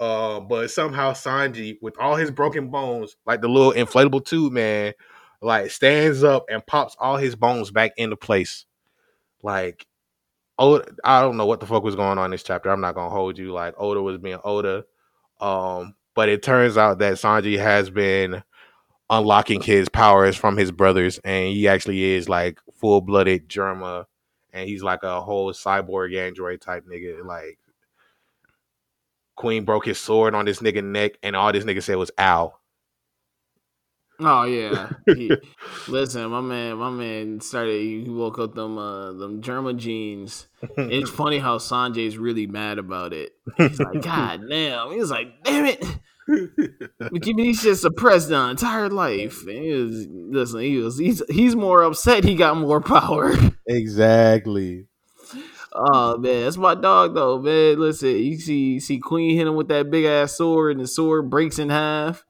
[0.00, 4.94] uh, but somehow Sanji, with all his broken bones, like the little inflatable tube man,
[5.40, 8.64] like stands up and pops all his bones back into place.
[9.42, 9.86] Like,
[10.62, 12.70] Oda, I don't know what the fuck was going on in this chapter.
[12.70, 13.52] I'm not gonna hold you.
[13.52, 14.84] Like Oda was being Oda.
[15.40, 18.44] Um, but it turns out that Sanji has been
[19.10, 24.04] unlocking his powers from his brothers, and he actually is like full blooded Germa,
[24.52, 27.24] and he's like a whole cyborg android type nigga.
[27.24, 27.58] Like
[29.34, 32.54] Queen broke his sword on this nigga neck, and all this nigga said was "ow."
[34.20, 34.90] Oh yeah.
[35.06, 35.32] He,
[35.88, 37.80] listen, my man, my man started.
[37.80, 40.48] He woke up them uh them Germa genes.
[40.76, 43.32] It's funny how Sanjay's really mad about it.
[43.56, 44.92] He's like, God damn.
[44.92, 45.84] He was like, damn it.
[46.98, 49.42] but Jimmy shit suppressed the entire life.
[49.46, 53.34] And he was listen, he was he's he's more upset he got more power.
[53.66, 54.86] Exactly.
[55.72, 57.80] Oh man, that's my dog though, man.
[57.80, 61.28] Listen, you see see Queen hit him with that big ass sword and the sword
[61.30, 62.24] breaks in half.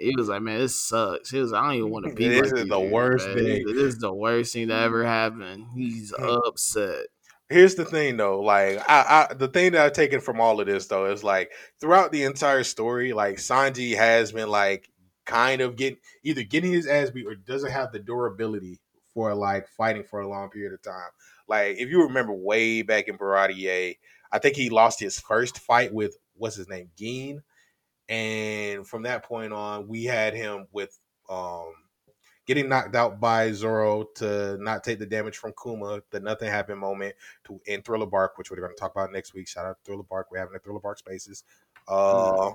[0.00, 1.30] He was like, man, this sucks.
[1.30, 2.28] He was like, I don't even want to be.
[2.28, 3.36] This like is the here, worst man.
[3.36, 3.66] thing.
[3.66, 5.08] This is the worst thing that ever mm-hmm.
[5.08, 5.66] happened.
[5.74, 6.46] He's mm-hmm.
[6.46, 7.06] upset.
[7.48, 8.40] Here's the thing, though.
[8.40, 11.50] Like, I, I, the thing that I've taken from all of this, though, is like
[11.80, 14.90] throughout the entire story, like Sanji has been like
[15.24, 18.80] kind of getting either getting his ass beat or doesn't have the durability
[19.14, 21.10] for like fighting for a long period of time.
[21.48, 23.96] Like, if you remember way back in Baratie,
[24.30, 27.42] I think he lost his first fight with what's his name, Gin,
[28.08, 30.98] and from that point on, we had him with
[31.28, 31.72] um
[32.48, 36.80] getting knocked out by Zoro to not take the damage from Kuma, the nothing happened
[36.80, 37.14] moment
[37.44, 39.46] to in Thriller Bark, which we're going to talk about next week.
[39.46, 40.28] Shout out to Thriller Bark.
[40.30, 41.44] We're having a Thriller Bark Spaces.
[41.86, 42.52] Uh,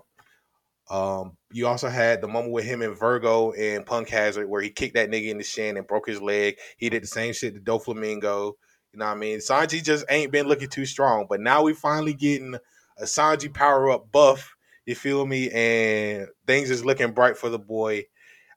[0.89, 4.69] um, you also had the moment with him and Vergo and Punk Hazard where he
[4.69, 6.57] kicked that nigga in the shin and broke his leg.
[6.77, 8.53] He did the same shit to Doflamingo.
[8.91, 9.39] You know what I mean?
[9.39, 12.55] Sanji just ain't been looking too strong, but now we finally getting
[12.97, 14.52] a Sanji power up buff.
[14.85, 15.49] You feel me?
[15.49, 18.05] And things is looking bright for the boy.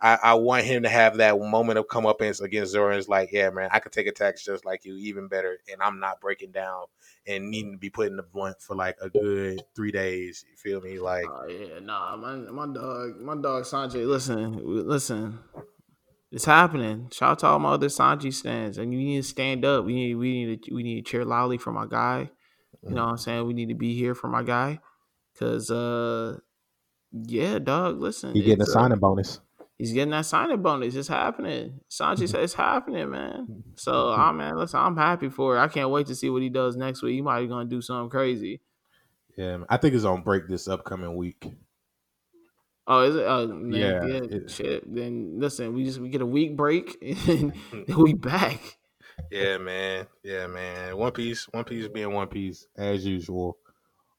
[0.00, 2.90] I, I want him to have that moment of comeuppance against Zoro.
[2.90, 5.58] And it's like, yeah, man, I could take attacks just like you, even better.
[5.72, 6.84] And I'm not breaking down
[7.26, 10.44] and needing to be put in the blunt for like a good three days.
[10.50, 10.98] You feel me?
[10.98, 14.06] Like, Oh yeah, nah, my my dog, my dog Sanjay.
[14.06, 15.38] Listen, listen,
[16.30, 17.08] it's happening.
[17.12, 19.84] Shout out to all my other Sanji stands, and you need to stand up.
[19.84, 22.30] We need, we need, to, we need to cheer loudly for my guy.
[22.82, 23.04] You know mm-hmm.
[23.04, 23.46] what I'm saying?
[23.46, 24.80] We need to be here for my guy,
[25.38, 26.38] cause uh,
[27.12, 28.00] yeah, dog.
[28.00, 29.40] Listen, He getting a uh, signing bonus.
[29.78, 30.94] He's getting that signing bonus.
[30.94, 31.80] It's happening.
[31.90, 33.62] Sanji said it's happening, man.
[33.74, 35.60] So, ah, man, listen, I'm happy for it.
[35.60, 37.14] I can't wait to see what he does next week.
[37.14, 38.62] He might be gonna do something crazy.
[39.36, 39.58] Yeah.
[39.68, 41.44] I think it's on break this upcoming week.
[42.86, 43.24] Oh, is it?
[43.26, 44.20] Oh, man, Yeah, yeah.
[44.36, 44.94] it- shit.
[44.94, 46.96] Then listen, we just we get a week break
[47.28, 47.52] and
[47.98, 48.60] we back.
[49.30, 50.06] yeah, man.
[50.22, 50.96] Yeah, man.
[50.96, 52.66] One Piece, One Piece being One Piece.
[52.76, 53.58] as usual.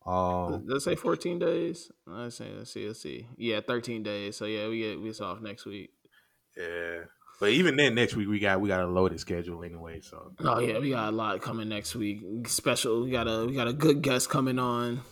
[0.08, 1.92] Um, Let's say 14 days.
[2.06, 2.50] Let's see.
[2.58, 2.88] Let's see.
[2.88, 3.28] Let's see.
[3.38, 4.38] Yeah, 13 days.
[4.38, 5.92] So yeah, we get we off next week.
[6.56, 7.02] Yeah.
[7.40, 10.00] but even then, next week we got we got a loaded schedule anyway.
[10.02, 12.24] So Oh yeah, we got a lot coming next week.
[12.48, 13.04] Special.
[13.04, 15.02] We got a we got a good guest coming on.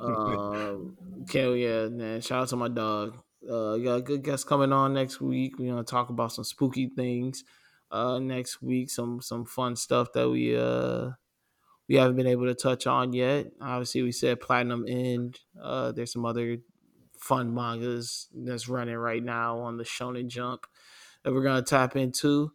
[0.00, 2.20] Um, okay, yeah, man.
[2.20, 3.16] Shout out to my dog.
[3.48, 5.58] Uh, we got a good guest coming on next week.
[5.58, 7.44] We're gonna talk about some spooky things.
[7.88, 11.10] Uh, next week, some some fun stuff that we uh
[11.92, 13.48] we haven't been able to touch on yet.
[13.60, 15.38] Obviously, we said Platinum End.
[15.62, 16.56] Uh, there's some other
[17.20, 20.64] fun mangas that's running right now on the Shonen Jump
[21.22, 22.50] that we're gonna tap into.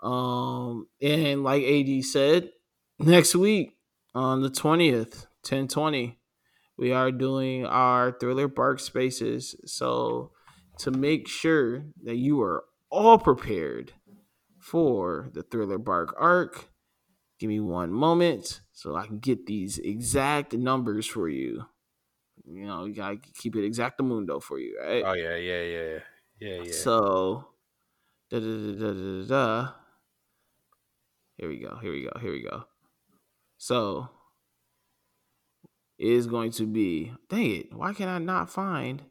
[0.00, 2.48] Um, and like AD said,
[2.98, 3.76] next week
[4.14, 6.18] on the twentieth, ten twenty,
[6.78, 9.54] we are doing our Thriller Bark Spaces.
[9.66, 10.30] So
[10.78, 13.92] to make sure that you are all prepared
[14.58, 16.70] for the Thriller Bark arc,
[17.38, 21.64] give me one moment so I can get these exact numbers for you.
[22.46, 25.02] You know, you gotta keep it exactamundo for you, right?
[25.04, 25.98] Oh yeah, yeah, yeah,
[26.40, 26.72] yeah, yeah.
[26.72, 27.48] So,
[28.30, 29.72] da, da, da, da, da, da,
[31.36, 31.76] here we go.
[31.76, 32.18] Here we go.
[32.20, 32.64] Here we go.
[33.58, 34.08] So,
[35.98, 37.12] it is going to be.
[37.28, 37.74] Dang it!
[37.74, 39.02] Why can I not find?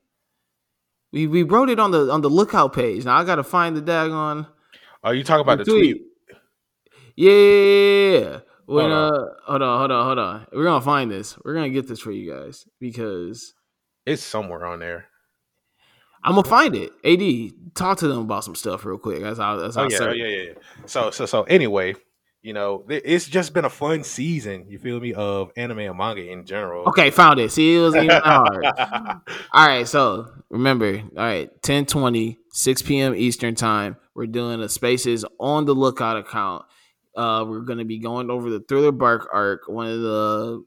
[1.11, 3.05] We we wrote it on the on the lookout page.
[3.05, 4.47] Now I gotta find the daggone
[5.03, 6.01] oh, you talk about the the tweet?
[7.17, 8.39] Yeah, yeah, yeah, yeah.
[8.67, 9.13] When, Hold on.
[9.13, 10.47] uh, hold on, hold on, hold on.
[10.53, 11.35] We're gonna find this.
[11.43, 13.53] We're gonna get this for you guys because
[14.05, 15.05] It's somewhere on there.
[16.23, 16.91] I'm gonna find it.
[17.03, 19.21] Ad, talk to them about some stuff real quick.
[19.23, 19.57] That's how.
[19.57, 19.83] That's how.
[19.83, 20.53] Oh I yeah, oh, yeah, yeah, yeah.
[20.85, 21.43] So, so, so.
[21.43, 21.95] Anyway,
[22.43, 24.65] you know, it's just been a fun season.
[24.67, 25.13] You feel me?
[25.13, 26.85] Of anime and manga in general.
[26.89, 27.51] Okay, found it.
[27.51, 28.65] See, it was even hard.
[29.53, 33.15] All right, so remember, all right, 10 20, 6 p.m.
[33.15, 33.97] Eastern time.
[34.13, 36.65] We're doing a spaces on the lookout account.
[37.17, 40.63] Uh, we're gonna be going over the Thriller Bark arc, one of the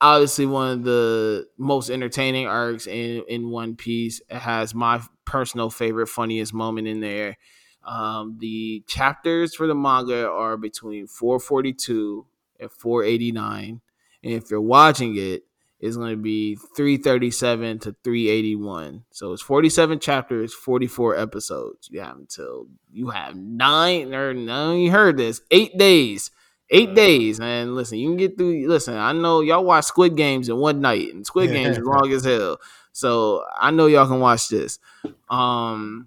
[0.00, 4.20] obviously one of the most entertaining arcs in in One Piece.
[4.28, 7.38] It has my personal favorite, funniest moment in there.
[7.84, 12.26] Um, the chapters for the manga are between 442
[12.60, 13.80] and 489.
[14.22, 15.44] And if you're watching it,
[15.84, 19.04] it's going to be 337 to 381.
[19.10, 21.90] So it's 47 chapters, 44 episodes.
[21.92, 26.30] You have until you have nine or no, you heard this, eight days.
[26.70, 27.74] Eight days, man.
[27.74, 28.66] Listen, you can get through.
[28.66, 32.10] Listen, I know y'all watch Squid Games in one night, and Squid Games is long
[32.10, 32.56] as hell.
[32.92, 34.78] So I know y'all can watch this.
[35.28, 36.06] Um,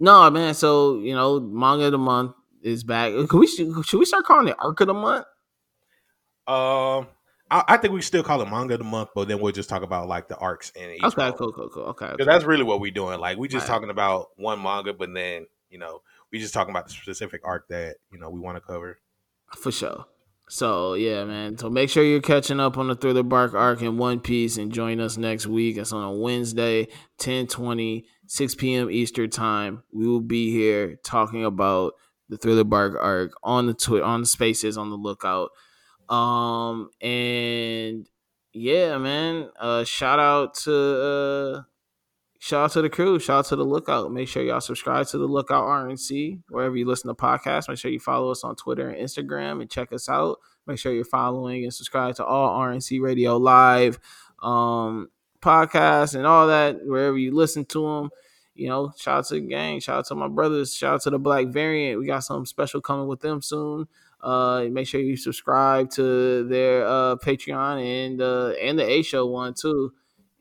[0.00, 0.54] no, man.
[0.54, 2.32] So you know, manga of the month
[2.62, 3.12] is back.
[3.28, 5.26] Can we should we start calling it arc of the month?
[6.48, 7.06] Um,
[7.50, 9.68] I, I think we still call it manga of the month, but then we'll just
[9.68, 11.84] talk about like the arcs and each Okay, cool, cool, cool.
[11.84, 13.20] Okay, Because that's really what we're doing.
[13.20, 13.74] Like we just Right.
[13.74, 17.68] talking about one manga, but then you know we just talking about the specific arc
[17.68, 18.98] that you know we want to cover.
[19.56, 20.04] For sure.
[20.50, 21.58] So yeah, man.
[21.58, 24.72] So make sure you're catching up on the Thriller Bark arc in One Piece and
[24.72, 25.76] join us next week.
[25.76, 26.84] It's on a Wednesday,
[27.18, 28.90] 1020, 6 p.m.
[28.90, 29.82] Eastern time.
[29.92, 31.92] We will be here talking about
[32.30, 35.50] the Thriller Bark arc on the Twitter on the spaces on the lookout.
[36.08, 38.08] Um and
[38.52, 39.50] yeah, man.
[39.58, 41.62] Uh shout out to uh
[42.38, 44.12] shout out to the crew, shout out to the lookout.
[44.12, 47.68] Make sure y'all subscribe to the lookout RNC wherever you listen to podcasts.
[47.68, 50.38] Make sure you follow us on Twitter and Instagram and check us out.
[50.66, 53.98] Make sure you're following and subscribe to all RNC Radio Live
[54.42, 55.08] um
[55.40, 58.10] podcasts and all that wherever you listen to them.
[58.54, 61.10] You know, shout out to the gang, shout out to my brothers, shout out to
[61.10, 62.00] the Black Variant.
[62.00, 63.86] We got something special coming with them soon.
[64.20, 69.26] Uh, make sure you subscribe to their uh Patreon and uh and the A Show
[69.26, 69.92] one too.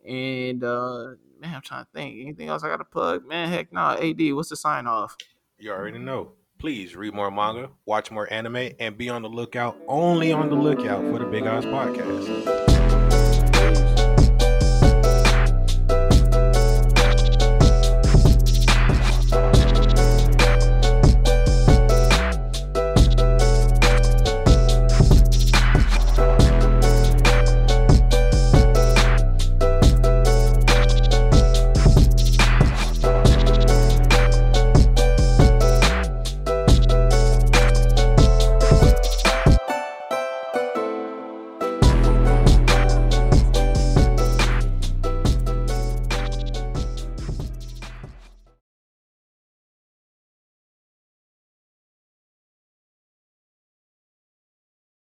[0.07, 1.09] And uh
[1.39, 2.19] man, I'm trying to think.
[2.19, 3.25] Anything else I gotta plug?
[3.25, 3.91] Man, heck no.
[3.91, 5.15] AD, what's the sign off?
[5.59, 6.31] You already know.
[6.59, 9.77] Please read more manga, watch more anime, and be on the lookout.
[9.87, 12.66] Only on the lookout for the Big Eyes podcast.